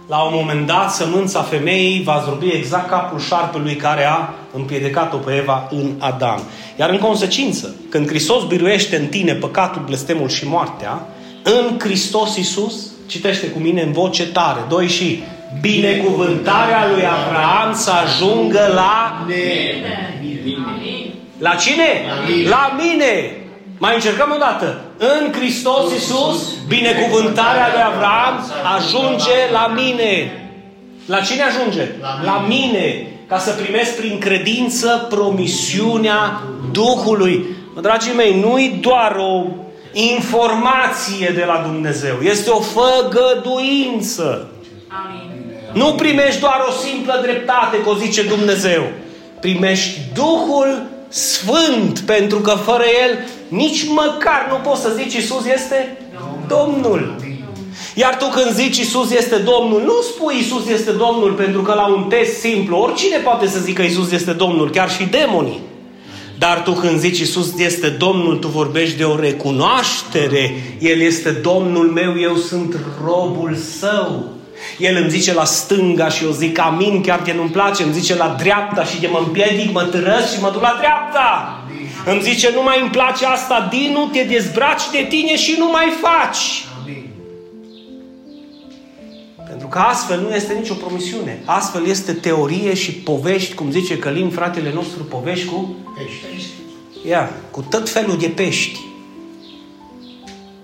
La 0.07 0.21
un 0.21 0.31
moment 0.33 0.67
dat, 0.67 0.91
sămânța 0.91 1.41
femeii 1.41 2.03
va 2.03 2.21
zdrobi 2.21 2.47
exact 2.47 2.89
capul 2.89 3.19
șarpelui 3.19 3.75
care 3.75 4.05
a 4.05 4.29
împiedicat-o 4.53 5.17
pe 5.17 5.35
Eva 5.35 5.67
în 5.71 5.91
Adam. 5.97 6.41
Iar 6.79 6.89
în 6.89 6.97
consecință, 6.97 7.75
când 7.89 8.07
Hristos 8.07 8.43
biruiește 8.43 8.95
în 8.95 9.05
tine 9.05 9.33
păcatul, 9.33 9.81
blestemul 9.85 10.29
și 10.29 10.47
moartea, 10.47 11.07
în 11.43 11.79
Hristos 11.79 12.35
Iisus, 12.37 12.73
citește 13.07 13.47
cu 13.47 13.59
mine 13.59 13.81
în 13.81 13.91
voce 13.91 14.27
tare, 14.27 14.59
doi 14.69 14.87
și 14.87 15.23
binecuvântarea 15.61 16.87
lui 16.93 17.03
Abraham 17.05 17.73
să 17.73 17.91
ajungă 17.91 18.71
la 18.73 19.25
mine. 19.27 20.73
La 21.37 21.55
cine? 21.55 22.01
La 22.49 22.75
mine. 22.81 23.37
Mai 23.77 23.95
încercăm 23.95 24.31
o 24.35 24.37
dată. 24.37 24.81
În 24.97 25.31
Hristos 25.31 25.91
Iisus, 25.91 26.53
binecuvântarea 26.67 27.67
lui 27.71 27.81
Abraham 27.93 28.49
ajunge 28.75 29.51
la 29.51 29.73
mine. 29.75 30.31
La 31.05 31.19
cine 31.19 31.41
ajunge? 31.41 31.87
La 32.23 32.45
mine. 32.47 33.07
Ca 33.27 33.37
să 33.37 33.51
primesc 33.51 33.95
prin 33.95 34.17
credință 34.17 35.07
promisiunea 35.09 36.41
Duhului. 36.71 37.45
Dragii 37.81 38.13
mei, 38.15 38.39
nu-i 38.39 38.77
doar 38.81 39.15
o 39.17 39.45
informație 39.93 41.31
de 41.35 41.43
la 41.47 41.61
Dumnezeu. 41.65 42.15
Este 42.21 42.49
o 42.49 42.59
făgăduință. 42.59 44.47
Amin. 44.87 45.33
Nu 45.73 45.93
primești 45.93 46.39
doar 46.39 46.65
o 46.67 46.71
simplă 46.71 47.19
dreptate, 47.21 47.81
că 47.83 47.89
o 47.89 47.95
zice 47.95 48.23
Dumnezeu. 48.23 48.83
Primești 49.39 49.99
Duhul 50.13 50.83
Sfânt, 51.07 51.99
pentru 51.99 52.39
că 52.39 52.49
fără 52.49 52.83
El 53.03 53.17
nici 53.47 53.87
măcar 53.87 54.47
nu 54.49 54.69
poți 54.69 54.81
să 54.81 54.91
zici 54.95 55.13
Isus 55.13 55.45
este 55.45 55.97
Domnul. 56.47 57.15
Iar 57.95 58.17
tu 58.17 58.25
când 58.25 58.51
zici 58.53 58.77
Isus 58.77 59.11
este 59.11 59.35
Domnul, 59.35 59.81
nu 59.81 59.93
spui 60.01 60.37
Isus 60.39 60.67
este 60.67 60.91
Domnul 60.91 61.31
pentru 61.31 61.61
că 61.61 61.73
la 61.73 61.87
un 61.87 62.03
test 62.09 62.39
simplu, 62.39 62.77
oricine 62.77 63.17
poate 63.17 63.47
să 63.47 63.59
zică 63.59 63.81
Isus 63.81 64.11
este 64.11 64.31
Domnul, 64.31 64.69
chiar 64.69 64.91
și 64.91 65.03
demonii. 65.03 65.61
Dar 66.43 66.61
tu 66.61 66.71
când 66.71 66.99
zici 66.99 67.19
Iisus 67.19 67.57
este 67.57 67.87
Domnul, 67.87 68.37
tu 68.37 68.47
vorbești 68.47 68.97
de 68.97 69.03
o 69.03 69.19
recunoaștere. 69.19 70.53
El 70.79 71.01
este 71.01 71.29
Domnul 71.29 71.87
meu, 71.87 72.19
eu 72.19 72.35
sunt 72.35 72.75
robul 73.05 73.55
său. 73.79 74.29
El 74.77 74.97
îmi 75.01 75.09
zice 75.09 75.33
la 75.33 75.43
stânga 75.43 76.09
și 76.09 76.23
eu 76.23 76.31
zic 76.31 76.59
amin, 76.59 77.01
chiar 77.01 77.21
că 77.21 77.33
nu-mi 77.33 77.49
place, 77.49 77.83
îmi 77.83 77.93
zice 77.93 78.15
la 78.15 78.35
dreapta 78.39 78.83
și 78.83 78.99
de 78.99 79.07
mă 79.07 79.21
împiedic, 79.25 79.71
mă 79.71 79.83
târăsc 79.83 80.33
și 80.33 80.41
mă 80.41 80.49
duc 80.53 80.61
la 80.61 80.75
dreapta. 80.79 81.61
Îmi 82.05 82.21
zice, 82.21 82.51
nu 82.55 82.63
mai 82.63 82.81
îmi 82.81 82.89
place 82.89 83.25
asta, 83.25 83.67
Dinu, 83.71 84.09
te 84.11 84.23
dezbraci 84.23 84.89
de 84.91 85.05
tine 85.09 85.35
și 85.35 85.55
nu 85.57 85.69
mai 85.71 85.93
faci. 86.01 86.65
Pentru 89.53 89.71
că 89.71 89.79
astfel 89.79 90.21
nu 90.21 90.35
este 90.35 90.53
nicio 90.53 90.73
promisiune. 90.73 91.41
Astfel 91.45 91.85
este 91.85 92.13
teorie 92.13 92.73
și 92.73 92.91
povești, 92.91 93.55
cum 93.55 93.71
zice 93.71 93.97
Călim, 93.97 94.29
fratele 94.29 94.73
nostru, 94.73 95.03
povești 95.03 95.45
cu 95.45 95.75
pești. 95.95 96.47
Ia, 97.07 97.31
cu 97.51 97.61
tot 97.69 97.89
felul 97.89 98.17
de 98.17 98.27
pești. 98.27 98.79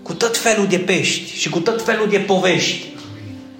Cu 0.01 0.13
tot 0.13 0.37
felul 0.37 0.67
de 0.67 0.77
pești 0.77 1.33
și 1.33 1.49
cu 1.49 1.59
tot 1.59 1.83
felul 1.83 2.07
de 2.09 2.17
povești 2.17 2.85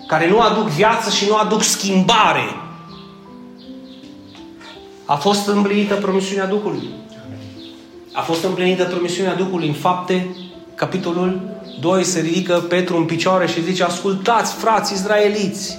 care 0.07 0.30
nu 0.30 0.39
aduc 0.39 0.67
viață 0.67 1.09
și 1.09 1.25
nu 1.27 1.36
aduc 1.36 1.63
schimbare. 1.63 2.45
A 5.05 5.15
fost 5.15 5.47
împlinită 5.47 5.95
promisiunea 5.95 6.45
Duhului. 6.45 6.89
A 8.13 8.21
fost 8.21 8.43
împlinită 8.43 8.84
promisiunea 8.84 9.36
Duhului 9.36 9.67
în 9.67 9.73
fapte, 9.73 10.36
capitolul 10.75 11.41
2, 11.80 12.03
se 12.03 12.19
ridică 12.19 12.53
Petru 12.53 12.97
în 12.97 13.05
picioare 13.05 13.47
și 13.47 13.63
zice, 13.63 13.84
ascultați, 13.84 14.53
frați 14.53 14.93
izraeliți, 14.93 15.77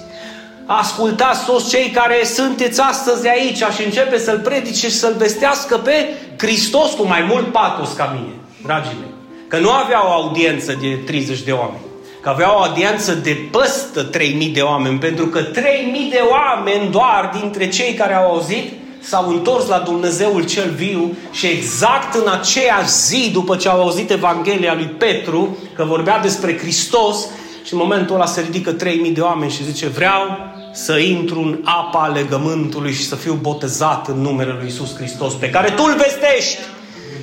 ascultați 0.65 1.45
toți 1.45 1.69
cei 1.69 1.89
care 1.89 2.23
sunteți 2.23 2.81
astăzi 2.81 3.27
aici. 3.27 3.63
Și 3.75 3.83
începe 3.85 4.17
să-L 4.17 4.39
predice 4.39 4.87
și 4.87 4.95
să-L 4.95 5.15
vestească 5.17 5.77
pe 5.77 5.93
Hristos 6.37 6.91
cu 6.91 7.05
mai 7.05 7.25
mult 7.29 7.51
patos 7.51 7.93
ca 7.93 8.15
mine, 8.15 8.33
dragii 8.63 8.97
mei. 8.99 9.09
Că 9.47 9.57
nu 9.57 9.71
avea 9.71 10.07
o 10.07 10.11
audiență 10.11 10.77
de 10.81 10.99
30 11.05 11.41
de 11.41 11.51
oameni, 11.51 11.85
că 12.21 12.29
avea 12.29 12.55
o 12.55 12.61
audiență 12.61 13.13
de 13.13 13.37
păstă 13.51 14.03
3000 14.03 14.47
de 14.47 14.61
oameni, 14.61 14.99
pentru 14.99 15.25
că 15.25 15.41
3000 15.41 16.09
de 16.09 16.21
oameni 16.29 16.91
doar 16.91 17.31
dintre 17.39 17.69
cei 17.69 17.93
care 17.93 18.13
au 18.13 18.31
auzit 18.31 18.80
s-au 19.01 19.29
întors 19.29 19.67
la 19.67 19.79
Dumnezeul 19.79 20.45
cel 20.45 20.69
viu 20.69 21.15
și 21.31 21.47
exact 21.47 22.13
în 22.13 22.27
aceea 22.27 22.81
zi, 22.87 23.29
după 23.33 23.55
ce 23.55 23.69
au 23.69 23.81
auzit 23.81 24.11
Evanghelia 24.11 24.73
lui 24.73 24.85
Petru, 24.85 25.57
că 25.75 25.83
vorbea 25.83 26.19
despre 26.19 26.57
Hristos, 26.57 27.27
și 27.63 27.73
în 27.73 27.79
momentul 27.79 28.15
ăla 28.15 28.25
se 28.25 28.41
ridică 28.41 28.71
3000 28.71 29.11
de 29.11 29.21
oameni 29.21 29.51
și 29.51 29.63
zice, 29.63 29.87
vreau 29.87 30.37
să 30.73 30.97
intru 30.97 31.39
în 31.39 31.59
apa 31.63 32.07
legământului 32.07 32.93
și 32.93 33.07
să 33.07 33.15
fiu 33.15 33.33
botezat 33.33 34.07
în 34.07 34.21
numele 34.21 34.55
lui 34.59 34.67
Isus 34.67 34.95
Hristos, 34.95 35.33
pe 35.33 35.49
care 35.49 35.69
tu 35.69 35.83
îl 35.87 35.95
vestești. 35.95 36.59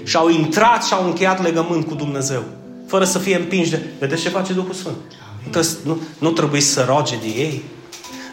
Și 0.05 0.17
au 0.17 0.29
intrat 0.29 0.85
și 0.85 0.93
au 0.93 1.05
încheiat 1.05 1.43
legământ 1.43 1.87
cu 1.87 1.95
Dumnezeu, 1.95 2.43
fără 2.87 3.05
să 3.05 3.19
fie 3.19 3.37
împinși 3.37 3.71
de... 3.71 3.83
Vedeți 3.99 4.23
ce 4.23 4.29
face 4.29 4.53
Duhul 4.53 4.73
Sfânt? 4.73 4.97
Nu, 5.53 5.61
nu, 5.85 6.01
nu 6.19 6.31
trebuie 6.31 6.61
să 6.61 6.85
roage 6.89 7.17
de 7.21 7.27
ei. 7.27 7.63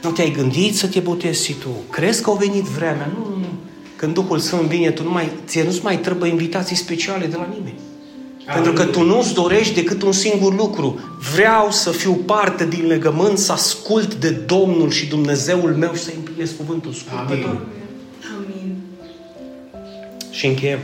Nu 0.06 0.12
te-ai 0.12 0.32
gândit 0.32 0.76
să 0.76 0.88
te 0.88 1.00
botezi 1.00 1.46
și 1.46 1.54
tu. 1.54 1.70
Crezi 1.90 2.22
că 2.22 2.30
a 2.30 2.34
venit 2.34 2.64
vremea? 2.64 3.12
Nu, 3.18 3.30
nu, 3.30 3.38
nu. 3.38 3.48
Când 3.96 4.14
Duhul 4.14 4.40
Sfânt 4.40 4.62
vine, 4.62 4.92
tu 4.92 5.04
nu 5.04 5.10
mai, 5.10 5.30
ție 5.46 5.64
nu-ți 5.64 5.84
mai 5.84 6.00
trebuie 6.00 6.30
invitații 6.30 6.76
speciale 6.76 7.26
de 7.26 7.36
la 7.36 7.48
nimeni. 7.54 7.80
Pentru 8.54 8.74
că 8.74 8.86
tu 8.86 9.04
nu-ți 9.04 9.34
dorești 9.34 9.74
decât 9.74 10.02
un 10.02 10.12
singur 10.12 10.56
lucru. 10.56 11.00
Vreau 11.34 11.72
să 11.72 11.92
fiu 11.92 12.14
parte 12.14 12.66
din 12.66 12.86
legământ, 12.88 13.38
să 13.38 13.52
ascult 13.52 14.16
de 14.16 14.30
Domnul 14.30 14.90
și 14.90 15.06
Dumnezeul 15.06 15.76
meu 15.76 15.94
și 15.94 16.04
să 16.04 16.12
împlinesc 16.16 16.58
cuvântul 16.58 16.94
scurtător. 16.94 17.66
Amin. 18.36 18.76
Și 20.32 20.46
încheiem. 20.46 20.80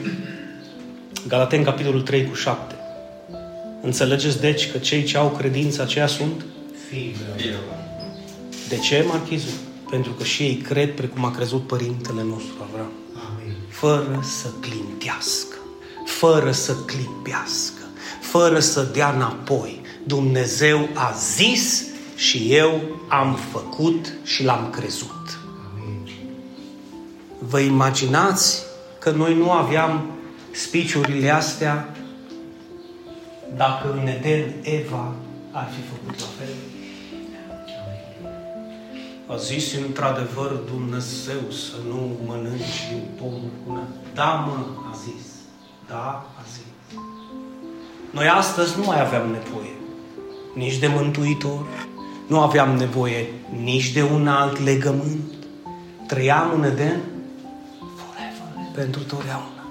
Galaten, 1.28 1.64
capitolul 1.64 2.02
3 2.02 2.26
cu 2.26 2.36
7. 2.36 2.76
Înțelegeți 3.82 4.40
deci 4.40 4.72
că 4.72 4.78
cei 4.78 5.04
ce 5.04 5.18
au 5.18 5.30
credință 5.30 5.82
aceea 5.82 6.08
sunt? 6.08 6.46
Fii. 6.90 7.16
De 8.72 8.78
ce, 8.78 9.06
Marchizul? 9.08 9.54
Pentru 9.90 10.12
că 10.12 10.24
și 10.24 10.44
ei 10.44 10.56
cred 10.56 10.96
precum 10.96 11.26
a 11.26 11.32
crezut 11.32 11.68
părintele 11.68 12.24
nostru, 12.24 12.54
Avram. 12.62 12.92
Amin. 13.30 13.56
fără 13.70 14.20
să 14.24 14.48
clintească, 14.60 15.56
fără 16.06 16.52
să 16.52 16.76
clipească, 16.76 17.82
fără 18.22 18.60
să 18.60 18.82
dea 18.82 19.12
înapoi. 19.12 19.82
Dumnezeu 20.04 20.90
a 20.94 21.12
zis 21.12 21.84
și 22.16 22.56
eu 22.56 22.82
am 23.08 23.40
făcut 23.52 24.14
și 24.24 24.44
l-am 24.44 24.70
crezut. 24.70 25.40
Vă 27.40 27.60
imaginați 27.60 28.64
că 29.00 29.10
noi 29.10 29.36
nu 29.36 29.52
aveam 29.52 30.12
spiciurile 30.52 31.30
astea 31.30 31.96
dacă 33.56 33.92
în 34.02 34.08
Eden 34.08 34.54
Eva 34.62 35.14
ar 35.52 35.70
fi 35.76 35.82
făcut 35.82 36.20
la 36.20 36.28
fel? 36.38 36.71
A 39.32 39.36
zis 39.36 39.76
într-adevăr 39.86 40.52
Dumnezeu 40.52 41.50
să 41.50 41.76
nu 41.88 42.18
mănânci 42.26 42.88
din 42.90 43.04
pomul 43.18 43.52
cu 43.66 43.80
Da, 44.14 44.24
mă, 44.24 44.66
a 44.92 44.96
zis. 44.96 45.26
Da, 45.88 46.26
a 46.40 46.44
zis. 46.54 46.98
Noi 48.12 48.28
astăzi 48.28 48.78
nu 48.78 48.84
mai 48.84 49.02
aveam 49.02 49.30
nevoie 49.30 49.76
nici 50.54 50.78
de 50.78 50.88
Mântuitor, 50.88 51.66
nu 52.28 52.40
aveam 52.40 52.76
nevoie 52.76 53.28
nici 53.64 53.92
de 53.92 54.04
un 54.04 54.28
alt 54.28 54.64
legământ. 54.64 55.34
Trăiam 56.08 56.52
în 56.56 56.64
Eden 56.64 57.00
forever, 57.80 58.72
pentru 58.76 59.02
totdeauna. 59.02 59.66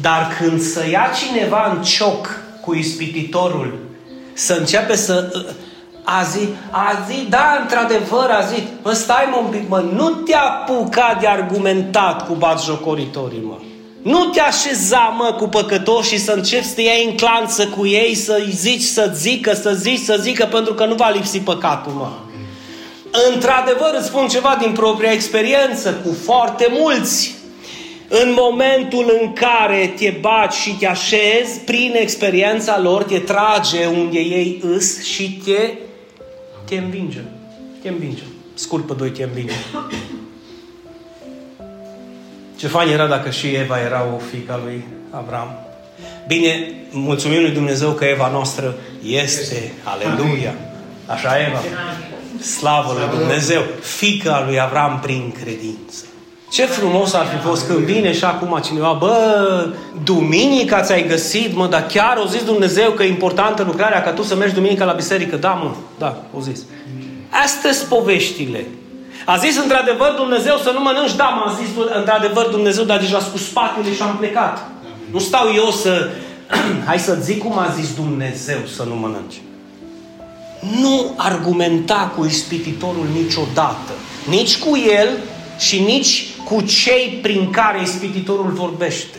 Dar 0.00 0.28
când 0.38 0.60
să 0.60 0.88
ia 0.88 1.10
cineva 1.16 1.72
în 1.72 1.82
cioc 1.82 2.28
cu 2.60 2.74
ispititorul, 2.74 3.78
să 4.32 4.54
începe 4.54 4.96
să... 4.96 5.32
A 6.10 6.22
zi, 6.22 6.48
a 6.70 7.04
zi, 7.08 7.26
da, 7.28 7.58
într-adevăr, 7.60 8.30
a 8.30 8.40
zi, 8.40 8.62
mă, 8.82 8.92
stai 8.92 9.28
mă 9.30 9.36
un 9.36 9.50
pic, 9.50 9.68
mă, 9.68 9.84
nu 9.94 10.08
te 10.10 10.34
apuca 10.34 11.18
de 11.20 11.26
argumentat 11.26 12.26
cu 12.26 12.34
batjocoritorii, 12.34 13.42
mă. 13.44 13.56
Nu 14.02 14.24
te 14.24 14.40
așeza, 14.40 15.14
mă, 15.18 15.34
cu 15.38 15.48
păcătoși 15.48 16.08
și 16.08 16.18
să 16.18 16.32
începi 16.32 16.64
să 16.64 16.74
te 16.74 16.80
iei 16.80 17.06
în 17.10 17.16
clanță 17.16 17.66
cu 17.66 17.86
ei, 17.86 18.14
să-i 18.14 18.50
zici 18.50 18.82
să 18.82 19.10
zică, 19.14 19.54
să 19.54 19.72
zici 19.72 19.98
să 19.98 20.16
zică, 20.20 20.44
pentru 20.44 20.74
că 20.74 20.84
nu 20.84 20.94
va 20.94 21.08
lipsi 21.08 21.38
păcatul, 21.38 21.92
mă. 21.92 22.08
Într-adevăr, 23.32 23.94
îți 23.98 24.06
spun 24.06 24.28
ceva 24.28 24.56
din 24.60 24.72
propria 24.72 25.12
experiență, 25.12 26.00
cu 26.04 26.16
foarte 26.24 26.66
mulți 26.70 27.34
în 28.08 28.36
momentul 28.36 29.18
în 29.20 29.32
care 29.32 29.94
te 29.96 30.16
baci 30.20 30.54
și 30.54 30.70
te 30.70 30.86
așezi, 30.86 31.60
prin 31.64 31.94
experiența 31.96 32.80
lor, 32.80 33.02
te 33.02 33.18
trage 33.18 33.86
unde 33.86 34.18
ei 34.18 34.60
îs 34.62 35.04
și 35.04 35.40
te, 35.44 35.72
te 36.68 36.76
învinge. 36.76 37.20
Te 37.82 37.88
învinge. 37.88 38.22
Scurt 38.54 38.86
pe 38.86 38.92
doi 38.94 39.10
te 39.10 39.22
învinge. 39.22 39.54
Ce 42.56 42.66
fain 42.66 42.88
era 42.88 43.06
dacă 43.06 43.30
și 43.30 43.46
Eva 43.46 43.80
era 43.80 44.06
o 44.14 44.18
fică 44.18 44.60
lui 44.64 44.84
Avram. 45.10 45.48
Bine, 46.26 46.72
mulțumim 46.90 47.40
lui 47.40 47.50
Dumnezeu 47.50 47.90
că 47.90 48.04
Eva 48.04 48.28
noastră 48.28 48.74
este. 49.02 49.72
Aleluia! 49.84 50.54
Așa 51.06 51.40
Eva. 51.46 51.58
Slavă 52.40 52.92
lui 52.92 53.18
Dumnezeu. 53.18 53.62
Fica 53.80 54.44
lui 54.46 54.60
Avram 54.60 55.00
prin 55.02 55.34
credință. 55.42 56.04
Ce 56.50 56.64
frumos 56.64 57.12
ar 57.12 57.26
fi 57.26 57.46
fost 57.46 57.66
când 57.66 57.78
vine 57.78 58.12
și 58.12 58.24
acum 58.24 58.60
cineva, 58.64 58.96
bă, 58.98 59.66
duminica 60.04 60.82
ți-ai 60.82 61.06
găsit, 61.06 61.54
mă, 61.54 61.66
dar 61.66 61.86
chiar 61.86 62.20
o 62.24 62.26
zis 62.26 62.44
Dumnezeu 62.44 62.90
că 62.90 63.02
e 63.02 63.08
importantă 63.08 63.62
lucrarea 63.62 64.02
ca 64.02 64.12
tu 64.12 64.22
să 64.22 64.34
mergi 64.34 64.54
duminica 64.54 64.84
la 64.84 64.92
biserică. 64.92 65.36
Da, 65.36 65.50
mă, 65.50 65.70
da, 65.98 66.22
o 66.36 66.40
zis. 66.40 66.60
Astea 67.44 67.72
sunt 67.72 67.88
poveștile. 67.88 68.66
A 69.26 69.36
zis 69.36 69.56
într-adevăr 69.56 70.14
Dumnezeu 70.16 70.56
să 70.56 70.70
nu 70.70 70.80
mănânci, 70.80 71.16
da, 71.16 71.24
m-a 71.24 71.56
zis 71.60 71.68
într-adevăr 71.96 72.46
Dumnezeu, 72.46 72.84
dar 72.84 72.98
deja 72.98 73.18
cu 73.18 73.38
spatele 73.38 73.94
și 73.94 74.02
am 74.02 74.16
plecat. 74.18 74.70
Nu 75.10 75.18
stau 75.18 75.46
eu 75.54 75.70
să, 75.70 76.10
hai 76.86 76.98
să 76.98 77.18
zic 77.20 77.38
cum 77.42 77.58
a 77.58 77.74
zis 77.80 77.94
Dumnezeu 77.94 78.58
să 78.76 78.82
nu 78.82 78.94
mănânci. 78.94 79.40
Nu 80.80 81.14
argumenta 81.16 82.12
cu 82.16 82.24
ispititorul 82.24 83.06
niciodată. 83.22 83.92
Nici 84.28 84.58
cu 84.58 84.76
el 84.76 85.08
și 85.58 85.80
nici 85.80 86.26
cu 86.48 86.60
cei 86.60 87.18
prin 87.22 87.50
care 87.50 87.82
ispititorul 87.82 88.50
vorbește. 88.50 89.18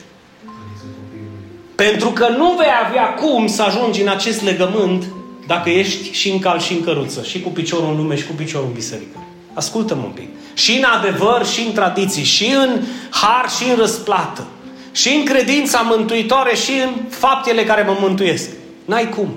Pentru 1.76 2.10
că 2.10 2.28
nu 2.38 2.56
vei 2.58 2.72
avea 2.88 3.14
cum 3.14 3.48
să 3.48 3.64
ajungi 3.64 4.02
în 4.02 4.08
acest 4.08 4.44
legământ 4.44 5.06
dacă 5.48 5.70
ești 5.70 6.12
și 6.12 6.30
în 6.30 6.40
cal 6.40 6.60
și 6.60 6.74
în 6.74 6.84
căruță, 6.84 7.24
și 7.24 7.42
cu 7.42 7.50
piciorul 7.50 7.90
în 7.90 7.96
lume 7.96 8.16
și 8.16 8.26
cu 8.26 8.34
piciorul 8.34 8.68
în 8.68 8.74
biserică. 8.74 9.18
Ascultă-mă 9.54 10.02
un 10.04 10.12
pic. 10.12 10.28
Și 10.54 10.78
în 10.78 10.84
adevăr, 10.84 11.46
și 11.46 11.62
în 11.66 11.74
tradiții, 11.74 12.24
și 12.24 12.54
în 12.56 12.82
har, 13.10 13.50
și 13.50 13.70
în 13.70 13.76
răsplată. 13.76 14.48
Și 14.92 15.10
în 15.10 15.26
credința 15.26 15.82
mântuitoare, 15.82 16.56
și 16.56 16.72
în 16.84 16.90
faptele 17.10 17.64
care 17.64 17.84
mă 17.84 17.98
mântuiesc. 18.00 18.50
N-ai 18.86 19.10
cum. 19.10 19.30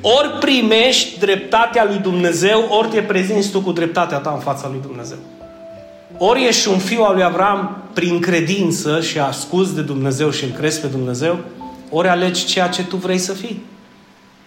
Ori 0.00 0.38
primești 0.40 1.18
dreptatea 1.18 1.84
lui 1.84 1.98
Dumnezeu, 1.98 2.66
ori 2.70 2.88
te 2.88 3.00
prezinți 3.00 3.50
tu 3.50 3.60
cu 3.60 3.72
dreptatea 3.72 4.18
ta 4.18 4.30
în 4.30 4.40
fața 4.40 4.68
lui 4.68 4.80
Dumnezeu. 4.82 5.18
Ori 6.18 6.46
ești 6.46 6.68
un 6.68 6.78
fiu 6.78 7.02
al 7.02 7.14
lui 7.14 7.22
Avram 7.22 7.82
prin 7.92 8.20
credință 8.20 9.00
și 9.00 9.18
asculți 9.18 9.74
de 9.74 9.80
Dumnezeu 9.80 10.30
și 10.30 10.44
îl 10.44 10.50
crezi 10.50 10.80
pe 10.80 10.86
Dumnezeu, 10.86 11.38
ori 11.90 12.08
alegi 12.08 12.44
ceea 12.44 12.68
ce 12.68 12.84
tu 12.84 12.96
vrei 12.96 13.18
să 13.18 13.32
fii. 13.32 13.64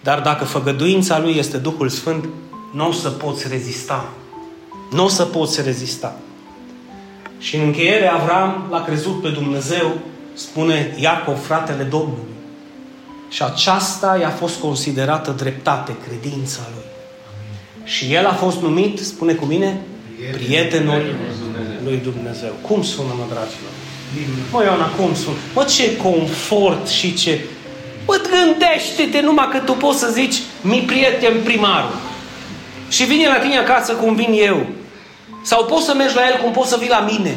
Dar 0.02 0.20
dacă 0.20 0.44
făgăduința 0.44 1.18
lui 1.18 1.36
este 1.36 1.56
Duhul 1.56 1.88
Sfânt, 1.88 2.24
nu 2.72 2.88
o 2.88 2.92
să 2.92 3.08
poți 3.08 3.48
rezista. 3.48 4.08
Nu 4.90 5.04
o 5.04 5.08
să 5.08 5.24
poți 5.24 5.62
rezista. 5.62 6.16
Și 7.38 7.56
în 7.56 7.62
încheiere, 7.62 8.06
Avram 8.06 8.66
l-a 8.70 8.82
crezut 8.82 9.22
pe 9.22 9.28
Dumnezeu, 9.28 9.98
spune 10.34 10.94
Iacov, 10.98 11.44
fratele 11.44 11.82
Domnului. 11.82 12.32
Și 13.28 13.42
aceasta 13.42 14.18
i-a 14.20 14.30
fost 14.30 14.60
considerată 14.60 15.30
dreptate, 15.30 15.96
credința 16.08 16.60
lui. 16.74 16.84
Și 17.84 18.12
el 18.14 18.26
a 18.26 18.32
fost 18.32 18.60
numit, 18.60 18.98
spune 18.98 19.32
cu 19.32 19.44
mine, 19.44 19.80
prietenul 20.32 21.02
lui 21.84 22.00
Dumnezeu. 22.02 22.52
Cum 22.60 22.82
sună, 22.82 23.12
mă, 23.18 23.24
dragilor? 23.32 23.72
Mă, 24.52 24.62
Ioana, 24.62 24.88
cum 24.88 25.14
sună? 25.14 25.36
Mă, 25.54 25.64
ce 25.64 25.96
confort 25.96 26.88
și 26.88 27.14
ce... 27.14 27.40
Mă, 28.06 28.20
gândește-te 28.30 29.20
numai 29.20 29.48
că 29.50 29.58
tu 29.58 29.72
poți 29.72 29.98
să 29.98 30.10
zici, 30.12 30.36
mi 30.60 30.84
prieten 30.86 31.42
primarul. 31.44 31.96
Și 32.88 33.04
vine 33.04 33.26
la 33.26 33.38
tine 33.38 33.58
acasă 33.58 33.92
cum 33.92 34.14
vin 34.14 34.32
eu. 34.32 34.66
Sau 35.42 35.64
poți 35.64 35.84
să 35.84 35.94
mergi 35.94 36.14
la 36.14 36.26
el 36.26 36.40
cum 36.42 36.52
poți 36.52 36.68
să 36.68 36.76
vii 36.80 36.88
la 36.88 37.08
mine. 37.10 37.36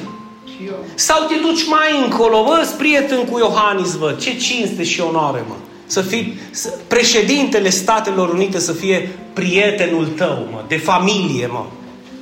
Sau 0.96 1.28
te 1.28 1.36
duci 1.42 1.68
mai 1.68 2.04
încolo, 2.04 2.44
bă, 2.44 2.68
prieten 2.78 3.26
cu 3.26 3.38
Iohannis, 3.38 3.96
bă, 3.96 4.16
ce 4.20 4.38
cinste 4.38 4.84
și 4.84 5.02
onoare, 5.02 5.46
mă. 5.48 5.56
Să 5.86 6.02
fii, 6.02 6.40
să, 6.52 6.74
președintele 6.88 7.70
Statelor 7.70 8.30
Unite 8.30 8.60
să 8.60 8.72
fie 8.72 9.10
prietenul 9.34 10.06
tău, 10.06 10.48
mă, 10.52 10.64
de 10.68 10.78
familie, 10.78 11.48
mă. 11.48 11.66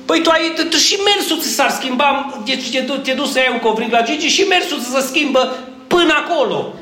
Păi 0.04 0.20
tu, 0.22 0.30
ai, 0.30 0.52
tu 0.70 0.76
și 0.76 0.98
mersul 1.04 1.40
ți 1.40 1.54
s-ar 1.54 1.70
schimba, 1.70 2.40
deci 2.44 2.70
te, 2.70 2.80
te, 2.80 2.92
te 2.92 3.12
duci 3.12 3.28
să 3.28 3.38
iei 3.38 3.50
un 3.52 3.58
covrig 3.58 3.92
la 3.92 4.02
Gigi 4.02 4.26
și 4.26 4.42
mersul 4.42 4.80
ți 4.80 4.90
se 4.90 5.00
schimbă 5.00 5.56
până 5.86 6.12
acolo. 6.24 6.74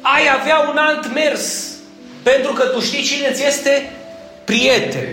Ai 0.00 0.22
avea 0.40 0.58
un 0.70 0.76
alt 0.76 1.12
mers. 1.14 1.68
Pentru 2.22 2.52
că 2.52 2.62
tu 2.62 2.80
știi 2.80 3.02
cine 3.02 3.30
ți 3.32 3.46
este 3.46 3.92
prieten. 4.44 5.08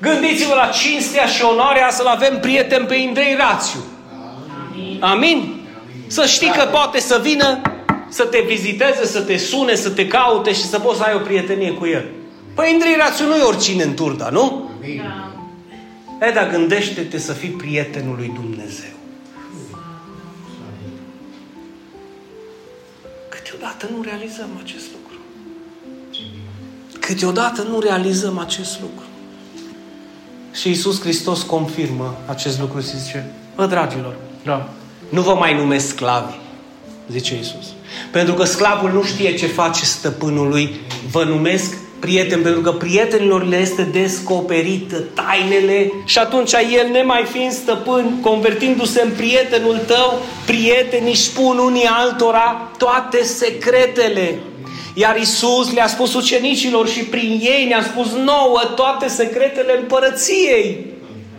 Gândiți-vă 0.00 0.54
la 0.54 0.66
cinstea 0.66 1.26
și 1.26 1.42
onoarea 1.42 1.90
să-l 1.90 2.06
avem 2.06 2.38
prieten 2.40 2.86
pe 2.86 2.94
Indrei 2.94 3.36
Rațiu. 3.38 3.80
Amin. 4.72 5.02
Amin? 5.02 5.60
Să 6.06 6.26
știi 6.26 6.50
că 6.50 6.64
poate 6.64 7.00
să 7.00 7.20
vină 7.22 7.60
să 8.08 8.24
te 8.24 8.42
viziteze, 8.46 9.06
să 9.06 9.20
te 9.20 9.36
sune, 9.36 9.74
să 9.74 9.90
te 9.90 10.06
caute 10.06 10.52
și 10.52 10.62
să 10.62 10.78
poți 10.78 10.98
să 10.98 11.04
ai 11.04 11.14
o 11.14 11.18
prietenie 11.18 11.72
cu 11.72 11.86
el. 11.86 12.04
Păi 12.54 12.72
Indrei 12.72 12.96
Rațiu 12.98 13.26
nu 13.26 13.36
e 13.36 13.42
oricine 13.42 13.82
în 13.82 13.94
turda, 13.94 14.28
nu? 14.28 14.70
Amin. 14.82 15.27
E, 16.20 16.30
dar 16.30 16.50
gândește-te 16.50 17.18
să 17.18 17.32
fii 17.32 17.48
prietenul 17.48 18.16
lui 18.16 18.32
Dumnezeu. 18.34 18.90
Câteodată 23.28 23.88
nu 23.96 24.02
realizăm 24.02 24.48
acest 24.62 24.86
lucru. 24.92 25.18
Câteodată 27.00 27.62
nu 27.62 27.80
realizăm 27.80 28.38
acest 28.38 28.80
lucru. 28.80 29.04
Și 30.52 30.68
Iisus 30.68 31.00
Hristos 31.00 31.42
confirmă 31.42 32.16
acest 32.26 32.60
lucru 32.60 32.80
și 32.80 32.98
zice, 32.98 33.30
bă, 33.54 33.66
dragilor, 33.66 34.16
da, 34.44 34.70
nu 35.08 35.22
vă 35.22 35.34
mai 35.34 35.54
numesc 35.54 35.88
sclavi, 35.88 36.34
zice 37.10 37.34
Iisus. 37.34 37.66
Pentru 38.12 38.34
că 38.34 38.44
sclavul 38.44 38.90
nu 38.90 39.02
știe 39.02 39.34
ce 39.34 39.46
face 39.46 39.84
stăpânul 39.84 40.48
lui, 40.48 40.80
vă 41.10 41.24
numesc 41.24 41.74
prieten, 42.00 42.42
pentru 42.42 42.60
că 42.60 42.72
prietenilor 42.72 43.46
le 43.46 43.56
este 43.56 43.82
descoperit 43.82 44.92
tainele 45.14 45.92
și 46.04 46.18
atunci 46.18 46.52
el, 46.52 46.90
nemai 46.92 47.24
fiind 47.30 47.52
stăpân, 47.52 48.20
convertindu-se 48.20 49.02
în 49.02 49.10
prietenul 49.16 49.78
tău, 49.86 50.22
prietenii 50.46 51.10
își 51.10 51.22
spun 51.22 51.58
unii 51.58 51.86
altora 51.86 52.70
toate 52.78 53.22
secretele. 53.22 54.38
Iar 54.94 55.16
Isus 55.16 55.72
le-a 55.72 55.86
spus 55.86 56.14
ucenicilor 56.14 56.88
și 56.88 57.00
prin 57.00 57.40
ei 57.42 57.64
ne-a 57.68 57.82
spus 57.82 58.12
nouă 58.12 58.60
toate 58.76 59.08
secretele 59.08 59.78
împărăției. 59.78 60.86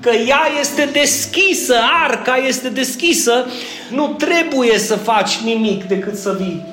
că 0.01 0.09
ea 0.27 0.41
este 0.59 0.89
deschisă, 0.91 1.75
arca 2.05 2.35
este 2.35 2.69
deschisă, 2.69 3.45
nu 3.89 4.15
trebuie 4.17 4.77
să 4.77 4.95
faci 4.95 5.35
nimic 5.35 5.83
decât 5.83 6.15
să 6.15 6.35
vii. 6.39 6.63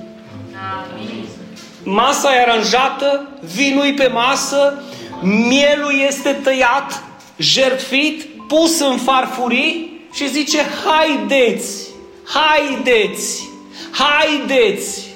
Masa 1.89 2.34
e 2.34 2.41
aranjată, 2.41 3.28
vinul 3.55 3.95
pe 3.97 4.07
masă, 4.07 4.82
mielul 5.22 5.93
este 6.07 6.32
tăiat, 6.32 7.03
jertfit, 7.39 8.24
pus 8.49 8.80
în 8.80 8.97
farfurii 8.97 10.01
și 10.12 10.28
zice, 10.30 10.59
haideți, 10.84 11.87
haideți, 12.24 13.49
haideți. 13.91 15.09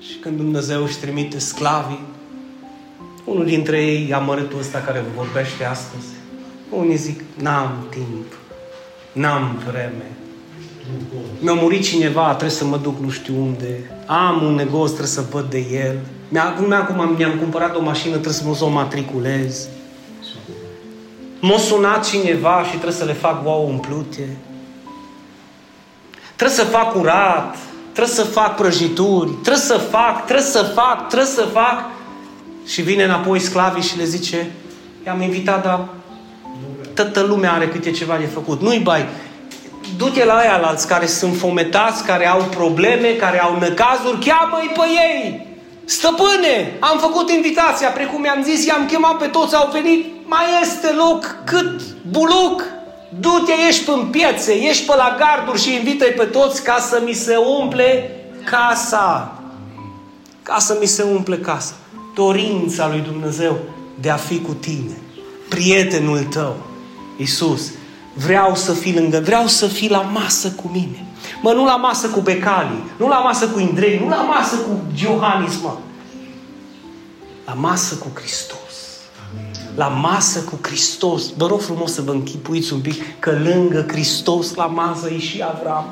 Și 0.00 0.16
când 0.20 0.36
Dumnezeu 0.36 0.82
își 0.82 0.98
trimite 0.98 1.38
sclavii, 1.38 2.00
unul 3.24 3.44
dintre 3.44 3.84
ei, 3.84 4.12
amărâtul 4.12 4.58
ăsta 4.58 4.78
care 4.78 5.04
vorbește 5.16 5.64
astăzi, 5.64 6.06
unii 6.70 6.96
zic, 6.96 7.20
n-am 7.34 7.86
timp, 7.90 8.36
n-am 9.12 9.62
vreme. 9.66 10.10
Mi-a 11.38 11.52
murit 11.52 11.84
cineva, 11.84 12.28
trebuie 12.28 12.50
să 12.50 12.64
mă 12.64 12.76
duc 12.76 13.00
nu 13.00 13.10
știu 13.10 13.34
unde. 13.40 13.90
Am 14.06 14.42
un 14.42 14.54
negos, 14.54 14.88
trebuie 14.88 15.08
să 15.08 15.24
văd 15.30 15.50
de 15.50 15.66
el. 15.72 15.98
Mi-a, 16.28 16.54
acum 16.68 17.14
mi-am 17.16 17.38
cumpărat 17.38 17.76
o 17.76 17.82
mașină, 17.82 18.12
trebuie 18.12 18.32
să 18.32 18.44
mă 18.44 18.56
o 18.60 18.68
matriculez. 18.68 19.68
M-a 21.40 21.58
sunat 21.58 22.08
cineva 22.08 22.62
și 22.62 22.70
trebuie 22.70 22.92
să 22.92 23.04
le 23.04 23.12
fac 23.12 23.46
ouă 23.46 23.68
umplute. 23.68 24.36
Trebuie 26.36 26.56
să 26.56 26.64
fac 26.64 26.92
curat, 26.92 27.56
trebuie 27.92 28.14
să 28.14 28.24
fac 28.24 28.56
prăjituri, 28.56 29.30
trebuie 29.30 29.62
să 29.62 29.78
fac, 29.78 30.24
trebuie 30.24 30.46
să 30.46 30.72
fac, 30.74 31.08
trebuie 31.08 31.28
să 31.28 31.48
fac. 31.52 31.84
Și 32.66 32.82
vine 32.82 33.04
înapoi 33.04 33.38
sclavii 33.38 33.82
și 33.82 33.96
le 33.96 34.04
zice, 34.04 34.50
i-am 35.06 35.20
invitat, 35.20 35.62
dar 35.62 35.88
toată 36.94 37.20
lumea 37.20 37.52
are 37.52 37.68
câte 37.68 37.90
ceva 37.90 38.16
de 38.16 38.26
făcut. 38.26 38.60
Nu-i 38.60 38.78
bai. 38.78 39.08
Du-te 39.96 40.24
la 40.24 40.34
aia 40.36 40.60
alți 40.64 40.86
care 40.86 41.06
sunt 41.06 41.36
fometați, 41.36 42.04
care 42.04 42.26
au 42.26 42.42
probleme, 42.42 43.08
care 43.08 43.40
au 43.40 43.58
năcazuri, 43.58 44.26
cheamă-i 44.26 44.72
pe 44.74 44.84
ei. 45.14 45.46
Stăpâne, 45.84 46.76
am 46.80 46.98
făcut 46.98 47.30
invitația, 47.30 47.88
precum 47.88 48.24
i-am 48.24 48.42
zis, 48.42 48.66
i-am 48.66 48.86
chemat 48.86 49.16
pe 49.16 49.26
toți, 49.26 49.54
au 49.54 49.70
venit, 49.72 50.06
mai 50.24 50.44
este 50.62 50.92
loc 50.92 51.36
cât 51.44 51.80
buluc. 52.10 52.62
Du-te, 53.20 53.52
ești 53.68 53.90
în 53.90 54.06
piețe, 54.06 54.52
ești 54.52 54.86
pe 54.86 54.96
la 54.96 55.16
garduri 55.18 55.62
și 55.62 55.74
invită 55.74 56.04
pe 56.04 56.24
toți 56.24 56.62
ca 56.62 56.78
să 56.80 57.02
mi 57.04 57.12
se 57.12 57.36
umple 57.36 58.10
casa. 58.50 59.36
Ca 60.42 60.58
să 60.58 60.76
mi 60.80 60.86
se 60.86 61.02
umple 61.02 61.36
casa. 61.36 61.74
Dorința 62.14 62.88
lui 62.88 63.00
Dumnezeu 63.00 63.56
de 64.00 64.10
a 64.10 64.16
fi 64.16 64.40
cu 64.40 64.52
tine. 64.52 64.96
Prietenul 65.48 66.18
tău, 66.18 66.56
Isus, 67.16 67.72
vreau 68.14 68.54
să 68.54 68.72
fii 68.72 68.94
lângă, 68.94 69.20
vreau 69.24 69.46
să 69.46 69.66
fii 69.66 69.90
la 69.90 70.00
masă 70.00 70.50
cu 70.50 70.70
mine. 70.72 71.06
Mă, 71.42 71.52
nu 71.52 71.64
la 71.64 71.76
masă 71.76 72.08
cu 72.08 72.20
Becali, 72.20 72.82
nu 72.96 73.08
la 73.08 73.18
masă 73.18 73.48
cu 73.48 73.58
Indrei, 73.58 73.98
nu 73.98 74.08
la 74.08 74.22
masă 74.22 74.56
cu 74.56 74.80
Iohannis, 75.02 75.60
mă. 75.62 75.76
La 77.46 77.52
masă 77.52 77.94
cu 77.94 78.06
Hristos. 78.14 78.58
La 79.74 79.88
masă 79.88 80.40
cu 80.40 80.58
Hristos. 80.62 81.22
Vă 81.36 81.46
rog 81.46 81.60
frumos 81.60 81.92
să 81.92 82.02
vă 82.02 82.12
închipuiți 82.12 82.72
un 82.72 82.80
pic 82.80 83.18
că 83.18 83.38
lângă 83.42 83.84
Hristos 83.88 84.54
la 84.54 84.66
masă 84.66 85.08
e 85.10 85.18
și 85.18 85.44
Avram. 85.54 85.84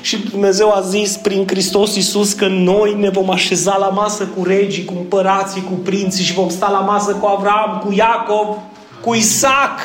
Și 0.00 0.16
Dumnezeu 0.16 0.70
a 0.70 0.80
zis 0.80 1.16
prin 1.16 1.46
Hristos 1.46 1.96
Iisus 1.96 2.32
că 2.32 2.46
noi 2.46 2.94
ne 2.94 3.08
vom 3.08 3.30
așeza 3.30 3.76
la 3.76 3.88
masă 3.88 4.24
cu 4.24 4.44
regii, 4.44 4.84
cu 4.84 4.94
împărații, 4.96 5.62
cu 5.62 5.72
prinții 5.72 6.24
și 6.24 6.32
vom 6.32 6.48
sta 6.48 6.70
la 6.70 6.78
masă 6.78 7.12
cu 7.12 7.26
Avram, 7.26 7.82
cu 7.84 7.92
Iacov, 7.92 8.56
cu 9.00 9.14
Isaac. 9.14 9.78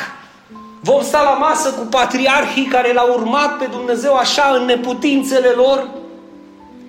Vom 0.80 1.04
sta 1.04 1.22
la 1.22 1.48
masă 1.48 1.70
cu 1.70 1.86
patriarhii 1.86 2.66
care 2.66 2.94
l-au 2.94 3.14
urmat 3.14 3.58
pe 3.58 3.66
Dumnezeu 3.66 4.16
așa 4.16 4.56
în 4.60 4.66
neputințele 4.66 5.48
lor 5.48 5.90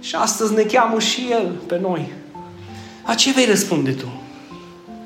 și 0.01 0.15
astăzi 0.15 0.55
ne 0.55 0.63
cheamă 0.63 1.01
și 1.01 1.29
El 1.31 1.51
pe 1.67 1.79
noi. 1.83 2.13
A 3.03 3.15
ce 3.15 3.33
vei 3.33 3.45
răspunde 3.45 3.93
tu? 3.93 4.23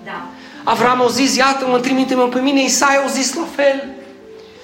Da. 0.05 0.27
Avram 0.65 1.03
a 1.03 1.09
zis, 1.09 1.37
iată-mă, 1.37 1.79
trimite-mă 1.79 2.29
pe 2.29 2.41
mine, 2.41 2.63
Isaia 2.63 3.03
a 3.05 3.09
zis 3.09 3.35
la 3.35 3.47
fel. 3.55 3.85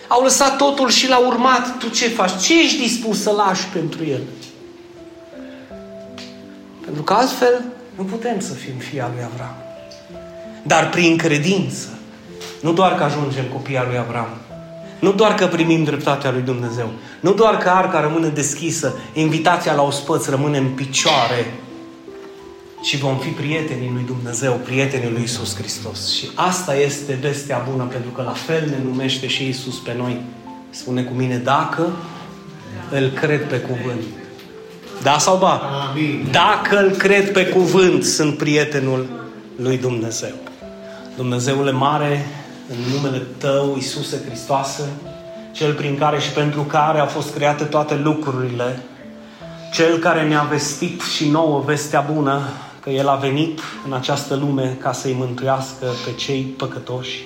Au 0.09 0.23
lăsat 0.23 0.57
totul 0.57 0.89
și 0.89 1.09
l-au 1.09 1.27
urmat. 1.27 1.79
Tu 1.79 1.89
ce 1.89 2.09
faci? 2.09 2.43
Ce 2.43 2.61
ești 2.61 2.81
dispus 2.81 3.23
să 3.23 3.31
lași 3.31 3.67
pentru 3.67 4.05
El? 4.05 4.23
Pentru 6.85 7.03
că 7.03 7.13
altfel 7.13 7.65
nu 7.97 8.03
putem 8.05 8.41
să 8.41 8.53
fim 8.53 8.75
fii 8.79 9.01
al 9.01 9.11
lui 9.15 9.25
Avram. 9.33 9.55
Dar 10.63 10.89
prin 10.89 11.17
credință 11.17 11.89
nu 12.61 12.73
doar 12.73 12.95
că 12.95 13.03
ajungem 13.03 13.45
copii 13.53 13.77
al 13.77 13.87
lui 13.89 13.99
Abraham, 13.99 14.37
nu 14.99 15.13
doar 15.13 15.35
că 15.35 15.47
primim 15.47 15.85
dreptatea 15.85 16.31
lui 16.31 16.43
Dumnezeu, 16.43 16.91
nu 17.21 17.33
doar 17.33 17.57
că 17.57 17.69
arca 17.69 18.01
rămâne 18.01 18.29
deschisă, 18.29 18.95
invitația 19.13 19.75
la 19.75 19.83
ospăț 19.83 20.27
rămâne 20.27 20.59
în 20.59 20.69
picioare, 20.69 21.55
ci 22.83 22.99
vom 22.99 23.19
fi 23.19 23.29
prietenii 23.29 23.91
lui 23.93 24.05
Dumnezeu, 24.07 24.53
prietenii 24.65 25.11
lui 25.11 25.23
Isus 25.23 25.57
Hristos. 25.57 26.15
Și 26.15 26.29
asta 26.35 26.75
este 26.75 27.19
vestea 27.21 27.67
bună, 27.71 27.85
pentru 27.85 28.11
că 28.11 28.23
la 28.23 28.33
fel 28.33 28.69
ne 28.69 28.77
numește 28.85 29.27
și 29.27 29.49
Isus 29.49 29.79
pe 29.79 29.95
noi. 29.97 30.21
Spune 30.71 31.03
cu 31.03 31.13
mine, 31.13 31.37
dacă 31.37 31.93
îl 32.91 33.09
cred 33.09 33.47
pe 33.47 33.57
cuvânt. 33.57 34.05
Da 35.03 35.19
sau 35.19 35.37
ba? 35.37 35.61
Amin. 35.91 36.29
Dacă 36.31 36.79
îl 36.79 36.91
cred 36.91 37.33
pe 37.33 37.47
cuvânt, 37.47 38.05
sunt 38.05 38.37
prietenul 38.37 39.07
lui 39.57 39.79
Dumnezeu. 39.79 40.35
Dumnezeule 41.17 41.71
mare, 41.71 42.27
în 42.71 42.95
numele 42.95 43.27
Tău, 43.39 43.75
Iisuse 43.75 44.23
Hristoase, 44.27 44.89
Cel 45.53 45.75
prin 45.75 45.99
care 45.99 46.21
și 46.21 46.31
pentru 46.31 46.63
care 46.63 46.99
au 46.99 47.07
fost 47.07 47.35
create 47.35 47.65
toate 47.65 47.95
lucrurile, 47.95 48.83
Cel 49.73 49.99
care 49.99 50.29
ne-a 50.29 50.43
vestit 50.43 51.01
și 51.01 51.29
nouă 51.29 51.63
vestea 51.67 52.01
bună, 52.13 52.41
că 52.81 52.91
El 52.91 53.09
a 53.09 53.15
venit 53.15 53.61
în 53.87 53.93
această 53.93 54.35
lume 54.35 54.77
ca 54.81 54.93
să-i 54.93 55.13
mântuiască 55.19 55.87
pe 56.05 56.15
cei 56.15 56.43
păcătoși, 56.43 57.25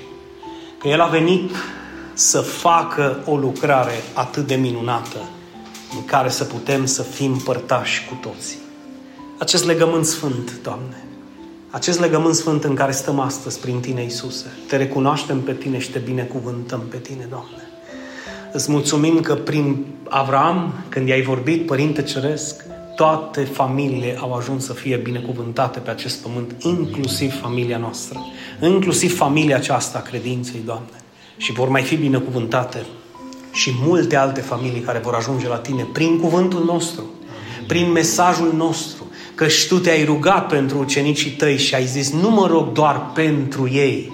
că 0.78 0.88
El 0.88 1.00
a 1.00 1.06
venit 1.06 1.54
să 2.14 2.40
facă 2.40 3.22
o 3.26 3.36
lucrare 3.36 4.02
atât 4.12 4.46
de 4.46 4.54
minunată 4.54 5.18
în 5.94 6.04
care 6.04 6.28
să 6.28 6.44
putem 6.44 6.86
să 6.86 7.02
fim 7.02 7.36
părtași 7.36 8.06
cu 8.08 8.28
toții. 8.28 8.58
Acest 9.38 9.64
legământ 9.64 10.04
sfânt, 10.04 10.52
Doamne, 10.62 11.04
acest 11.74 12.00
legământ 12.00 12.34
sfânt 12.34 12.64
în 12.64 12.74
care 12.74 12.92
stăm 12.92 13.20
astăzi 13.20 13.60
prin 13.60 13.80
Tine, 13.80 14.02
Iisuse. 14.02 14.46
Te 14.68 14.76
recunoaștem 14.76 15.40
pe 15.40 15.52
Tine 15.52 15.78
și 15.78 15.90
Te 15.90 15.98
binecuvântăm 15.98 16.82
pe 16.90 16.96
Tine, 16.96 17.26
Doamne. 17.30 17.68
Îți 18.52 18.70
mulțumim 18.70 19.20
că 19.20 19.34
prin 19.34 19.84
Avram, 20.08 20.74
când 20.88 21.08
i-ai 21.08 21.22
vorbit, 21.22 21.66
Părinte 21.66 22.02
Ceresc, 22.02 22.64
toate 22.96 23.40
familiile 23.40 24.16
au 24.20 24.34
ajuns 24.34 24.64
să 24.64 24.72
fie 24.72 24.96
binecuvântate 24.96 25.78
pe 25.78 25.90
acest 25.90 26.22
pământ, 26.22 26.54
inclusiv 26.58 27.40
familia 27.40 27.78
noastră, 27.78 28.18
inclusiv 28.62 29.16
familia 29.16 29.56
aceasta 29.56 29.98
a 29.98 30.08
credinței, 30.08 30.60
Doamne. 30.64 31.02
Și 31.36 31.52
vor 31.52 31.68
mai 31.68 31.82
fi 31.82 31.96
binecuvântate 31.96 32.86
și 33.52 33.72
multe 33.82 34.16
alte 34.16 34.40
familii 34.40 34.80
care 34.80 34.98
vor 34.98 35.14
ajunge 35.14 35.48
la 35.48 35.56
Tine 35.56 35.86
prin 35.92 36.18
cuvântul 36.20 36.64
nostru, 36.64 37.04
prin 37.66 37.90
mesajul 37.90 38.52
nostru, 38.56 39.03
că 39.34 39.48
și 39.48 39.68
tu 39.68 39.78
te-ai 39.78 40.04
rugat 40.04 40.46
pentru 40.46 40.78
ucenicii 40.78 41.30
tăi 41.30 41.58
și 41.58 41.74
ai 41.74 41.84
zis, 41.84 42.12
nu 42.12 42.30
mă 42.30 42.46
rog 42.46 42.72
doar 42.72 43.10
pentru 43.14 43.68
ei, 43.72 44.12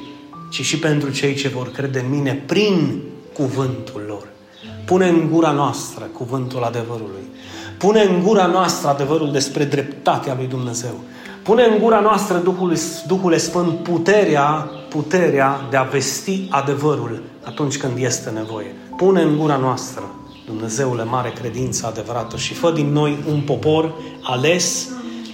ci 0.51 0.61
și 0.61 0.79
pentru 0.79 1.11
cei 1.11 1.35
ce 1.35 1.49
vor 1.49 1.71
crede 1.71 1.99
în 1.99 2.11
mine 2.11 2.43
prin 2.47 3.03
cuvântul 3.33 4.05
lor. 4.07 4.29
Pune 4.85 5.09
în 5.09 5.29
gura 5.31 5.51
noastră 5.51 6.05
cuvântul 6.05 6.63
adevărului. 6.63 7.29
Pune 7.79 8.03
în 8.03 8.23
gura 8.23 8.47
noastră 8.47 8.89
adevărul 8.89 9.33
despre 9.33 9.65
dreptatea 9.65 10.35
lui 10.37 10.47
Dumnezeu. 10.47 11.01
Pune 11.43 11.65
în 11.65 11.79
gura 11.79 12.01
noastră 12.01 12.37
Duhul, 12.37 12.77
Duhul 13.07 13.39
Sfânt 13.39 13.79
puterea, 13.79 14.71
puterea 14.89 15.61
de 15.71 15.77
a 15.77 15.83
vesti 15.83 16.47
adevărul 16.51 17.23
atunci 17.45 17.79
când 17.79 17.99
este 17.99 18.31
nevoie. 18.31 18.75
Pune 18.97 19.23
în 19.23 19.37
gura 19.39 19.57
noastră, 19.57 20.15
Dumnezeule 20.47 21.05
mare 21.05 21.33
credință 21.41 21.87
adevărată 21.87 22.37
și 22.37 22.55
fă 22.55 22.71
din 22.71 22.93
noi 22.93 23.19
un 23.29 23.41
popor 23.41 23.95
ales 24.23 24.89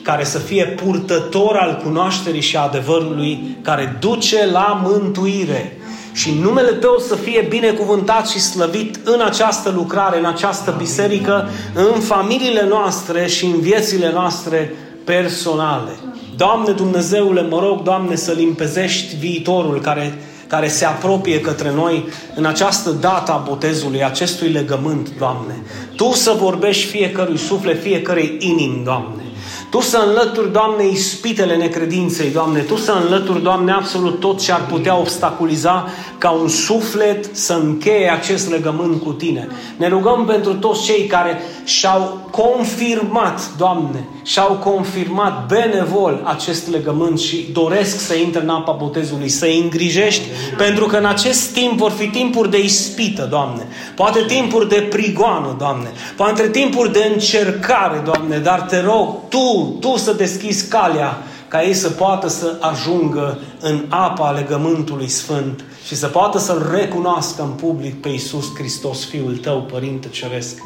care 0.07 0.25
să 0.25 0.39
fie 0.39 0.65
purtător 0.65 1.57
al 1.57 1.81
cunoașterii 1.85 2.41
și 2.41 2.57
adevărului, 2.57 3.57
care 3.63 3.97
duce 4.01 4.47
la 4.53 4.81
mântuire. 4.85 5.77
Și 6.13 6.39
numele 6.41 6.71
Tău 6.71 6.99
să 6.99 7.15
fie 7.15 7.47
binecuvântat 7.49 8.29
și 8.29 8.41
slăvit 8.41 8.99
în 9.05 9.21
această 9.21 9.71
lucrare, 9.71 10.19
în 10.19 10.25
această 10.25 10.75
biserică, 10.79 11.49
în 11.75 12.01
familiile 12.01 12.67
noastre 12.69 13.27
și 13.27 13.45
în 13.45 13.61
viețile 13.61 14.11
noastre 14.13 14.75
personale. 15.05 15.91
Doamne 16.37 16.73
Dumnezeule, 16.73 17.43
mă 17.43 17.59
rog, 17.61 17.83
Doamne, 17.83 18.15
să 18.15 18.33
limpezești 18.33 19.17
viitorul 19.17 19.81
care, 19.81 20.19
care 20.47 20.69
se 20.69 20.85
apropie 20.85 21.41
către 21.41 21.73
noi 21.75 22.09
în 22.35 22.45
această 22.45 22.91
dată 22.91 23.33
a 23.33 23.45
botezului, 23.49 24.05
acestui 24.05 24.49
legământ, 24.49 25.09
Doamne. 25.19 25.55
Tu 25.97 26.13
să 26.13 26.37
vorbești 26.39 26.87
fiecărui 26.87 27.39
suflet, 27.39 27.83
fiecărei 27.83 28.37
inim, 28.39 28.81
Doamne. 28.85 29.26
Tu 29.71 29.81
să 29.81 30.05
înlături, 30.07 30.53
Doamne, 30.53 30.89
ispitele 30.89 31.57
necredinței, 31.57 32.31
Doamne. 32.31 32.61
Tu 32.61 32.77
să 32.77 32.93
înlături, 33.03 33.43
Doamne, 33.43 33.73
absolut 33.73 34.21
tot 34.21 34.41
ce 34.41 34.53
ar 34.53 34.67
putea 34.67 34.99
obstaculiza 34.99 35.89
ca 36.19 36.31
un 36.31 36.49
suflet 36.49 37.37
să 37.37 37.53
încheie 37.53 38.11
acest 38.11 38.51
legământ 38.51 39.03
cu 39.03 39.13
Tine. 39.13 39.49
Ne 39.77 39.89
rugăm 39.89 40.25
pentru 40.25 40.55
toți 40.55 40.85
cei 40.85 41.07
care 41.07 41.39
și-au 41.65 42.29
confirmat, 42.31 43.41
Doamne, 43.57 44.09
și-au 44.23 44.53
confirmat 44.53 45.47
benevol 45.47 46.23
acest 46.25 46.71
legământ 46.71 47.19
și 47.19 47.49
doresc 47.53 48.01
să 48.01 48.15
intre 48.15 48.43
în 48.43 48.49
apa 48.49 48.73
botezului, 48.73 49.29
să-i 49.29 49.61
îngrijești, 49.61 50.23
pentru 50.57 50.87
că 50.87 50.97
în 50.97 51.05
acest 51.05 51.53
timp 51.53 51.79
vor 51.79 51.91
fi 51.91 52.07
timpuri 52.07 52.51
de 52.51 52.63
ispită, 52.63 53.27
Doamne. 53.31 53.67
Poate 53.95 54.25
timpuri 54.27 54.69
de 54.69 54.87
prigoană, 54.91 55.55
Doamne. 55.59 55.93
Poate 56.17 56.49
timpuri 56.49 56.93
de 56.93 57.11
încercare, 57.13 58.03
Doamne, 58.05 58.39
dar 58.39 58.61
te 58.61 58.81
rog, 58.81 59.15
Tu, 59.29 59.66
Tu 59.67 59.97
să 59.97 60.13
deschizi 60.13 60.69
calea 60.69 61.23
ca 61.49 61.63
ei 61.63 61.75
să 61.75 61.91
poată 61.91 62.29
să 62.29 62.57
ajungă 62.61 63.39
în 63.61 63.85
apa 63.89 64.31
legământului 64.31 65.09
sfânt 65.09 65.65
și 65.87 65.95
să 65.95 66.07
poată 66.07 66.39
să-L 66.39 66.71
recunoască 66.71 67.43
în 67.43 67.51
public 67.51 68.01
pe 68.01 68.09
Iisus 68.09 68.55
Hristos, 68.55 69.05
Fiul 69.05 69.37
Tău, 69.37 69.63
Părinte 69.63 70.09
Ceresc, 70.09 70.59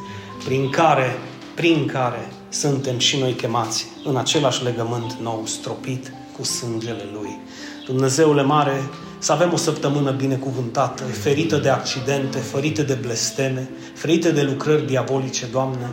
prin 0.45 0.71
care, 0.71 1.19
prin 1.55 1.87
care 1.87 2.33
suntem 2.49 2.99
și 2.99 3.19
noi 3.19 3.33
chemați 3.33 3.87
în 4.05 4.17
același 4.17 4.65
legământ 4.65 5.17
nou, 5.23 5.43
stropit 5.45 6.13
cu 6.37 6.45
sângele 6.45 7.09
Lui. 7.13 7.39
Dumnezeule 7.87 8.43
mare, 8.43 8.91
să 9.23 9.33
avem 9.33 9.53
o 9.53 9.57
săptămână 9.57 10.11
binecuvântată, 10.11 11.03
ferită 11.03 11.57
de 11.57 11.69
accidente, 11.69 12.39
ferită 12.39 12.83
de 12.83 12.99
blesteme, 13.03 13.71
ferită 13.95 14.31
de 14.31 14.43
lucrări 14.43 14.87
diabolice, 14.87 15.47
Doamne, 15.53 15.91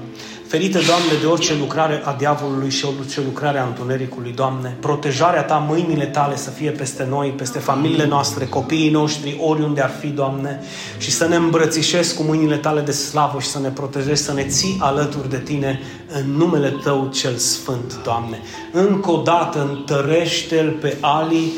ferită, 0.48 0.80
Doamne, 0.88 1.12
de 1.22 1.26
orice 1.26 1.54
lucrare 1.60 2.02
a 2.06 2.16
diavolului 2.18 2.70
și 2.70 2.86
orice 2.86 3.22
lucrare 3.22 3.60
a 3.60 3.66
întunericului, 3.66 4.32
Doamne. 4.32 4.78
Protejarea 4.80 5.44
Ta, 5.44 5.58
mâinile 5.58 6.06
Tale 6.06 6.36
să 6.36 6.50
fie 6.50 6.70
peste 6.70 7.06
noi, 7.10 7.30
peste 7.30 7.60
familiile 7.60 8.08
noastre, 8.08 8.46
copiii 8.46 8.90
noștri, 8.90 9.38
oriunde 9.42 9.82
ar 9.82 9.92
fi, 10.00 10.08
Doamne, 10.08 10.60
și 10.98 11.12
să 11.12 11.28
ne 11.28 11.36
îmbrățișezi 11.36 12.16
cu 12.16 12.24
mâinile 12.24 12.56
Tale 12.56 12.82
de 12.82 12.92
slavă 12.92 13.40
și 13.40 13.48
să 13.48 13.60
ne 13.60 13.70
protejezi, 13.70 14.24
să 14.24 14.34
ne 14.34 14.44
ții 14.44 14.78
alături 14.80 15.30
de 15.30 15.40
Tine 15.40 15.80
în 16.08 16.32
numele 16.32 16.74
Tău 16.84 17.10
cel 17.14 17.36
Sfânt, 17.36 18.00
Doamne. 18.04 18.40
Încă 18.72 19.12
o 19.12 19.22
dată 19.22 19.68
întărește-L 19.70 20.78
pe 20.82 20.98
Ali, 21.02 21.52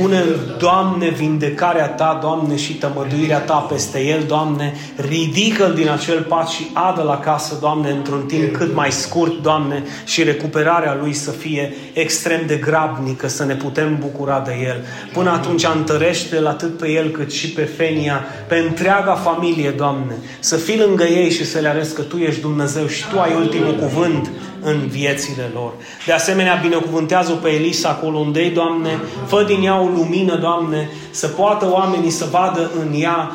Pune, 0.00 0.24
Doamne, 0.58 1.08
vindecarea 1.08 1.88
Ta, 1.88 2.18
Doamne, 2.22 2.56
și 2.56 2.72
tămăduirea 2.72 3.38
Ta 3.38 3.54
peste 3.54 4.00
el, 4.00 4.24
Doamne. 4.26 4.74
Ridică-l 4.96 5.72
din 5.74 5.88
acel 5.88 6.22
pat 6.22 6.48
și 6.48 6.70
adă 6.72 7.02
la 7.02 7.18
casă, 7.18 7.56
Doamne, 7.60 7.90
într-un 7.90 8.22
timp 8.26 8.56
cât 8.56 8.74
mai 8.74 8.92
scurt, 8.92 9.42
Doamne, 9.42 9.82
și 10.04 10.22
recuperarea 10.22 10.96
lui 11.00 11.12
să 11.12 11.30
fie 11.30 11.74
extrem 11.92 12.40
de 12.46 12.56
grabnică, 12.56 13.28
să 13.28 13.44
ne 13.44 13.54
putem 13.54 13.98
bucura 14.00 14.42
de 14.46 14.52
el. 14.64 14.84
Până 15.12 15.30
atunci 15.30 15.66
întărește-l 15.74 16.46
atât 16.46 16.78
pe 16.78 16.90
el 16.90 17.08
cât 17.08 17.32
și 17.32 17.48
pe 17.48 17.62
Fenia, 17.62 18.24
pe 18.48 18.56
întreaga 18.56 19.14
familie, 19.14 19.70
Doamne. 19.70 20.16
Să 20.38 20.56
fii 20.56 20.78
lângă 20.78 21.04
ei 21.04 21.30
și 21.30 21.44
să 21.44 21.58
le 21.58 21.68
arăți 21.68 21.94
că 21.94 22.02
Tu 22.02 22.16
ești 22.16 22.40
Dumnezeu 22.40 22.86
și 22.86 23.08
Tu 23.08 23.18
ai 23.18 23.34
ultimul 23.36 23.74
cuvânt 23.74 24.30
în 24.66 24.86
viețile 24.86 25.50
lor. 25.54 25.72
De 26.06 26.12
asemenea, 26.12 26.54
binecuvântează 26.62 27.32
pe 27.32 27.48
Elisa 27.48 27.88
acolo 27.88 28.18
unde 28.18 28.48
Doamne, 28.48 29.00
fă 29.26 29.44
din 29.46 29.64
ea 29.64 29.80
o 29.80 29.84
lumină, 29.84 30.36
Doamne, 30.36 30.90
să 31.10 31.26
poată 31.26 31.70
oamenii 31.70 32.10
să 32.10 32.26
vadă 32.30 32.70
în 32.80 33.00
ea 33.00 33.30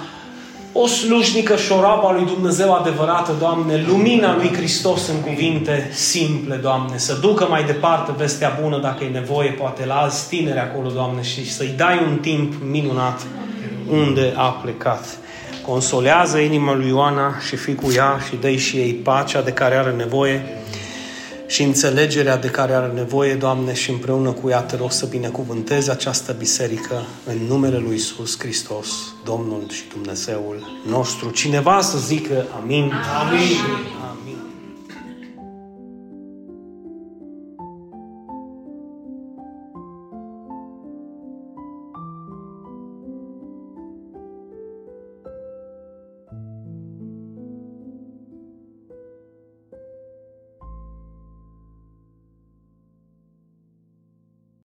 o 0.74 0.88
slujnică 0.88 1.56
șorapă 1.56 2.08
a 2.08 2.12
lui 2.12 2.26
Dumnezeu 2.26 2.74
adevărată, 2.74 3.36
Doamne, 3.40 3.86
lumina 3.88 4.36
lui 4.36 4.54
Hristos 4.54 5.08
în 5.08 5.22
cuvinte 5.22 5.90
simple, 5.94 6.56
Doamne, 6.56 6.98
să 6.98 7.18
ducă 7.22 7.48
mai 7.50 7.64
departe 7.64 8.12
vestea 8.18 8.60
bună 8.62 8.80
dacă 8.80 9.04
e 9.04 9.10
nevoie, 9.10 9.50
poate 9.50 9.86
la 9.86 9.96
alți 9.96 10.28
tineri 10.28 10.60
acolo, 10.60 10.90
Doamne, 10.90 11.22
și 11.22 11.54
să-i 11.54 11.74
dai 11.78 12.06
un 12.10 12.18
timp 12.18 12.54
minunat 12.70 13.22
unde 13.90 14.34
a 14.36 14.48
plecat. 14.48 15.06
Consolează 15.66 16.38
inima 16.38 16.76
lui 16.76 16.88
Ioana 16.88 17.34
și 17.48 17.56
fi 17.56 17.76
cu 17.76 17.92
ea 17.96 18.20
și 18.30 18.36
dă 18.36 18.52
și 18.52 18.78
ei 18.78 18.94
pacea 18.94 19.42
de 19.42 19.52
care 19.52 19.76
are 19.76 19.94
nevoie 19.98 20.61
și 21.52 21.64
înțelegerea 21.64 22.38
de 22.38 22.48
care 22.48 22.74
are 22.74 22.92
nevoie, 22.94 23.36
Doamne, 23.36 23.74
și 23.74 23.90
împreună 23.90 24.32
cu 24.32 24.50
ea 24.50 24.62
te 24.62 24.76
rog 24.76 24.92
să 24.92 25.06
binecuvântezi 25.06 25.90
această 25.90 26.36
biserică 26.38 27.06
în 27.26 27.38
numele 27.48 27.78
Lui 27.78 27.96
Isus 27.96 28.40
Hristos, 28.40 28.88
Domnul 29.24 29.64
și 29.70 29.84
Dumnezeul 29.94 30.82
nostru. 30.88 31.30
Cineva 31.30 31.82
să 31.82 31.98
zică 31.98 32.46
amin. 32.62 32.92
Amin. 33.22 33.58
amin. 34.12 34.51